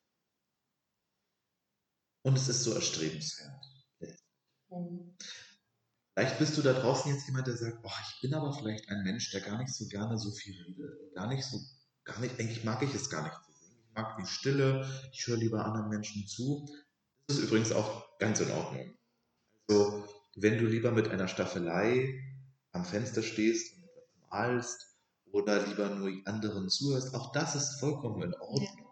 Und 2.24 2.36
es 2.36 2.48
ist 2.48 2.62
so 2.62 2.72
erstrebenswert. 2.74 3.64
Mhm. 4.70 5.16
Vielleicht 6.14 6.38
bist 6.38 6.56
du 6.58 6.62
da 6.62 6.74
draußen 6.74 7.12
jetzt 7.12 7.26
jemand, 7.26 7.46
der 7.46 7.56
sagt, 7.56 7.78
oh, 7.82 7.90
ich 8.08 8.20
bin 8.20 8.34
aber 8.34 8.52
vielleicht 8.52 8.88
ein 8.90 9.02
Mensch, 9.02 9.30
der 9.30 9.40
gar 9.40 9.58
nicht 9.58 9.74
so 9.74 9.86
gerne 9.88 10.18
so 10.18 10.30
viel 10.30 10.54
redet. 10.62 11.14
Gar 11.14 11.28
nicht 11.28 11.44
so, 11.44 11.58
gar 12.04 12.20
nicht, 12.20 12.38
eigentlich 12.38 12.64
mag 12.64 12.82
ich 12.82 12.94
es 12.94 13.08
gar 13.08 13.22
nicht 13.22 13.34
zu 13.44 13.52
singen. 13.52 13.82
Ich 13.88 13.94
mag 13.94 14.16
die 14.18 14.26
Stille, 14.26 15.10
ich 15.12 15.26
höre 15.26 15.38
lieber 15.38 15.64
anderen 15.64 15.88
Menschen 15.88 16.26
zu. 16.26 16.68
Das 17.26 17.38
ist 17.38 17.44
übrigens 17.44 17.72
auch 17.72 18.18
ganz 18.18 18.40
in 18.40 18.50
Ordnung. 18.50 18.94
Also, 19.68 20.04
wenn 20.36 20.58
du 20.58 20.66
lieber 20.66 20.92
mit 20.92 21.08
einer 21.08 21.28
Staffelei 21.28 22.20
am 22.72 22.84
Fenster 22.84 23.22
stehst 23.22 23.76
und 23.76 23.84
etwas 23.84 24.30
malst 24.30 24.96
oder 25.32 25.66
lieber 25.66 25.88
nur 25.90 26.10
anderen 26.26 26.68
zuhörst, 26.68 27.14
auch 27.14 27.32
das 27.32 27.54
ist 27.54 27.80
vollkommen 27.80 28.22
in 28.22 28.34
Ordnung. 28.34 28.86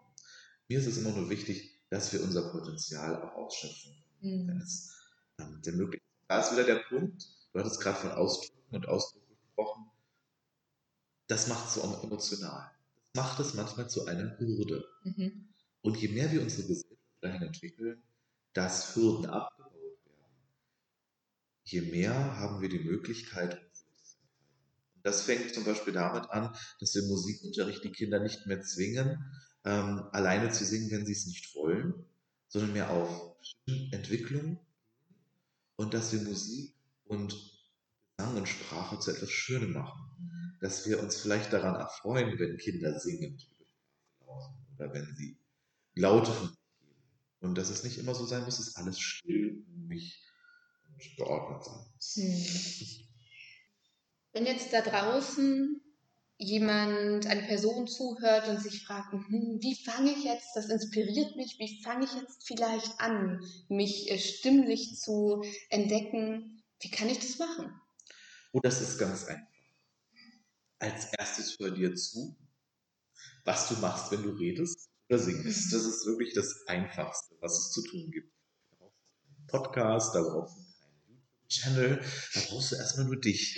Mir 0.67 0.79
ist 0.79 0.87
es 0.87 0.97
immer 0.97 1.11
nur 1.11 1.29
wichtig, 1.29 1.71
dass 1.89 2.13
wir 2.13 2.23
unser 2.23 2.51
Potenzial 2.51 3.21
auch 3.21 3.33
ausschöpfen 3.35 3.95
wenn 4.21 4.57
Mhm. 4.57 4.61
es 4.61 4.91
ähm, 5.39 5.61
der 5.63 5.73
möglich 5.73 6.01
ist. 6.01 6.29
Da 6.29 6.39
ist 6.41 6.51
wieder 6.53 6.63
der 6.63 6.83
Punkt, 6.87 7.27
du 7.53 7.59
hattest 7.59 7.81
gerade 7.81 7.97
von 7.97 8.11
Ausdrücken 8.11 8.75
und 8.75 8.87
Ausdruck 8.87 9.23
gesprochen, 9.27 9.91
das 11.27 11.47
macht 11.47 11.67
es 11.67 11.73
so 11.75 11.81
emotional. 12.03 12.71
Das 13.13 13.23
macht 13.23 13.39
es 13.39 13.53
manchmal 13.55 13.89
zu 13.89 14.05
einer 14.05 14.37
Hürde. 14.37 14.85
Mhm. 15.03 15.53
Und 15.81 15.97
je 15.97 16.09
mehr 16.09 16.31
wir 16.31 16.41
unsere 16.41 16.67
Gesellschaft 16.67 17.01
dahin 17.21 17.41
entwickeln, 17.43 18.03
dass 18.53 18.95
Hürden 18.95 19.23
werden, 19.23 19.47
je 21.71 21.81
mehr 21.81 22.13
haben 22.37 22.61
wir 22.61 22.69
die 22.69 22.79
Möglichkeit, 22.79 23.61
das 25.03 25.23
fängt 25.23 25.53
zum 25.53 25.63
Beispiel 25.63 25.93
damit 25.93 26.29
an, 26.29 26.55
dass 26.79 26.93
wir 26.93 27.01
im 27.01 27.09
Musikunterricht 27.09 27.83
die 27.83 27.91
Kinder 27.91 28.19
nicht 28.19 28.45
mehr 28.45 28.61
zwingen, 28.61 29.23
ähm, 29.63 30.03
alleine 30.11 30.51
zu 30.51 30.65
singen, 30.65 30.91
wenn 30.91 31.05
sie 31.05 31.13
es 31.13 31.25
nicht 31.25 31.55
wollen, 31.55 32.05
sondern 32.47 32.73
mehr 32.73 32.89
auf 32.91 33.35
Entwicklung 33.91 34.59
und 35.75 35.93
dass 35.93 36.13
wir 36.13 36.21
Musik 36.21 36.75
und 37.05 37.35
Gesang 38.17 38.37
und 38.37 38.47
Sprache 38.47 38.99
zu 38.99 39.11
etwas 39.11 39.31
Schönem 39.31 39.73
machen. 39.73 40.57
Dass 40.59 40.87
wir 40.87 41.01
uns 41.01 41.15
vielleicht 41.15 41.51
daran 41.53 41.75
erfreuen, 41.75 42.37
wenn 42.37 42.57
Kinder 42.57 42.91
laufen 42.91 44.53
oder 44.75 44.93
wenn 44.93 45.15
sie 45.15 45.37
Laute 45.95 46.31
von 46.31 46.49
sich. 46.49 46.57
Und 47.39 47.57
dass 47.57 47.71
es 47.71 47.83
nicht 47.83 47.97
immer 47.97 48.13
so 48.13 48.25
sein 48.25 48.43
muss, 48.43 48.57
dass 48.57 48.75
alles 48.75 48.99
still, 48.99 49.65
und 49.67 49.89
geordnet 51.17 51.63
sein. 51.63 52.25
Hm. 52.25 52.45
Wenn 54.33 54.45
jetzt 54.45 54.71
da 54.71 54.81
draußen 54.81 55.81
jemand, 56.37 57.27
eine 57.27 57.43
Person 57.43 57.87
zuhört 57.87 58.47
und 58.47 58.61
sich 58.61 58.83
fragt, 58.83 59.13
hm, 59.13 59.59
wie 59.61 59.75
fange 59.75 60.11
ich 60.11 60.23
jetzt, 60.23 60.55
das 60.55 60.69
inspiriert 60.69 61.35
mich, 61.35 61.59
wie 61.59 61.83
fange 61.83 62.05
ich 62.05 62.13
jetzt 62.13 62.47
vielleicht 62.47 62.99
an, 62.99 63.45
mich 63.69 64.09
äh, 64.09 64.17
stimmlich 64.17 64.97
zu 64.97 65.43
entdecken, 65.69 66.63
wie 66.79 66.89
kann 66.89 67.09
ich 67.09 67.19
das 67.19 67.37
machen? 67.37 67.79
Oh, 68.53 68.59
das 68.59 68.81
ist 68.81 68.97
ganz 68.97 69.25
einfach. 69.25 69.47
Als 70.79 71.13
erstes 71.13 71.59
hör 71.59 71.69
dir 71.69 71.93
zu, 71.95 72.35
was 73.45 73.69
du 73.69 73.75
machst, 73.75 74.11
wenn 74.11 74.23
du 74.23 74.31
redest 74.31 74.89
oder 75.09 75.19
singst. 75.19 75.71
Das 75.71 75.85
ist 75.85 76.07
wirklich 76.07 76.33
das 76.33 76.65
Einfachste, 76.67 77.35
was 77.39 77.57
es 77.59 77.71
zu 77.71 77.83
tun 77.83 78.09
gibt. 78.09 78.33
Podcast, 79.47 80.15
da 80.15 80.23
YouTube-Channel, 81.51 82.01
da 82.33 82.39
brauchst 82.47 82.71
du 82.71 82.75
erstmal 82.75 83.05
nur 83.07 83.19
dich. 83.19 83.57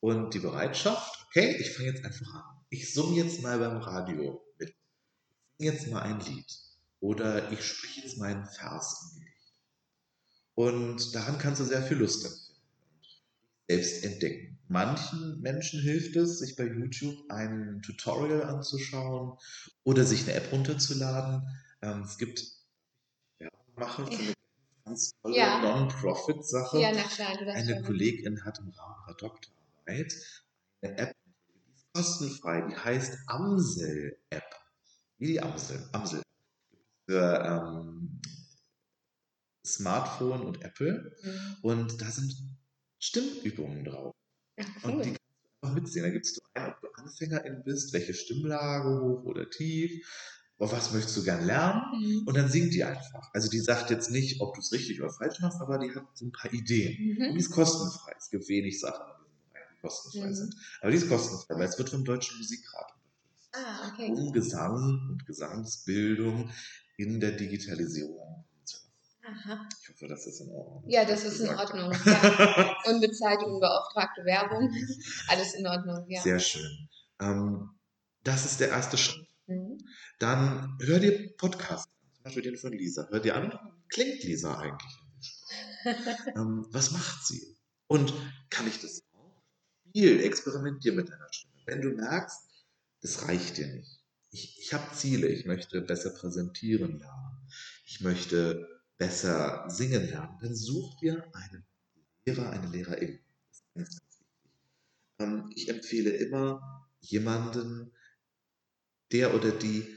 Und 0.00 0.34
die 0.34 0.40
Bereitschaft, 0.40 1.26
okay, 1.28 1.56
ich 1.58 1.72
fange 1.72 1.88
jetzt 1.88 2.04
einfach 2.04 2.34
an. 2.34 2.64
Ich 2.68 2.92
summe 2.92 3.16
jetzt 3.16 3.42
mal 3.42 3.58
beim 3.58 3.78
Radio 3.78 4.44
mit. 4.58 4.70
Ich 4.70 4.76
singe 5.58 5.72
jetzt 5.72 5.86
mal 5.88 6.02
ein 6.02 6.20
Lied. 6.20 6.46
Oder 7.00 7.50
ich 7.52 7.64
spreche 7.64 8.02
jetzt 8.02 8.18
mal 8.18 8.30
einen 8.30 8.46
Vers 8.46 9.12
im 9.14 9.20
Gedicht. 9.20 9.34
Und 10.54 11.14
daran 11.14 11.38
kannst 11.38 11.60
du 11.60 11.64
sehr 11.64 11.82
viel 11.82 11.98
Lust 11.98 12.24
empfinden 12.24 12.44
selbst 13.68 14.04
entdecken. 14.04 14.58
Manchen 14.68 15.40
Menschen 15.40 15.80
hilft 15.80 16.16
es, 16.16 16.38
sich 16.38 16.56
bei 16.56 16.64
YouTube 16.64 17.18
ein 17.30 17.80
Tutorial 17.82 18.44
anzuschauen 18.44 19.38
oder 19.84 20.04
sich 20.04 20.22
eine 20.22 20.34
App 20.34 20.52
runterzuladen. 20.52 21.42
Ähm, 21.82 22.02
es 22.02 22.18
gibt 22.18 22.40
für 23.38 23.44
eine 23.44 24.34
ganz 24.84 25.12
tolle 25.22 25.36
Ja. 25.36 25.60
Non-Profit-Sache. 25.62 26.78
Ja, 26.80 26.92
na 26.92 27.02
klar, 27.02 27.36
du 27.38 27.44
darfst 27.44 27.62
Eine 27.62 27.76
schon. 27.76 27.84
Kollegin 27.84 28.44
hat 28.44 28.58
im 28.58 28.70
Rahmen 28.70 28.96
ihrer 29.06 29.16
Doktorarbeit 29.16 30.14
eine 30.82 30.98
App, 30.98 31.16
die 31.48 31.72
ist 31.74 31.92
kostenfrei, 31.94 32.60
die 32.68 32.76
heißt 32.76 33.18
Amsel-App. 33.26 34.54
Wie 35.18 35.26
die 35.26 35.40
Amsel. 35.40 35.88
Amsel. 35.92 36.22
Für 37.08 37.44
ähm, 37.44 38.20
Smartphone 39.66 40.42
und 40.42 40.62
Apple. 40.62 41.16
Mhm. 41.22 41.56
Und 41.62 42.00
da 42.00 42.06
sind 42.10 42.34
Stimmübungen 42.98 43.84
drauf. 43.84 44.14
Ja, 44.58 44.64
Und 44.82 45.04
die 45.04 45.10
cool. 45.10 45.16
kannst 45.16 45.20
du 45.20 45.66
einfach 45.66 45.74
mitsehen. 45.74 46.04
Da 46.04 46.10
gibst 46.10 46.36
du 46.36 46.40
ein, 46.54 46.72
ob 46.72 46.80
du 46.80 46.88
Anfängerin 46.94 47.62
bist, 47.64 47.92
welche 47.92 48.14
Stimmlage, 48.14 49.00
hoch 49.00 49.24
oder 49.24 49.48
tief. 49.50 50.06
Was 50.58 50.92
möchtest 50.92 51.16
du 51.16 51.24
gern 51.24 51.44
lernen? 51.44 51.82
Mhm. 51.98 52.22
Und 52.26 52.36
dann 52.36 52.48
singt 52.48 52.72
die 52.74 52.84
einfach. 52.84 53.28
Also 53.32 53.50
die 53.50 53.58
sagt 53.58 53.90
jetzt 53.90 54.10
nicht, 54.10 54.40
ob 54.40 54.54
du 54.54 54.60
es 54.60 54.70
richtig 54.72 55.00
oder 55.02 55.10
falsch 55.12 55.40
machst, 55.40 55.60
aber 55.60 55.78
die 55.78 55.92
hat 55.94 56.04
so 56.14 56.26
ein 56.26 56.32
paar 56.32 56.52
Ideen. 56.52 56.96
Und 57.18 57.28
Mhm. 57.30 57.32
die 57.34 57.40
ist 57.40 57.50
kostenfrei. 57.50 58.12
Es 58.16 58.30
gibt 58.30 58.48
wenig 58.48 58.78
Sachen, 58.80 59.04
die 59.52 59.80
kostenfrei 59.80 60.28
Mhm. 60.28 60.34
sind. 60.34 60.54
Aber 60.80 60.90
die 60.92 60.96
ist 60.96 61.08
kostenfrei, 61.08 61.54
weil 61.56 61.68
es 61.68 61.76
wird 61.78 61.90
vom 61.90 62.04
Deutschen 62.04 62.38
Musikrat 62.38 62.86
unterstützt. 62.92 63.50
Ah, 63.52 63.92
okay. 63.92 64.10
Um 64.12 64.32
Gesang 64.32 65.08
und 65.10 65.26
Gesangsbildung 65.26 66.50
in 66.96 67.18
der 67.20 67.32
Digitalisierung. 67.32 68.44
Aha. 69.26 69.68
Ich 69.82 69.88
hoffe, 69.88 70.06
das 70.06 70.26
ist 70.26 70.40
in 70.40 70.50
Ordnung. 70.50 70.84
Ja, 70.86 71.04
das 71.06 71.24
ist 71.24 71.40
in 71.40 71.48
Ordnung. 71.48 71.90
Ja. 72.04 72.76
Unbezahlte, 72.84 73.46
unbeauftragte 73.46 74.22
Werbung. 74.24 74.70
Alles 75.28 75.54
in 75.54 75.66
Ordnung, 75.66 76.04
ja. 76.08 76.20
Sehr 76.20 76.38
schön. 76.38 76.88
Ähm, 77.20 77.70
das 78.22 78.44
ist 78.44 78.60
der 78.60 78.68
erste 78.68 78.98
Schritt. 78.98 79.23
Mhm. 79.46 79.78
Dann 80.18 80.78
hör 80.80 80.98
dir 80.98 81.34
Podcasts 81.36 81.86
an, 81.86 82.14
zum 82.14 82.24
Beispiel 82.24 82.42
den 82.42 82.56
von 82.56 82.72
Lisa. 82.72 83.06
Hör 83.10 83.20
dir 83.20 83.36
an, 83.36 83.58
klingt 83.88 84.22
Lisa 84.22 84.58
eigentlich? 84.58 84.98
ähm, 86.36 86.66
was 86.70 86.90
macht 86.92 87.26
sie? 87.26 87.56
Und 87.86 88.12
kann 88.50 88.66
ich 88.66 88.80
das 88.80 89.02
auch? 89.12 89.42
Spiel, 89.88 90.20
experimentier 90.20 90.92
mit 90.92 91.08
deiner 91.08 91.32
Stimme. 91.32 91.54
Wenn 91.66 91.82
du 91.82 91.90
merkst, 91.90 92.40
das 93.02 93.28
reicht 93.28 93.58
dir 93.58 93.66
nicht. 93.66 94.00
Ich, 94.30 94.58
ich 94.58 94.74
habe 94.74 94.92
Ziele, 94.94 95.28
ich 95.28 95.44
möchte 95.44 95.80
besser 95.82 96.10
präsentieren 96.10 96.98
lernen. 96.98 97.48
Ich 97.86 98.00
möchte 98.00 98.82
besser 98.96 99.64
singen 99.68 100.08
lernen. 100.08 100.38
Dann 100.40 100.56
such 100.56 100.98
dir 100.98 101.24
einen 101.34 101.64
Lehrer, 102.26 102.50
eine 102.50 102.68
Lehrerin. 102.68 103.20
Das 103.46 103.58
ist 103.58 103.74
ganz, 103.74 104.00
ganz 104.00 104.18
wichtig. 104.20 104.50
Ähm, 105.20 105.52
ich 105.54 105.68
empfehle 105.68 106.10
immer 106.10 106.88
jemanden, 107.00 107.92
der 109.14 109.34
oder 109.34 109.52
die 109.52 109.96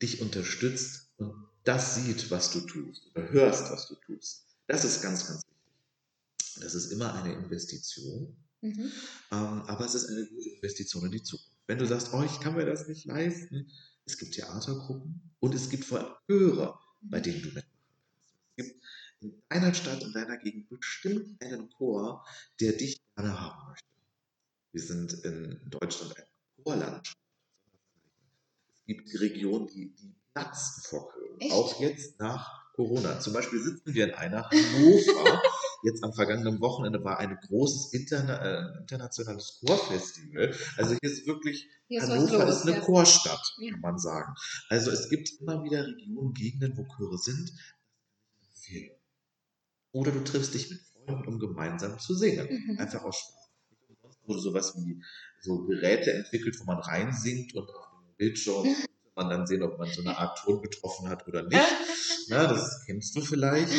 dich 0.00 0.22
unterstützt 0.22 1.10
und 1.16 1.34
das 1.64 1.96
sieht, 1.96 2.30
was 2.30 2.52
du 2.52 2.60
tust 2.60 3.08
oder 3.14 3.28
hörst, 3.30 3.70
was 3.70 3.88
du 3.88 3.96
tust. 3.96 4.46
Das 4.68 4.84
ist 4.84 5.02
ganz, 5.02 5.26
ganz 5.26 5.42
wichtig. 5.44 6.62
Das 6.62 6.74
ist 6.74 6.92
immer 6.92 7.12
eine 7.14 7.34
Investition, 7.34 8.36
Mhm. 8.64 8.92
ähm, 9.32 9.62
aber 9.62 9.84
es 9.84 9.94
ist 9.96 10.08
eine 10.08 10.24
gute 10.24 10.48
Investition 10.50 11.04
in 11.06 11.10
die 11.10 11.22
Zukunft. 11.24 11.50
Wenn 11.66 11.78
du 11.78 11.86
sagst, 11.86 12.10
oh, 12.12 12.22
ich 12.22 12.38
kann 12.38 12.54
mir 12.54 12.64
das 12.64 12.86
nicht 12.86 13.04
leisten, 13.06 13.68
es 14.04 14.16
gibt 14.16 14.34
Theatergruppen 14.34 15.20
und 15.40 15.54
es 15.54 15.68
gibt 15.68 15.84
vor 15.84 15.98
allem 15.98 16.14
Chöre, 16.28 16.78
bei 17.00 17.18
denen 17.18 17.42
du 17.42 17.48
mitmachen 17.48 17.66
kannst. 18.14 18.36
Es 18.56 18.64
gibt 18.64 18.84
in 19.20 19.42
deiner 19.48 19.74
Stadt, 19.74 20.02
in 20.04 20.12
deiner 20.12 20.36
Gegend 20.36 20.68
bestimmt 20.68 21.42
einen 21.42 21.68
Chor, 21.70 22.24
der 22.60 22.72
dich 22.74 23.00
gerne 23.16 23.40
haben 23.40 23.70
möchte. 23.70 23.88
Wir 24.72 24.82
sind 24.82 25.12
in 25.24 25.60
Deutschland 25.68 26.16
ein 26.16 26.24
Chorland. 26.62 27.12
Gibt 28.86 29.08
Regionen, 29.20 29.66
die, 29.68 29.94
die 29.94 30.14
platzen 30.32 30.82
vor. 30.84 31.12
Echt? 31.38 31.52
Auch 31.52 31.80
jetzt 31.80 32.18
nach 32.18 32.62
Corona. 32.74 33.20
Zum 33.20 33.32
Beispiel 33.32 33.60
sitzen 33.60 33.94
wir 33.94 34.08
in 34.08 34.14
einer 34.14 34.48
Hannover. 34.50 35.42
Jetzt 35.84 36.04
am 36.04 36.12
vergangenen 36.12 36.60
Wochenende 36.60 37.02
war 37.02 37.18
ein 37.18 37.36
großes 37.48 37.92
interna 37.92 38.38
äh, 38.38 38.78
internationales 38.80 39.60
Chorfestival. 39.60 40.54
Also 40.76 40.96
hier 41.00 41.10
ist 41.10 41.26
wirklich 41.26 41.68
Hier 41.88 42.00
ist 42.00 42.08
Hannover 42.08 42.46
los. 42.46 42.58
ist 42.58 42.62
eine 42.62 42.76
ja. 42.76 42.80
Chorstadt, 42.80 43.42
kann 43.70 43.80
man 43.80 43.98
sagen. 43.98 44.32
Also 44.68 44.92
es 44.92 45.10
gibt 45.10 45.30
immer 45.40 45.64
wieder 45.64 45.84
Regionen, 45.84 46.32
Gegenden, 46.34 46.76
wo 46.76 46.84
Chöre 46.84 47.18
sind. 47.18 47.52
Viel. 48.60 48.92
Oder 49.90 50.12
du 50.12 50.22
triffst 50.22 50.54
dich 50.54 50.70
mit 50.70 50.80
Freunden, 50.80 51.26
um 51.26 51.38
gemeinsam 51.40 51.98
zu 51.98 52.14
singen. 52.14 52.48
Mhm. 52.48 52.78
Einfach 52.78 53.02
aus 53.02 53.18
Spaß. 53.18 53.42
Wurde 54.24 54.40
sowas 54.40 54.76
wie 54.76 55.02
so 55.40 55.64
Geräte 55.64 56.12
entwickelt, 56.12 56.56
wo 56.60 56.64
man 56.64 56.78
reinsingt 56.78 57.54
und 57.56 57.68
auf 57.68 57.91
Bildschirm 58.16 58.64
kann 58.64 59.14
man 59.14 59.30
dann 59.30 59.46
sehen, 59.46 59.62
ob 59.62 59.78
man 59.78 59.90
so 59.90 60.00
eine 60.00 60.16
Art 60.16 60.38
Ton 60.38 60.62
getroffen 60.62 61.08
hat 61.08 61.26
oder 61.26 61.42
nicht. 61.42 61.60
Na, 62.28 62.46
das 62.46 62.82
kennst 62.86 63.14
du 63.16 63.20
vielleicht. 63.20 63.72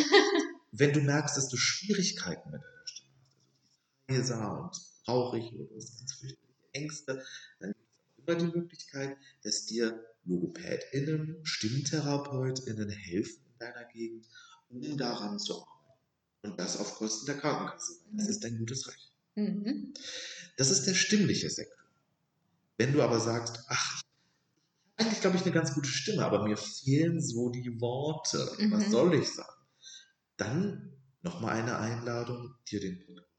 Wenn 0.71 0.93
du 0.93 1.01
merkst, 1.01 1.37
dass 1.37 1.49
du 1.49 1.57
Schwierigkeiten 1.57 2.51
mit 2.51 2.61
deiner 2.61 2.87
Stimme 2.87 3.11
hast, 3.21 4.09
also 4.09 4.33
heiser 4.33 4.61
und 4.63 4.75
traurig 5.05 5.53
oder 5.53 5.65
du 5.65 5.75
hast 5.75 5.99
ganz 5.99 6.13
fürchterliche 6.13 6.73
Ängste, 6.73 7.23
dann 7.59 7.73
gibt 7.73 7.89
es 7.89 8.17
immer 8.17 8.35
die 8.35 8.57
Möglichkeit, 8.57 9.17
dass 9.43 9.65
dir 9.65 10.03
LogopädInnen, 10.25 11.39
StimmtherapeutInnen 11.43 12.89
helfen 12.89 13.43
in 13.51 13.59
deiner 13.59 13.85
Gegend, 13.85 14.25
um 14.69 14.97
daran 14.97 15.37
zu 15.39 15.55
arbeiten. 15.55 15.69
Und 16.43 16.59
das 16.59 16.77
auf 16.77 16.95
Kosten 16.95 17.25
der 17.25 17.37
Krankenkasse. 17.37 17.99
Das 18.11 18.27
ist 18.27 18.43
ein 18.45 18.57
gutes 18.57 18.87
Recht. 18.87 19.11
Mhm. 19.35 19.93
Das 20.57 20.69
ist 20.69 20.85
der 20.85 20.93
stimmliche 20.93 21.49
Sektor. 21.49 21.83
Wenn 22.77 22.93
du 22.93 23.01
aber 23.01 23.19
sagst, 23.19 23.59
ach, 23.67 24.01
eigentlich 24.97 25.21
glaube 25.21 25.37
ich 25.37 25.43
eine 25.43 25.51
ganz 25.51 25.73
gute 25.73 25.89
Stimme, 25.89 26.25
aber 26.25 26.43
mir 26.43 26.57
fehlen 26.57 27.21
so 27.21 27.49
die 27.49 27.79
Worte. 27.81 28.37
Was 28.71 28.87
Mhm. 28.87 28.91
soll 28.91 29.13
ich 29.15 29.29
sagen? 29.33 29.49
Dann 30.37 30.93
nochmal 31.21 31.55
eine 31.61 31.77
Einladung, 31.77 32.55
dir 32.69 32.79
den 32.79 32.99
Podcast 33.05 33.29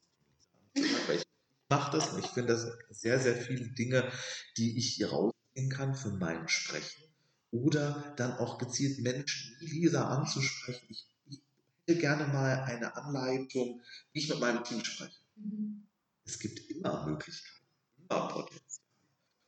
ich 0.75 1.25
mache 1.71 1.97
das 1.99 2.13
und 2.13 2.25
ich 2.25 2.31
finde 2.31 2.53
das 2.53 2.67
sehr, 2.91 3.19
sehr 3.21 3.37
viele 3.37 3.69
Dinge, 3.69 4.11
die 4.57 4.77
ich 4.79 4.95
hier 4.95 5.11
rausziehen 5.11 5.71
kann 5.71 5.95
für 5.95 6.11
mein 6.11 6.49
Sprechen. 6.49 7.03
Oder 7.51 8.15
dann 8.17 8.33
auch 8.39 8.59
gezielt 8.59 8.99
Menschen 9.01 9.57
wie 9.61 9.67
Lisa 9.67 10.09
anzusprechen. 10.09 10.87
Ich, 10.89 11.07
ich 11.27 11.41
hätte 11.87 12.01
gerne 12.01 12.27
mal 12.33 12.65
eine 12.65 12.97
Anleitung, 12.97 13.81
wie 14.13 14.19
ich 14.19 14.29
mit 14.29 14.41
meinem 14.41 14.65
Team 14.65 14.85
spreche. 14.85 15.19
Mhm. 15.37 15.87
Es 16.25 16.39
gibt 16.39 16.59
immer 16.71 17.07
Möglichkeiten, 17.07 17.67
immer 17.99 18.29
Potenzial. 18.29 18.84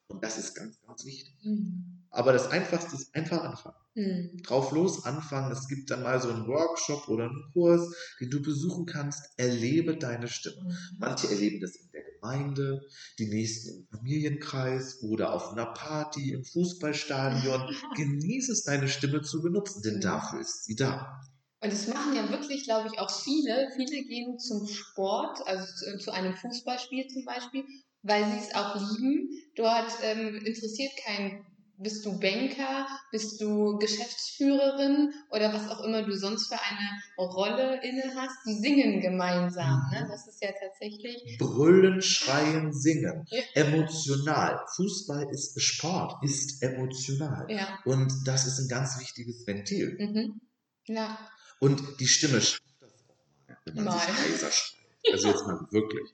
Und 0.09 0.23
das 0.23 0.39
ist 0.39 0.55
ganz, 0.55 0.81
ganz 0.87 1.05
wichtig. 1.05 1.35
Mhm. 1.43 2.05
Aber 2.11 2.33
das 2.33 2.49
Einfachste 2.51 2.95
ist 2.95 3.15
einfach 3.15 3.43
anfangen. 3.43 3.77
Mhm. 3.95 4.43
Drauf 4.45 4.73
los 4.73 5.05
anfangen. 5.05 5.51
Es 5.53 5.69
gibt 5.69 5.91
dann 5.91 6.03
mal 6.03 6.21
so 6.21 6.29
einen 6.31 6.47
Workshop 6.47 7.09
oder 7.09 7.25
einen 7.25 7.51
Kurs, 7.53 7.93
den 8.21 8.31
du 8.31 8.41
besuchen 8.41 8.87
kannst. 8.87 9.23
Erlebe 9.37 9.97
deine 9.97 10.29
Stimme. 10.29 10.77
Manche 10.99 11.29
erleben 11.29 11.61
das 11.61 11.75
in 11.77 11.91
der 11.93 12.03
Gemeinde, 12.05 12.83
die 13.19 13.27
nächsten 13.27 13.81
im 13.81 13.87
Familienkreis 13.89 15.03
oder 15.03 15.33
auf 15.33 15.51
einer 15.53 15.67
Party 15.67 16.33
im 16.33 16.45
Fußballstadion. 16.45 17.75
Genieße 17.97 18.53
es, 18.53 18.63
deine 18.63 18.89
Stimme 18.89 19.23
zu 19.23 19.43
benutzen, 19.43 19.83
denn 19.83 19.97
Mhm. 19.97 20.01
dafür 20.03 20.41
ist 20.41 20.65
sie 20.65 20.77
da. 20.77 21.21
Und 21.61 21.73
das 21.73 21.89
machen 21.89 22.15
ja 22.15 22.31
wirklich, 22.31 22.65
glaube 22.65 22.89
ich, 22.93 22.99
auch 23.01 23.11
viele. 23.11 23.69
Viele 23.77 24.05
gehen 24.05 24.39
zum 24.39 24.69
Sport, 24.69 25.41
also 25.47 25.67
zu, 25.75 25.99
zu 25.99 26.11
einem 26.13 26.35
Fußballspiel 26.35 27.09
zum 27.09 27.25
Beispiel, 27.25 27.65
weil 28.07 28.25
sie 28.25 28.39
es 28.39 28.55
auch 28.55 28.75
lieben. 28.77 29.31
Dort 29.57 29.93
ähm, 30.03 30.37
interessiert 30.45 30.93
kein, 31.05 31.45
bist 31.79 32.07
du 32.07 32.19
Banker, 32.19 32.87
bist 33.11 33.41
du 33.41 33.79
Geschäftsführerin 33.79 35.13
oder 35.31 35.53
was 35.53 35.69
auch 35.69 35.83
immer 35.85 36.03
du 36.03 36.17
sonst 36.17 36.47
für 36.49 36.59
eine 36.59 37.29
Rolle 37.33 37.83
inne 37.83 38.15
hast. 38.15 38.37
Die 38.47 38.55
singen 38.55 39.01
gemeinsam. 39.01 39.91
Ne? 39.93 40.05
Mhm. 40.05 40.09
Das 40.09 40.27
ist 40.27 40.43
ja 40.43 40.51
tatsächlich. 40.59 41.37
Brüllen, 41.39 42.01
schreien, 42.01 42.73
singen. 42.73 43.27
Ja. 43.29 43.43
Emotional. 43.55 44.61
Fußball 44.77 45.29
ist 45.31 45.61
Sport, 45.61 46.23
ist 46.23 46.63
emotional. 46.63 47.47
Ja. 47.51 47.79
Und 47.85 48.13
das 48.25 48.47
ist 48.47 48.59
ein 48.59 48.69
ganz 48.69 48.99
wichtiges 49.01 49.47
Ventil. 49.47 49.97
Mhm. 49.99 50.41
Ja. 50.87 51.19
Und 51.59 51.83
die 52.01 52.07
Stimme 52.07 52.41
schafft 52.41 52.63
das 52.81 52.91
auch 53.09 53.49
mal, 53.49 53.59
wenn 53.65 53.75
man 53.77 53.85
Mal. 53.85 53.99
sich 53.99 54.09
heiser 54.09 54.51
schreit. 54.51 54.77
Also 55.13 55.29
jetzt 55.29 55.47
mal 55.47 55.61
wirklich. 55.71 56.11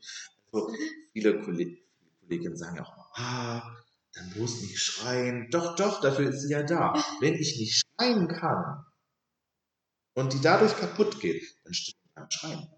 Viele 1.12 1.40
Kolleg 1.40 1.82
Kolleginnen 2.20 2.56
sagen 2.56 2.76
ja 2.76 2.84
auch, 2.84 3.18
ah, 3.18 3.76
dann 4.14 4.30
bloß 4.30 4.62
nicht 4.62 4.78
schreien. 4.78 5.48
Doch, 5.50 5.76
doch, 5.76 6.00
dafür 6.00 6.30
ist 6.30 6.42
sie 6.42 6.52
ja 6.52 6.62
da. 6.62 6.94
Wenn 7.20 7.34
ich 7.34 7.58
nicht 7.58 7.82
schreien 7.98 8.28
kann 8.28 8.84
und 10.14 10.32
die 10.32 10.40
dadurch 10.40 10.76
kaputt 10.76 11.20
geht, 11.20 11.42
dann 11.64 11.74
stimmt 11.74 11.98
beim 12.14 12.30
Schreien. 12.30 12.68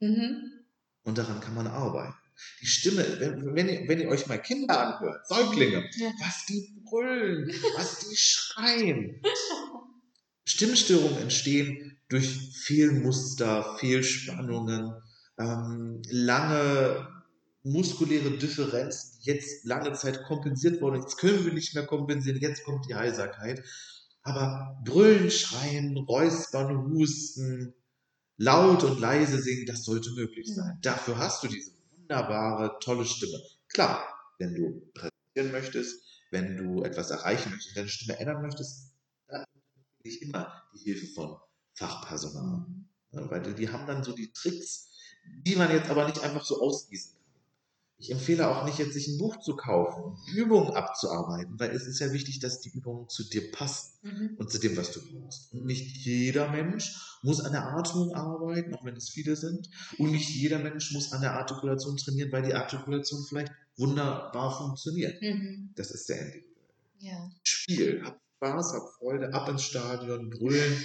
Mhm. 0.00 0.64
Und 1.04 1.18
daran 1.18 1.40
kann 1.40 1.54
man 1.54 1.66
arbeiten. 1.66 2.14
Die 2.60 2.66
Stimme, 2.66 3.04
wenn, 3.20 3.54
wenn, 3.54 3.68
ihr, 3.68 3.88
wenn 3.88 4.00
ihr 4.00 4.08
euch 4.08 4.26
mal 4.26 4.38
Kinder 4.40 4.78
anhört, 4.96 5.26
Säuglinge, 5.28 5.88
Ja. 5.96 6.12
was 6.20 6.44
die 6.46 6.74
brüllen, 6.84 7.48
was 7.76 8.08
die 8.08 8.16
schreien. 8.16 9.22
Stimmstörungen 10.44 11.18
entstehen 11.18 12.00
durch 12.08 12.28
Fehlmuster, 12.64 13.76
Fehlspannungen, 13.78 14.92
ähm, 15.38 16.02
lange 16.10 17.08
muskuläre 17.64 18.36
Differenzen, 18.38 19.20
die 19.20 19.30
jetzt 19.30 19.64
lange 19.64 19.92
Zeit 19.92 20.24
kompensiert 20.24 20.80
wurden. 20.80 21.00
Jetzt 21.00 21.18
können 21.18 21.44
wir 21.44 21.52
nicht 21.52 21.74
mehr 21.74 21.86
kompensieren, 21.86 22.40
jetzt 22.40 22.64
kommt 22.64 22.88
die 22.88 22.94
Heiserkeit. 22.94 23.62
Aber 24.22 24.80
brüllen, 24.84 25.30
schreien, 25.30 25.96
räuspern, 25.96 26.92
husten, 26.92 27.74
laut 28.36 28.84
und 28.84 29.00
leise 29.00 29.40
singen, 29.40 29.66
das 29.66 29.84
sollte 29.84 30.10
möglich 30.12 30.52
sein. 30.52 30.78
Dafür 30.82 31.18
hast 31.18 31.42
du 31.42 31.48
diese 31.48 31.72
wunderbare, 31.96 32.78
tolle 32.80 33.04
Stimme. 33.04 33.40
Klar, 33.68 34.04
wenn 34.38 34.54
du 34.54 34.90
präsentieren 34.94 35.52
möchtest, 35.52 36.02
wenn 36.30 36.56
du 36.56 36.82
etwas 36.82 37.10
erreichen 37.10 37.50
möchtest, 37.50 37.76
deine 37.76 37.88
Stimme 37.88 38.18
ändern 38.18 38.42
möchtest, 38.42 38.92
dann 39.28 39.44
nicht 40.04 40.22
immer 40.22 40.62
die 40.74 40.84
Hilfe 40.84 41.06
von 41.14 41.36
Fachpersonal. 41.74 42.66
Ja, 43.12 43.30
weil 43.30 43.42
die, 43.42 43.54
die 43.54 43.68
haben 43.68 43.86
dann 43.86 44.02
so 44.02 44.14
die 44.14 44.32
Tricks, 44.32 44.91
die 45.44 45.56
man 45.56 45.70
jetzt 45.70 45.90
aber 45.90 46.06
nicht 46.06 46.22
einfach 46.22 46.44
so 46.44 46.60
ausgießen 46.60 47.12
kann. 47.12 47.22
Ich 47.98 48.10
empfehle 48.10 48.48
auch 48.48 48.64
nicht, 48.64 48.78
jetzt 48.78 48.94
sich 48.94 49.06
ein 49.06 49.18
Buch 49.18 49.38
zu 49.40 49.54
kaufen, 49.54 50.16
Übungen 50.34 50.72
abzuarbeiten, 50.74 51.60
weil 51.60 51.70
es 51.70 51.86
ist 51.86 52.00
ja 52.00 52.12
wichtig, 52.12 52.40
dass 52.40 52.60
die 52.60 52.70
Übungen 52.70 53.08
zu 53.08 53.22
dir 53.28 53.52
passen 53.52 53.90
Mhm. 54.02 54.34
und 54.38 54.50
zu 54.50 54.58
dem, 54.58 54.76
was 54.76 54.90
du 54.90 55.00
brauchst. 55.00 55.52
Und 55.52 55.64
nicht 55.66 56.04
jeder 56.04 56.50
Mensch 56.50 56.96
muss 57.22 57.40
an 57.40 57.52
der 57.52 57.64
Atmung 57.68 58.12
arbeiten, 58.12 58.74
auch 58.74 58.84
wenn 58.84 58.96
es 58.96 59.10
viele 59.10 59.36
sind. 59.36 59.70
Und 59.98 60.10
nicht 60.10 60.28
jeder 60.30 60.58
Mensch 60.58 60.90
muss 60.92 61.12
an 61.12 61.20
der 61.20 61.34
Artikulation 61.34 61.96
trainieren, 61.96 62.32
weil 62.32 62.42
die 62.42 62.54
Artikulation 62.54 63.24
vielleicht 63.28 63.52
wunderbar 63.76 64.58
funktioniert. 64.58 65.22
Mhm. 65.22 65.70
Das 65.76 65.92
ist 65.92 66.08
der 66.08 66.22
Ende. 66.22 66.42
Ja. 66.98 67.30
Spiel, 67.44 68.02
hab 68.04 68.20
Spaß, 68.38 68.72
hab 68.72 68.88
Freude, 68.98 69.32
ab 69.32 69.48
ins 69.48 69.62
Stadion, 69.62 70.28
brüllen 70.30 70.84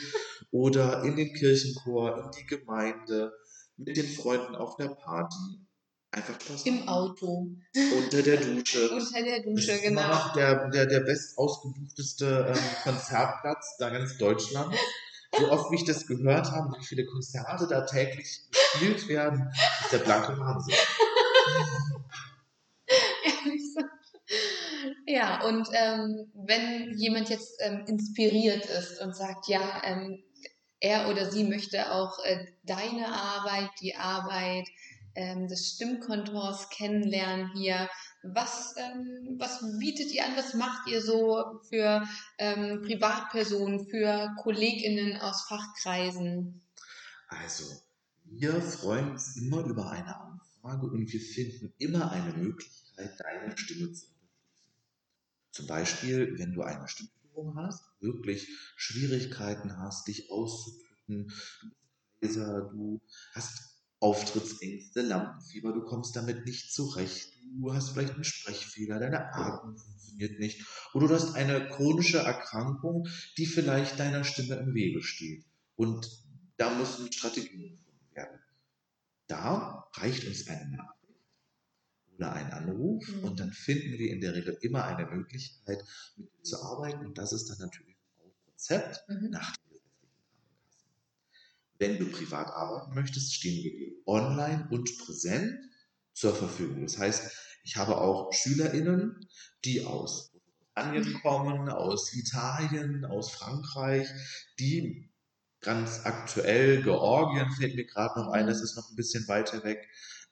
oder 0.51 1.03
in 1.03 1.15
den 1.15 1.33
Kirchenchor, 1.33 2.25
in 2.25 2.31
die 2.39 2.45
Gemeinde, 2.45 3.33
mit 3.77 3.97
den 3.97 4.07
Freunden 4.07 4.55
auf 4.55 4.75
der 4.75 4.89
Party. 4.89 5.59
Einfach 6.11 6.39
Spaß 6.39 6.65
Im. 6.65 6.87
Auto, 6.87 7.51
Unter 7.97 8.21
der 8.21 8.37
Dusche. 8.37 8.89
unter 8.91 9.21
der 9.23 9.37
Das 9.37 9.45
Dusche, 9.45 9.71
ist 9.73 9.83
immer 9.83 10.03
genau. 10.03 10.13
noch 10.13 10.33
der, 10.33 10.69
der, 10.69 10.85
der 10.85 10.99
best 11.01 11.37
ausgebuchteste 11.37 12.53
ähm, 12.55 12.63
Konzertplatz 12.83 13.77
da 13.77 13.89
ganz 13.89 14.17
Deutschland. 14.17 14.73
So 15.37 15.51
oft 15.51 15.71
wie 15.71 15.75
ich 15.75 15.85
das 15.85 16.07
gehört 16.07 16.51
habe, 16.51 16.75
wie 16.79 16.85
viele 16.85 17.05
Konzerte 17.05 17.67
da 17.67 17.81
täglich 17.85 18.41
gespielt 18.49 19.07
werden, 19.09 19.51
ist 19.81 19.91
der 19.91 19.99
blanke 19.99 20.37
Wahnsinn. 20.39 20.75
Ja, 25.09 25.41
und 25.45 25.69
ähm, 25.71 26.31
wenn 26.33 26.93
jemand 26.97 27.29
jetzt 27.29 27.61
ähm, 27.61 27.85
inspiriert 27.87 28.65
ist 28.65 29.01
und 29.01 29.15
sagt, 29.15 29.47
ja, 29.47 29.81
ähm, 29.85 30.21
er 30.79 31.09
oder 31.09 31.29
sie 31.31 31.43
möchte 31.43 31.91
auch 31.91 32.23
äh, 32.23 32.45
deine 32.63 33.07
Arbeit, 33.07 33.69
die 33.81 33.95
Arbeit 33.95 34.67
ähm, 35.15 35.47
des 35.47 35.71
Stimmkontors 35.71 36.69
kennenlernen 36.69 37.51
hier, 37.53 37.89
was, 38.23 38.75
ähm, 38.77 39.35
was 39.39 39.63
bietet 39.79 40.11
ihr 40.11 40.25
an, 40.25 40.35
was 40.35 40.53
macht 40.53 40.87
ihr 40.87 41.01
so 41.01 41.59
für 41.69 42.03
ähm, 42.37 42.81
Privatpersonen, 42.83 43.87
für 43.87 44.35
KollegInnen 44.41 45.19
aus 45.21 45.47
Fachkreisen? 45.47 46.61
Also, 47.29 47.63
wir 48.25 48.61
freuen 48.61 49.11
uns 49.11 49.37
immer 49.37 49.63
über 49.65 49.89
eine 49.89 50.19
Anfrage 50.19 50.87
und 50.87 51.11
wir 51.11 51.19
finden 51.19 51.73
immer 51.77 52.11
eine 52.11 52.33
Möglichkeit, 52.33 53.19
deine 53.19 53.57
Stimme 53.57 53.93
zu 53.93 54.05
unterstützen. 54.05 54.13
Zum 55.51 55.65
Beispiel, 55.65 56.37
wenn 56.37 56.53
du 56.53 56.61
eine 56.61 56.87
Stimmstörung 57.37 57.55
hast, 57.55 57.83
wirklich 57.99 58.47
Schwierigkeiten 58.75 59.77
hast, 59.77 60.07
dich 60.07 60.31
auszudrücken, 60.31 61.31
du 62.21 63.01
hast 63.33 63.75
Auftrittsängste, 63.99 65.01
Lampenfieber, 65.01 65.73
du 65.73 65.83
kommst 65.83 66.15
damit 66.15 66.45
nicht 66.45 66.71
zurecht, 66.71 67.31
du 67.59 67.73
hast 67.73 67.91
vielleicht 67.91 68.13
einen 68.13 68.23
Sprechfehler, 68.23 68.99
deine 68.99 69.33
Atmung 69.33 69.77
funktioniert 69.77 70.39
nicht 70.39 70.65
oder 70.93 71.07
du 71.07 71.15
hast 71.15 71.35
eine 71.35 71.67
chronische 71.67 72.19
Erkrankung, 72.19 73.07
die 73.37 73.45
vielleicht 73.45 73.99
deiner 73.99 74.23
Stimme 74.23 74.55
im 74.55 74.73
Wege 74.73 75.01
steht. 75.01 75.45
Und 75.75 76.07
da 76.57 76.75
müssen 76.75 77.11
Strategien 77.11 77.77
gefunden 77.77 78.15
werden. 78.15 78.39
Da 79.27 79.87
reicht 79.93 80.25
uns 80.25 80.47
eine 80.47 80.71
Nachricht 80.71 80.96
oder 82.17 82.33
ein 82.33 82.51
Anruf 82.51 83.07
Mhm. 83.07 83.23
und 83.23 83.39
dann 83.39 83.51
finden 83.51 83.97
wir 83.97 84.11
in 84.11 84.21
der 84.21 84.35
Regel 84.35 84.57
immer 84.61 84.85
eine 84.85 85.05
Möglichkeit, 85.05 85.83
mit 86.15 86.27
dir 86.33 86.43
zu 86.43 86.61
arbeiten 86.61 87.05
und 87.05 87.17
das 87.17 87.33
ist 87.33 87.49
dann 87.49 87.59
natürlich 87.59 87.95
auch 88.19 88.33
Rezept 88.51 89.03
Mhm. 89.09 89.29
nach 89.31 89.55
den 89.57 89.79
gesetzlichen 89.79 90.19
Krankenkassen. 90.31 90.89
Wenn 91.79 91.99
du 91.99 92.11
privat 92.11 92.47
arbeiten 92.47 92.93
möchtest, 92.95 93.33
stehen 93.35 93.63
wir 93.63 93.71
dir 93.71 93.93
online 94.05 94.67
und 94.71 94.97
präsent 94.99 95.59
zur 96.13 96.35
Verfügung. 96.35 96.83
Das 96.83 96.97
heißt, 96.97 97.31
ich 97.63 97.75
habe 97.77 97.97
auch 97.97 98.31
SchülerInnen, 98.33 99.27
die 99.65 99.85
aus 99.85 100.31
Großbritannien 100.31 101.13
kommen, 101.21 101.69
aus 101.69 102.13
Italien, 102.13 103.05
aus 103.05 103.31
Frankreich, 103.31 104.07
die 104.59 105.09
ganz 105.61 106.01
aktuell, 106.05 106.83
Georgien 106.83 107.49
fällt 107.51 107.75
mir 107.75 107.85
gerade 107.85 108.19
noch 108.19 108.29
ein, 108.31 108.47
das 108.47 108.61
ist 108.61 108.75
noch 108.75 108.89
ein 108.89 108.95
bisschen 108.95 109.27
weiter 109.27 109.63
weg, 109.63 109.87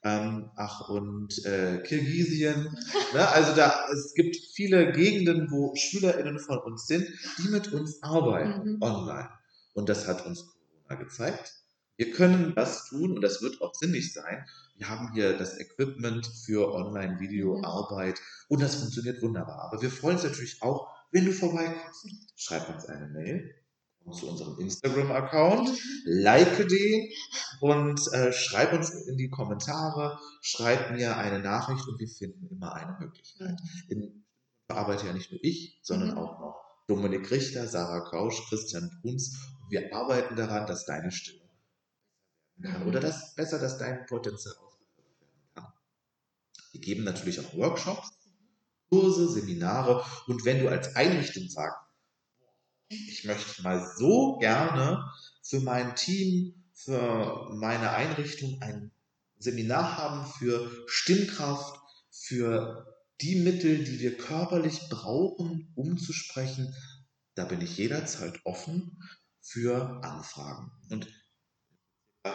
ähm, 0.06 0.50
ach 0.56 0.88
und 0.88 1.44
äh, 1.44 1.82
Kirgisien. 1.82 2.76
Ne? 3.12 3.28
Also 3.28 3.54
da, 3.56 3.88
es 3.92 4.14
gibt 4.14 4.36
viele 4.54 4.92
Gegenden, 4.92 5.50
wo 5.50 5.74
SchülerInnen 5.74 6.38
von 6.38 6.58
uns 6.58 6.86
sind, 6.86 7.08
die 7.38 7.48
mit 7.48 7.72
uns 7.72 8.00
arbeiten 8.02 8.74
Mhm. 8.74 8.82
online. 8.82 9.28
Und 9.74 9.88
das 9.88 10.06
hat 10.06 10.24
uns 10.26 10.44
Corona 10.46 11.02
gezeigt. 11.02 11.52
Wir 11.96 12.10
können 12.12 12.54
das 12.54 12.88
tun 12.88 13.12
und 13.16 13.22
das 13.22 13.42
wird 13.42 13.60
auch 13.62 13.74
sinnig 13.74 14.12
sein. 14.12 14.46
Wir 14.76 14.88
haben 14.88 15.12
hier 15.14 15.36
das 15.36 15.58
Equipment 15.58 16.26
für 16.44 16.72
Online-Video-Arbeit 16.72 18.20
und 18.48 18.62
das 18.62 18.76
funktioniert 18.76 19.22
wunderbar. 19.22 19.58
Aber 19.62 19.82
wir 19.82 19.90
freuen 19.90 20.16
uns 20.16 20.24
natürlich 20.24 20.62
auch, 20.62 20.88
wenn 21.10 21.24
du 21.24 21.32
vorbeikommst. 21.32 22.06
Schreib 22.36 22.68
uns 22.68 22.86
eine 22.86 23.08
Mail 23.08 23.54
zu 24.12 24.28
unserem 24.28 24.58
Instagram-Account, 24.58 25.70
like 26.04 26.68
den 26.68 27.08
und 27.60 28.00
äh, 28.12 28.32
schreib 28.32 28.72
uns 28.72 28.90
in 28.90 29.16
die 29.16 29.30
Kommentare, 29.30 30.18
schreib 30.42 30.92
mir 30.92 31.16
eine 31.16 31.40
Nachricht 31.40 31.86
und 31.88 31.98
wir 31.98 32.08
finden 32.08 32.48
immer 32.50 32.74
eine 32.74 32.96
Möglichkeit. 33.00 33.58
In 33.88 34.24
arbeite 34.68 35.06
ja 35.06 35.12
nicht 35.12 35.30
nur 35.30 35.40
ich, 35.42 35.78
sondern 35.82 36.10
Mhm. 36.10 36.18
auch 36.18 36.40
noch 36.40 36.60
Dominik 36.88 37.30
Richter, 37.30 37.66
Sarah 37.68 38.00
Krausch, 38.08 38.48
Christian 38.48 38.90
Bruns. 39.00 39.36
Und 39.62 39.70
wir 39.70 39.94
arbeiten 39.94 40.36
daran, 40.36 40.66
dass 40.66 40.84
deine 40.86 41.10
Stimme 41.12 41.48
kann 42.62 42.82
Mhm. 42.82 42.88
oder 42.88 43.00
das 43.00 43.34
besser, 43.34 43.58
dass 43.58 43.78
dein 43.78 44.06
Potenzial 44.06 44.54
ausgeführt 44.56 45.20
werden 45.20 45.50
kann. 45.54 45.72
Wir 46.72 46.80
geben 46.80 47.04
natürlich 47.04 47.40
auch 47.40 47.54
Workshops, 47.54 48.08
Kurse, 48.88 49.28
Seminare 49.28 50.04
und 50.26 50.44
wenn 50.44 50.60
du 50.60 50.68
als 50.68 50.94
Einrichtung 50.96 51.48
sagst, 51.48 51.85
ich 52.88 53.24
möchte 53.24 53.62
mal 53.62 53.86
so 53.96 54.38
gerne 54.38 55.04
für 55.42 55.60
mein 55.60 55.96
Team, 55.96 56.54
für 56.74 57.50
meine 57.54 57.90
Einrichtung 57.90 58.60
ein 58.62 58.90
Seminar 59.38 59.96
haben 59.96 60.26
für 60.26 60.70
Stimmkraft, 60.86 61.80
für 62.10 62.86
die 63.20 63.36
Mittel, 63.36 63.84
die 63.84 64.00
wir 64.00 64.16
körperlich 64.16 64.88
brauchen, 64.88 65.72
um 65.74 65.98
zu 65.98 66.12
sprechen, 66.12 66.74
da 67.34 67.44
bin 67.44 67.60
ich 67.60 67.76
jederzeit 67.76 68.40
offen 68.44 69.02
für 69.40 70.02
Anfragen. 70.02 70.70
Und 70.90 71.06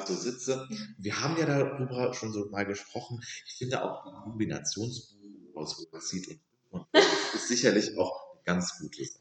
so 0.08 0.16
sitze, 0.16 0.68
wir 0.98 1.22
haben 1.22 1.38
ja 1.38 1.46
darüber 1.46 2.14
schon 2.14 2.32
so 2.32 2.50
mal 2.50 2.66
gesprochen. 2.66 3.22
Ich 3.48 3.56
finde 3.56 3.84
auch 3.84 4.06
die 4.06 4.24
Kombinationsbuch 4.24 5.56
aus 5.56 5.78
Wurzelseed 5.78 6.40
und, 6.70 6.82
und 6.82 6.90
ist 7.36 7.48
sicherlich 7.48 7.98
auch 7.98 8.44
ganz 8.46 8.80
gute 8.80 9.04
Sache. 9.04 9.21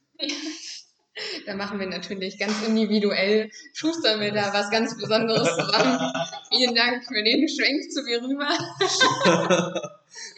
Da 1.47 1.55
machen 1.55 1.79
wir 1.81 1.87
natürlich 1.87 2.39
ganz 2.39 2.63
individuell, 2.67 3.51
schustern 3.73 4.21
wir 4.21 4.33
da 4.33 4.53
was 4.53 4.71
ganz 4.71 4.97
Besonderes 4.97 5.49
zusammen. 5.57 6.13
Vielen 6.51 6.75
Dank 6.75 7.05
für 7.07 7.23
den 7.23 7.49
Schwenk 7.49 7.91
zu 7.93 8.03
mir 8.03 8.23
rüber. 8.23 8.49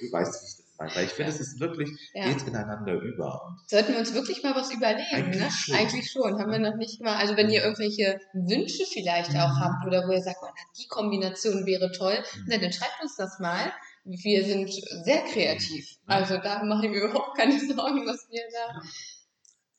du 0.00 0.12
weißt, 0.12 0.42
wie 0.42 0.46
ich 0.46 0.56
das 0.56 0.64
meine. 0.78 0.94
Weil 0.94 1.04
ich 1.04 1.10
finde, 1.12 1.30
es 1.32 1.40
ist 1.40 1.60
wirklich, 1.60 1.90
Ja. 2.14 2.28
geht 2.28 2.46
ineinander 2.46 2.94
über. 2.94 3.56
Sollten 3.66 3.92
wir 3.92 3.98
uns 4.00 4.14
wirklich 4.14 4.42
mal 4.42 4.54
was 4.54 4.72
überlegen, 4.72 5.04
Eigentlich 5.12 5.40
ne? 5.42 5.50
schon. 5.50 5.74
Eigentlich 5.74 6.10
schon. 6.10 6.38
Haben 6.38 6.50
wir 6.52 6.58
noch 6.58 6.76
nicht 6.76 7.00
mal. 7.00 7.16
Also 7.16 7.36
wenn 7.36 7.50
ihr 7.50 7.62
irgendwelche 7.62 8.20
Wünsche 8.32 8.84
vielleicht 8.92 9.30
auch 9.30 9.54
Mhm. 9.54 9.60
habt 9.60 9.86
oder 9.86 10.06
wo 10.08 10.12
ihr 10.12 10.22
sagt, 10.22 10.38
oh, 10.42 10.48
die 10.78 10.86
Kombination 10.88 11.66
wäre 11.66 11.90
toll, 11.92 12.18
Mhm. 12.46 12.60
dann 12.60 12.72
schreibt 12.72 13.00
uns 13.02 13.16
das 13.16 13.38
mal. 13.38 13.72
Wir 14.04 14.44
sind 14.44 14.68
sehr 15.04 15.22
kreativ. 15.32 15.88
Also 16.06 16.36
da 16.38 16.64
mache 16.64 16.86
ich 16.86 16.92
mir 16.92 17.02
überhaupt 17.04 17.36
keine 17.36 17.52
Sorgen, 17.60 18.04
was 18.06 18.26
wir 18.30 18.42
da. 18.52 18.82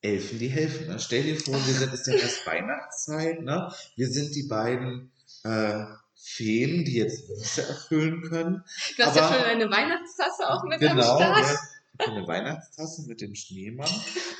Elfen, 0.04 0.38
die 0.38 0.50
helfen. 0.50 0.88
Ne? 0.88 1.00
Stell 1.00 1.24
dir 1.24 1.40
vor, 1.40 1.56
wir 1.56 1.74
sind, 1.74 1.94
es 1.94 2.02
ist 2.02 2.08
ja 2.08 2.14
erst 2.16 2.46
Weihnachtszeit, 2.46 3.42
ne? 3.42 3.74
Wir 3.96 4.08
sind 4.10 4.36
die 4.36 4.44
beiden 4.44 5.12
äh, 5.44 5.86
Feen, 6.16 6.86
die 6.86 6.96
jetzt 6.96 7.28
Wünsche 7.30 7.62
erfüllen 7.64 8.22
können. 8.24 8.64
Du 8.98 9.04
hast 9.04 9.16
ja 9.16 9.24
Aber- 9.28 9.36
schon 9.36 9.44
eine 9.46 9.70
Weihnachtstasse 9.72 10.50
auch 10.50 10.64
mit 10.66 10.74
am 10.84 10.96
Genau, 10.98 11.18
Start. 11.18 11.38
ja. 11.48 11.58
Ich 12.00 12.08
habe 12.08 12.18
eine 12.18 12.28
Weihnachtstasse 12.28 13.04
mit 13.08 13.22
dem 13.22 13.36
Schneemann. 13.36 13.90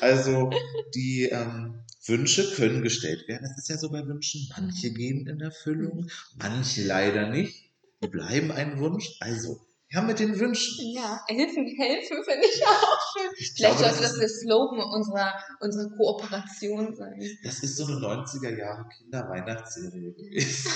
Also 0.02 0.50
die 0.96 1.26
ähm, 1.32 1.80
Wünsche 2.06 2.52
können 2.56 2.82
gestellt 2.82 3.28
werden. 3.28 3.46
Es 3.50 3.58
ist 3.58 3.70
ja 3.70 3.78
so 3.78 3.90
bei 3.90 4.06
Wünschen, 4.06 4.50
manche 4.58 4.92
gehen 4.92 5.28
in 5.28 5.40
Erfüllung, 5.40 6.10
manche 6.42 6.84
leider 6.84 7.30
nicht. 7.30 7.70
Die 8.04 8.08
bleiben 8.08 8.52
ein 8.52 8.80
Wunsch. 8.80 9.16
Also 9.22 9.62
Ja, 9.94 10.02
mit 10.02 10.18
den 10.18 10.40
Wünschen. 10.40 10.92
Ja, 10.96 11.22
helfen, 11.28 11.68
helfen 11.78 12.24
finde 12.24 12.48
ich 12.48 12.66
auch 12.66 13.00
schön. 13.16 13.32
Ich 13.38 13.54
Vielleicht 13.56 13.78
glaube, 13.78 13.94
sollte 13.94 14.02
das, 14.02 14.12
das 14.14 14.20
der 14.20 14.30
Slogan 14.30 14.80
unserer, 14.80 15.36
unserer 15.60 15.96
Kooperation 15.96 16.96
sein. 16.96 17.22
Das 17.44 17.62
ist 17.62 17.78
so 17.78 17.86
eine 17.86 17.98
90er 17.98 18.58
Jahre 18.58 18.90
Kinder-Weihnachtsserie 18.90 20.14
gewesen. 20.14 20.72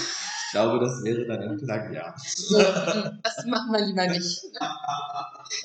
Ich 0.46 0.52
glaube, 0.52 0.80
das 0.86 1.04
wäre 1.04 1.26
dann 1.26 1.42
ein 1.42 1.58
Plagiat. 1.58 2.20
So, 2.20 2.60
das 2.60 3.46
machen 3.48 3.72
wir 3.72 3.86
lieber 3.88 4.06
nicht. 4.06 4.44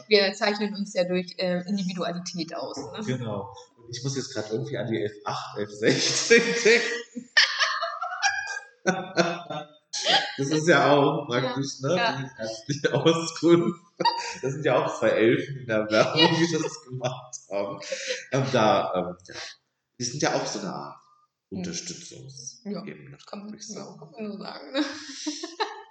Wir 0.08 0.32
zeichnen 0.32 0.74
uns 0.74 0.94
ja 0.94 1.04
durch 1.04 1.34
äh, 1.36 1.60
Individualität 1.68 2.56
aus. 2.56 2.78
Ne? 2.78 3.04
Genau. 3.04 3.54
Und 3.76 3.94
ich 3.94 4.02
muss 4.02 4.16
jetzt 4.16 4.32
gerade 4.32 4.48
irgendwie 4.48 4.78
an 4.78 4.86
die 4.86 5.06
F8, 5.06 5.58
F16 5.58 6.64
denken. 6.64 7.28
Das 10.38 10.48
ist 10.48 10.68
ja 10.68 10.90
auch 10.92 11.26
praktisch, 11.26 11.80
ja, 11.80 11.88
ne? 11.88 11.96
Ja. 11.96 12.16
Die 12.16 12.42
ärztliche 12.42 12.94
Auskunft. 12.94 13.80
Das 14.40 14.52
sind 14.52 14.64
ja 14.64 14.84
auch 14.84 14.98
zwei 14.98 15.10
Elfen 15.10 15.58
in 15.58 15.66
der 15.66 15.90
Werbung, 15.90 16.36
die 16.38 16.52
das 16.52 16.84
gemacht 16.84 17.36
haben. 17.50 17.80
Ähm, 18.32 18.44
da, 18.52 18.92
ähm, 18.94 19.16
ja. 19.28 19.34
Die 19.98 20.04
sind 20.04 20.22
ja 20.22 20.34
auch 20.34 20.46
so 20.46 20.60
eine 20.60 20.72
Art 20.72 21.00
Unterstützungsebene. 21.50 23.10
Ja, 23.10 23.16
kann 23.26 23.40
man 23.40 23.50
nur 23.50 24.38
sagen. 24.38 24.72
Ne? 24.72 24.84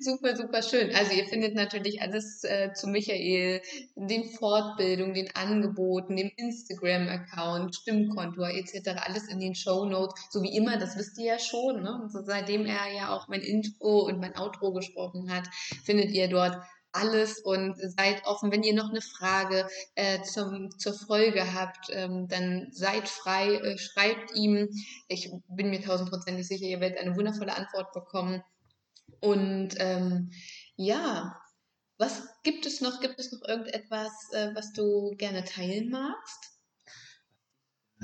super, 0.00 0.36
super 0.36 0.62
schön. 0.62 0.94
Also 0.94 1.12
ihr 1.12 1.26
findet 1.26 1.54
natürlich 1.54 2.00
alles 2.00 2.44
äh, 2.44 2.72
zu 2.72 2.88
Michael, 2.88 3.62
den 3.96 4.24
Fortbildungen, 4.24 5.14
den 5.14 5.34
Angeboten, 5.34 6.16
dem 6.16 6.30
Instagram-Account, 6.36 7.74
Stimmkonto 7.74 8.42
etc. 8.42 8.90
alles 9.04 9.28
in 9.28 9.40
den 9.40 9.54
Show 9.54 9.84
Notes. 9.84 10.14
So 10.30 10.42
wie 10.42 10.56
immer, 10.56 10.78
das 10.78 10.96
wisst 10.96 11.18
ihr 11.18 11.26
ja 11.26 11.38
schon. 11.38 11.82
Ne? 11.82 12.08
So, 12.12 12.20
seitdem 12.24 12.66
er 12.66 12.92
ja 12.94 13.14
auch 13.14 13.28
mein 13.28 13.42
Intro 13.42 14.06
und 14.06 14.20
mein 14.20 14.36
Outro 14.36 14.72
gesprochen 14.72 15.32
hat, 15.32 15.48
findet 15.84 16.10
ihr 16.10 16.28
dort 16.28 16.56
alles 16.92 17.40
und 17.40 17.74
seid 17.76 18.24
offen. 18.26 18.52
Wenn 18.52 18.62
ihr 18.62 18.74
noch 18.74 18.90
eine 18.90 19.00
Frage 19.00 19.66
äh, 19.94 20.22
zum, 20.22 20.70
zur 20.78 20.92
Folge 20.92 21.54
habt, 21.54 21.88
ähm, 21.90 22.28
dann 22.28 22.68
seid 22.70 23.08
frei, 23.08 23.54
äh, 23.54 23.78
schreibt 23.78 24.34
ihm. 24.34 24.68
Ich 25.08 25.30
bin 25.48 25.70
mir 25.70 25.82
tausendprozentig 25.82 26.46
sicher, 26.46 26.66
ihr 26.66 26.80
werdet 26.80 26.98
eine 26.98 27.16
wundervolle 27.16 27.56
Antwort 27.56 27.92
bekommen. 27.92 28.42
Und 29.22 29.76
ähm, 29.78 30.32
ja, 30.74 31.40
was 31.96 32.22
gibt 32.42 32.66
es 32.66 32.80
noch? 32.80 33.00
Gibt 33.00 33.20
es 33.20 33.30
noch 33.30 33.42
irgendetwas, 33.46 34.10
äh, 34.32 34.52
was 34.54 34.72
du 34.72 35.14
gerne 35.16 35.44
teilen 35.44 35.90
magst? 35.90 36.58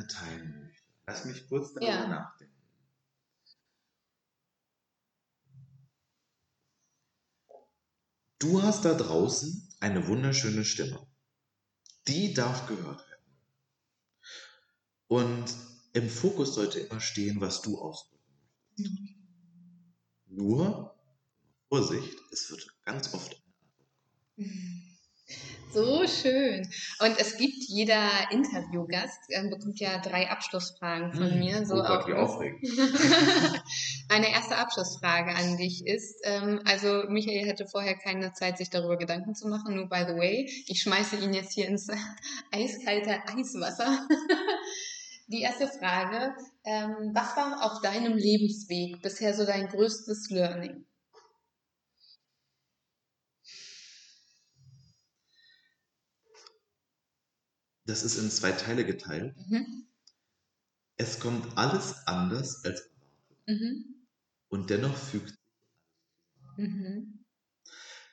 Teilen 0.09 0.61
möchte. 0.63 0.85
Lass 1.09 1.25
mich 1.25 1.49
kurz 1.49 1.75
darüber 1.75 1.91
ja. 1.91 2.07
nachdenken. 2.07 2.55
Du 8.39 8.63
hast 8.63 8.85
da 8.85 8.95
draußen 8.95 9.69
eine 9.81 10.07
wunderschöne 10.07 10.65
Stimme. 10.65 11.05
Die 12.07 12.33
darf 12.33 12.69
gehört 12.69 13.01
werden. 13.09 13.25
Und 15.09 15.57
im 15.95 16.09
Fokus 16.09 16.55
sollte 16.55 16.79
immer 16.79 17.01
stehen, 17.01 17.41
was 17.41 17.61
du 17.61 17.77
ausdrücken 17.81 18.23
möchtest. 18.77 18.93
Mhm. 18.93 19.17
Nur 20.27 20.98
Vorsicht, 21.69 22.17
es 22.33 22.51
wird 22.51 22.67
ganz 22.85 23.13
oft 23.13 23.37
so 25.73 26.07
schön. 26.07 26.69
Und 27.01 27.19
es 27.19 27.37
gibt 27.37 27.65
jeder 27.69 28.09
Interviewgast, 28.31 29.19
äh, 29.29 29.49
bekommt 29.49 29.79
ja 29.81 29.99
drei 29.99 30.31
Abschlussfragen 30.31 31.13
von 31.13 31.31
hm. 31.31 31.39
mir. 31.39 31.67
So 31.67 31.75
oh 31.75 31.83
Gott, 31.83 32.07
wie 32.07 32.15
aufregend. 32.15 32.63
Meine 34.09 34.31
erste 34.31 34.57
Abschlussfrage 34.57 35.35
an 35.35 35.57
dich 35.57 35.87
ist, 35.87 36.21
ähm, 36.25 36.63
also 36.65 37.05
Michael 37.09 37.47
hätte 37.47 37.67
vorher 37.67 37.97
keine 37.97 38.33
Zeit, 38.33 38.59
sich 38.59 38.71
darüber 38.71 38.97
Gedanken 38.97 39.35
zu 39.35 39.49
machen, 39.49 39.75
nur 39.75 39.89
by 39.89 40.05
the 40.07 40.15
way, 40.15 40.51
ich 40.67 40.81
schmeiße 40.83 41.17
ihn 41.17 41.35
jetzt 41.35 41.53
hier 41.53 41.69
ins 41.69 41.89
eiskalte 42.51 43.21
Eiswasser. 43.27 44.07
Die 45.27 45.43
erste 45.43 45.69
Frage, 45.69 46.35
ähm, 46.65 47.11
was 47.13 47.37
war 47.37 47.63
auf 47.63 47.83
deinem 47.83 48.17
Lebensweg 48.17 49.03
bisher 49.03 49.35
so 49.35 49.45
dein 49.45 49.69
größtes 49.69 50.31
Learning? 50.31 50.87
Das 57.89 58.03
ist 58.03 58.19
in 58.19 58.31
zwei 58.31 58.53
Teile 58.53 58.85
geteilt. 58.85 59.35
Mhm. 59.49 59.87
Es 60.99 61.21
kommt 61.21 61.57
alles 61.57 62.07
anders 62.07 62.63
als 62.65 62.81
erwartet. 62.83 63.41
Mhm. 63.47 63.85
Und 64.49 64.69
dennoch 64.69 64.95
fügt 64.95 65.31
sich 65.31 65.39
mhm. 66.59 67.25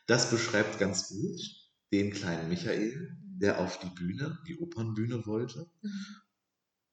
Das 0.07 0.29
beschreibt 0.29 0.79
ganz 0.79 1.09
gut 1.09 1.41
den 1.91 2.13
kleinen 2.13 2.47
Michael, 2.47 3.17
der 3.21 3.59
auf 3.59 3.79
die 3.79 3.89
Bühne, 3.89 4.39
die 4.47 4.57
Opernbühne 4.57 5.25
wollte. 5.25 5.69
Mhm. 5.81 6.05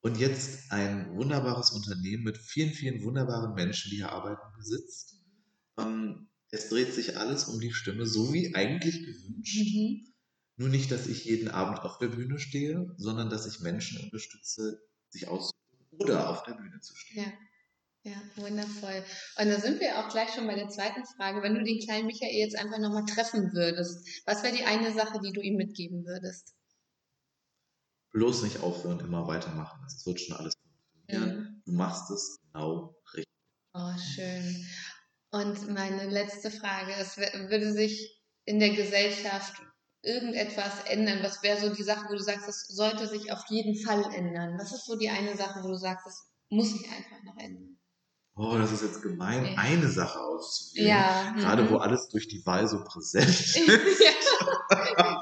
Und 0.01 0.19
jetzt 0.19 0.73
ein 0.73 1.15
wunderbares 1.15 1.71
Unternehmen 1.71 2.25
mit 2.25 2.37
vielen, 2.37 2.73
vielen 2.73 3.05
wunderbaren 3.05 3.55
Menschen, 3.55 3.91
die 3.91 3.99
hier 3.99 4.11
arbeiten, 4.11 4.57
besitzt. 4.57 5.23
Ähm, 5.79 6.27
es 6.51 6.69
dreht 6.69 6.93
sich 6.93 7.17
alles 7.17 7.45
um 7.45 7.61
die 7.61 7.73
Stimme, 7.73 8.07
so 8.07 8.33
wie 8.33 8.57
eigentlich 8.57 9.05
gewünscht. 9.05 10.12
Nur 10.63 10.71
nicht, 10.71 10.93
dass 10.93 11.09
ich 11.09 11.25
jeden 11.25 11.49
Abend 11.49 11.81
auf 11.81 11.99
der 11.99 12.07
Bühne 12.07 12.39
stehe, 12.39 12.95
sondern 12.97 13.31
dass 13.31 13.47
ich 13.47 13.59
Menschen 13.59 13.99
unterstütze, 14.01 14.81
sich 15.09 15.27
auszudrücken 15.27 15.99
oder 15.99 16.31
auf 16.31 16.45
der 16.45 16.53
Bühne 16.53 16.79
zu 16.79 16.95
stehen. 16.95 17.25
Ja. 17.25 17.33
Ja, 18.05 18.17
wundervoll. 18.37 19.05
Und 19.39 19.49
da 19.49 19.59
sind 19.59 19.81
wir 19.81 19.99
auch 19.99 20.09
gleich 20.09 20.33
schon 20.33 20.47
bei 20.47 20.55
der 20.55 20.69
zweiten 20.69 21.05
Frage. 21.17 21.43
Wenn 21.43 21.55
du 21.57 21.65
den 21.65 21.81
kleinen 21.81 22.07
Michael 22.07 22.37
jetzt 22.37 22.57
einfach 22.57 22.79
nochmal 22.79 23.07
treffen 23.07 23.53
würdest, 23.53 24.09
was 24.25 24.45
wäre 24.45 24.57
die 24.57 24.65
eine 24.65 24.93
Sache, 24.93 25.21
die 25.21 25.33
du 25.33 25.41
ihm 25.41 25.57
mitgeben 25.57 26.05
würdest? 26.05 26.55
Bloß 28.13 28.45
nicht 28.45 28.61
aufhören, 28.61 29.01
immer 29.01 29.27
weitermachen. 29.27 29.85
Es 29.87 30.07
wird 30.07 30.21
schon 30.21 30.37
alles 30.37 30.55
funktionieren. 30.63 31.41
Mhm. 31.41 31.63
Du 31.65 31.73
machst 31.73 32.09
es 32.13 32.39
genau 32.53 32.97
richtig. 33.15 33.33
Oh, 33.75 33.99
schön. 34.15 34.65
Und 35.31 35.71
meine 35.71 36.09
letzte 36.09 36.53
Frage 36.53 36.93
ist, 37.01 37.19
würde 37.19 37.73
sich 37.73 38.21
in 38.45 38.61
der 38.61 38.71
Gesellschaft 38.71 39.61
irgendetwas 40.03 40.85
ändern? 40.87 41.21
Was 41.23 41.43
wäre 41.43 41.61
so 41.61 41.75
die 41.75 41.83
Sache, 41.83 42.07
wo 42.09 42.15
du 42.15 42.23
sagst, 42.23 42.49
das 42.49 42.67
sollte 42.69 43.07
sich 43.07 43.33
auf 43.33 43.45
jeden 43.49 43.77
Fall 43.77 44.05
ändern? 44.15 44.59
Was 44.59 44.73
ist 44.73 44.87
so 44.87 44.97
die 44.97 45.11
eine 45.11 45.37
Sache, 45.37 45.63
wo 45.63 45.69
du 45.69 45.77
sagst, 45.77 46.07
das 46.07 46.29
muss 46.51 46.73
sich 46.73 46.87
einfach 46.91 47.23
noch 47.25 47.39
ändern? 47.39 47.79
Oh, 48.35 48.57
das 48.57 48.73
ist 48.73 48.83
jetzt 48.83 49.03
gemein, 49.03 49.45
ja. 49.45 49.53
eine 49.57 49.89
Sache 49.89 50.19
auszuwählen. 50.19 50.89
Ja. 50.89 51.35
Gerade 51.37 51.65
mhm. 51.65 51.71
wo 51.71 51.77
alles 51.77 52.09
durch 52.09 52.29
die 52.29 52.45
Wahl 52.47 52.67
so 52.67 52.83
präsent 52.83 53.29
ist. 53.29 53.57
ja, 53.67 53.75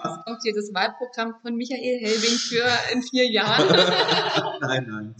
Jetzt 0.04 0.24
kommt 0.24 0.42
hier 0.42 0.54
das 0.54 0.72
Wahlprogramm 0.72 1.34
von 1.42 1.56
Michael 1.56 1.98
Helbing 2.00 2.38
für 2.38 2.68
in 2.92 3.02
vier 3.02 3.28
Jahren. 3.28 3.68
nein, 4.60 4.86
nein. 4.88 5.16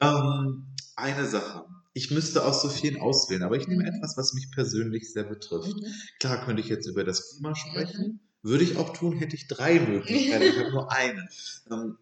Ähm, 0.00 0.66
eine 0.94 1.26
Sache. 1.26 1.66
Ich 1.92 2.10
müsste 2.10 2.44
aus 2.44 2.62
so 2.62 2.68
vielen 2.68 3.00
auswählen, 3.00 3.42
aber 3.42 3.56
ich 3.56 3.66
nehme 3.68 3.82
mhm. 3.82 3.94
etwas, 3.96 4.16
was 4.16 4.32
mich 4.34 4.50
persönlich 4.52 5.12
sehr 5.12 5.24
betrifft. 5.24 5.76
Mhm. 5.76 5.92
Klar 6.20 6.44
könnte 6.44 6.62
ich 6.62 6.68
jetzt 6.68 6.86
über 6.86 7.04
das 7.04 7.30
Klima 7.30 7.54
sprechen. 7.54 8.20
Mhm. 8.20 8.20
Würde 8.44 8.62
ich 8.62 8.76
auch 8.76 8.92
tun, 8.92 9.16
hätte 9.16 9.36
ich 9.36 9.48
drei 9.48 9.80
Möglichkeiten. 9.80 10.42
ich 10.44 10.58
habe 10.58 10.70
nur 10.70 10.92
eine. 10.92 11.26
Ähm, 11.70 11.96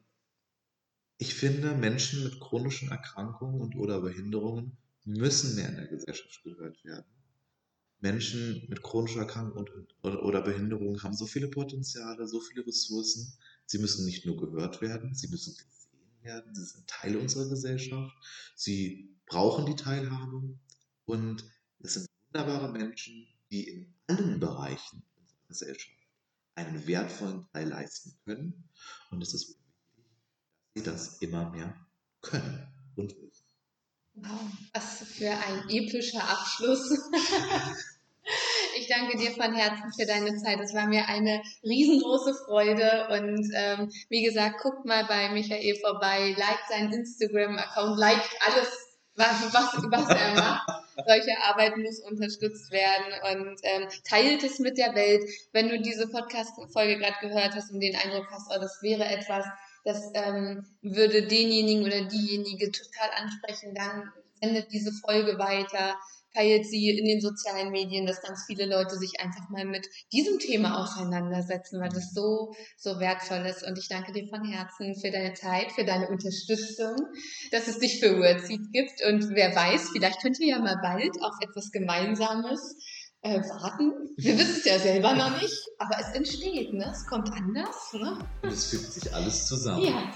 ich 1.17 1.37
finde, 1.37 1.73
Menschen 1.77 2.25
mit 2.25 2.41
chronischen 2.41 2.91
Erkrankungen 2.91 3.61
und 3.61 3.77
oder 3.77 4.01
Behinderungen 4.01 4.77
müssen 5.05 5.55
mehr 5.55 5.69
in 5.69 5.77
der 5.77 5.87
Gesellschaft 5.87 6.43
gehört 6.43 6.85
werden. 6.85 7.07
Menschen 8.01 8.67
mit 8.69 8.83
chronischer 8.83 9.21
Erkrankung 9.21 9.59
und, 9.59 9.71
oder, 10.03 10.25
oder 10.25 10.43
Behinderung 10.43 11.01
haben 11.05 11.15
so 11.15 11.27
viele 11.27 11.47
Potenziale, 11.47 12.27
so 12.27 12.41
viele 12.41 12.67
Ressourcen. 12.67 13.33
Sie 13.67 13.79
müssen 13.79 14.05
nicht 14.05 14.27
nur 14.27 14.37
gehört 14.37 14.81
werden, 14.81 15.15
sie 15.15 15.29
müssen 15.29 15.55
gesehen 15.55 16.23
werden. 16.23 16.53
Sie 16.57 16.65
sind 16.65 16.89
Teil 16.89 17.19
unserer 17.19 17.49
Gesellschaft. 17.49 18.17
Sie 18.57 19.15
brauchen 19.27 19.67
die 19.67 19.77
Teilhabe. 19.77 20.43
Und 21.05 21.45
es 21.79 21.95
sind 21.95 22.09
wunderbare 22.33 22.73
Menschen, 22.73 23.29
die 23.53 23.69
in 23.69 23.95
allen 24.09 24.41
Bereichen 24.41 25.05
unserer 25.21 25.47
Gesellschaft 25.47 26.02
einen 26.55 26.87
wertvollen 26.87 27.47
Teil 27.53 27.69
leisten 27.69 28.17
können. 28.25 28.69
Und 29.11 29.23
es 29.23 29.35
ist 29.35 29.49
wichtig, 29.49 29.65
dass 30.75 30.75
sie 30.75 30.83
das 30.83 31.23
immer 31.23 31.51
mehr 31.51 31.75
können 32.21 32.67
und 32.97 33.11
wissen. 33.11 33.45
Wow, 34.15 34.41
was 34.75 35.03
für 35.09 35.31
ein 35.31 35.69
epischer 35.69 36.23
Abschluss. 36.23 36.99
Ich 38.77 38.89
danke 38.89 39.19
dir 39.19 39.33
von 39.33 39.53
Herzen 39.53 39.93
für 39.93 40.07
deine 40.07 40.37
Zeit. 40.37 40.61
Es 40.61 40.75
war 40.75 40.87
mir 40.87 41.09
eine 41.09 41.43
riesengroße 41.63 42.35
Freude. 42.47 43.09
Und 43.11 43.51
ähm, 43.55 43.91
wie 44.09 44.23
gesagt, 44.23 44.63
guckt 44.63 44.85
mal 44.85 45.05
bei 45.07 45.29
Michael 45.31 45.77
vorbei, 45.81 46.35
liked 46.39 46.69
seinen 46.69 46.93
Instagram-Account, 46.93 47.99
liked 47.99 48.31
alles, 48.47 48.69
was, 49.17 49.53
was, 49.53 49.83
was 49.91 50.09
er 50.09 50.35
macht. 50.35 50.82
Solche 51.07 51.33
Arbeit 51.43 51.77
muss 51.77 52.01
unterstützt 52.01 52.71
werden 52.71 53.47
und 53.47 53.61
ähm, 53.63 53.89
teilt 54.05 54.43
es 54.43 54.59
mit 54.59 54.79
der 54.79 54.95
Welt. 54.95 55.29
Wenn 55.53 55.69
du 55.69 55.81
diese 55.81 56.09
Podcast-Folge 56.09 56.99
gerade 56.99 57.17
gehört 57.21 57.55
hast 57.55 57.73
und 57.73 57.81
den 57.81 57.97
Eindruck 57.97 58.27
hast, 58.31 58.51
oh, 58.51 58.61
das 58.61 58.83
wäre 58.83 59.05
etwas, 59.05 59.47
das 59.85 60.11
ähm, 60.15 60.67
würde 60.83 61.23
denjenigen 61.27 61.85
oder 61.85 62.03
diejenige 62.05 62.71
total 62.71 63.11
ansprechen, 63.17 63.75
dann 63.75 64.13
sendet 64.41 64.73
diese 64.73 64.93
Folge 64.93 65.39
weiter 65.39 65.97
teilt 66.35 66.67
sie 66.67 66.91
in 66.91 67.05
den 67.05 67.21
sozialen 67.21 67.71
Medien, 67.71 68.07
dass 68.07 68.23
ganz 68.23 68.45
viele 68.47 68.67
Leute 68.67 68.97
sich 68.97 69.21
einfach 69.21 69.49
mal 69.51 69.65
mit 69.65 69.87
diesem 70.13 70.39
Thema 70.39 70.83
auseinandersetzen, 70.83 71.81
weil 71.81 71.91
das 71.91 72.13
so, 72.13 72.55
so 72.77 72.99
wertvoll 72.99 73.47
ist. 73.47 73.63
Und 73.63 73.79
ich 73.79 73.89
danke 73.89 74.13
dir 74.13 74.29
von 74.29 74.45
Herzen 74.45 74.95
für 75.01 75.11
deine 75.11 75.35
Zeit, 75.35 75.73
für 75.73 75.85
deine 75.85 76.09
Unterstützung, 76.09 76.97
dass 77.51 77.69
es 77.69 77.79
dich 77.79 78.01
für 78.01 78.19
Wordseed 78.19 78.73
gibt. 78.73 79.05
Und 79.07 79.31
wer 79.35 79.55
weiß, 79.55 79.91
vielleicht 79.93 80.21
könnt 80.23 80.39
ihr 80.41 80.49
ja 80.49 80.59
mal 80.59 80.79
bald 80.83 81.21
auf 81.23 81.35
etwas 81.41 81.71
Gemeinsames 81.71 82.77
äh, 83.23 83.41
warten. 83.41 83.93
Wir 84.17 84.37
wissen 84.37 84.57
es 84.59 84.65
ja 84.65 84.79
selber 84.79 85.15
noch 85.15 85.41
nicht, 85.41 85.69
aber 85.79 85.97
es 86.01 86.15
entsteht, 86.15 86.73
ne? 86.73 86.91
Es 86.93 87.07
kommt 87.07 87.31
anders, 87.33 87.93
ne? 87.93 88.19
Und 88.43 88.53
es 88.53 88.67
fügt 88.67 88.93
sich 88.93 89.15
alles 89.15 89.47
zusammen. 89.47 89.85
Ja, 89.85 90.13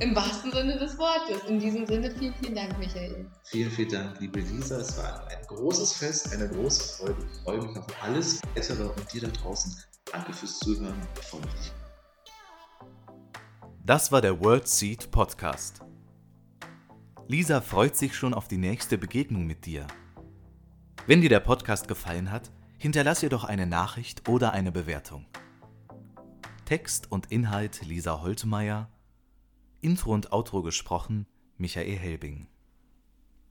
im 0.00 0.14
wahrsten 0.14 0.52
Sinne 0.52 0.78
des 0.78 0.98
Wortes. 0.98 1.48
In 1.48 1.58
diesem 1.58 1.86
Sinne 1.86 2.10
vielen, 2.10 2.34
vielen 2.34 2.54
Dank, 2.54 2.78
Michael. 2.78 3.26
Vielen, 3.44 3.70
vielen 3.70 3.90
Dank, 3.90 4.20
liebe 4.20 4.40
Lisa. 4.40 4.78
Es 4.78 4.96
war 4.98 5.26
ein 5.28 5.46
großes 5.46 5.92
Fest, 5.92 6.32
eine 6.32 6.48
große 6.48 6.96
Freude. 6.96 7.16
Ich 7.32 7.42
freue 7.42 7.62
mich 7.62 7.76
auf 7.78 7.86
alles 8.02 8.40
weitere 8.54 8.84
und 8.84 9.12
dir 9.12 9.22
da 9.22 9.28
draußen. 9.28 9.76
Danke 10.10 10.32
fürs 10.32 10.58
Zuhören. 10.58 10.94
Ich 11.20 11.26
freue 11.26 11.40
mich. 11.42 11.72
Das 13.84 14.10
war 14.10 14.20
der 14.20 14.40
World 14.40 14.66
Seed 14.66 15.10
Podcast. 15.10 15.80
Lisa 17.28 17.60
freut 17.60 17.96
sich 17.96 18.14
schon 18.14 18.34
auf 18.34 18.48
die 18.48 18.58
nächste 18.58 18.98
Begegnung 18.98 19.46
mit 19.46 19.66
dir. 19.66 19.86
Wenn 21.06 21.20
dir 21.20 21.28
der 21.28 21.40
Podcast 21.40 21.88
gefallen 21.88 22.30
hat, 22.30 22.50
hinterlass 22.78 23.22
ihr 23.22 23.28
doch 23.28 23.44
eine 23.44 23.66
Nachricht 23.66 24.28
oder 24.28 24.52
eine 24.52 24.72
Bewertung. 24.72 25.26
Text 26.64 27.10
und 27.12 27.30
Inhalt 27.30 27.82
Lisa 27.84 28.22
Holtmeier, 28.22 28.88
Intro 29.84 30.14
und 30.14 30.32
Outro 30.32 30.62
gesprochen 30.62 31.26
Michael 31.58 31.98
Helbing. 31.98 32.46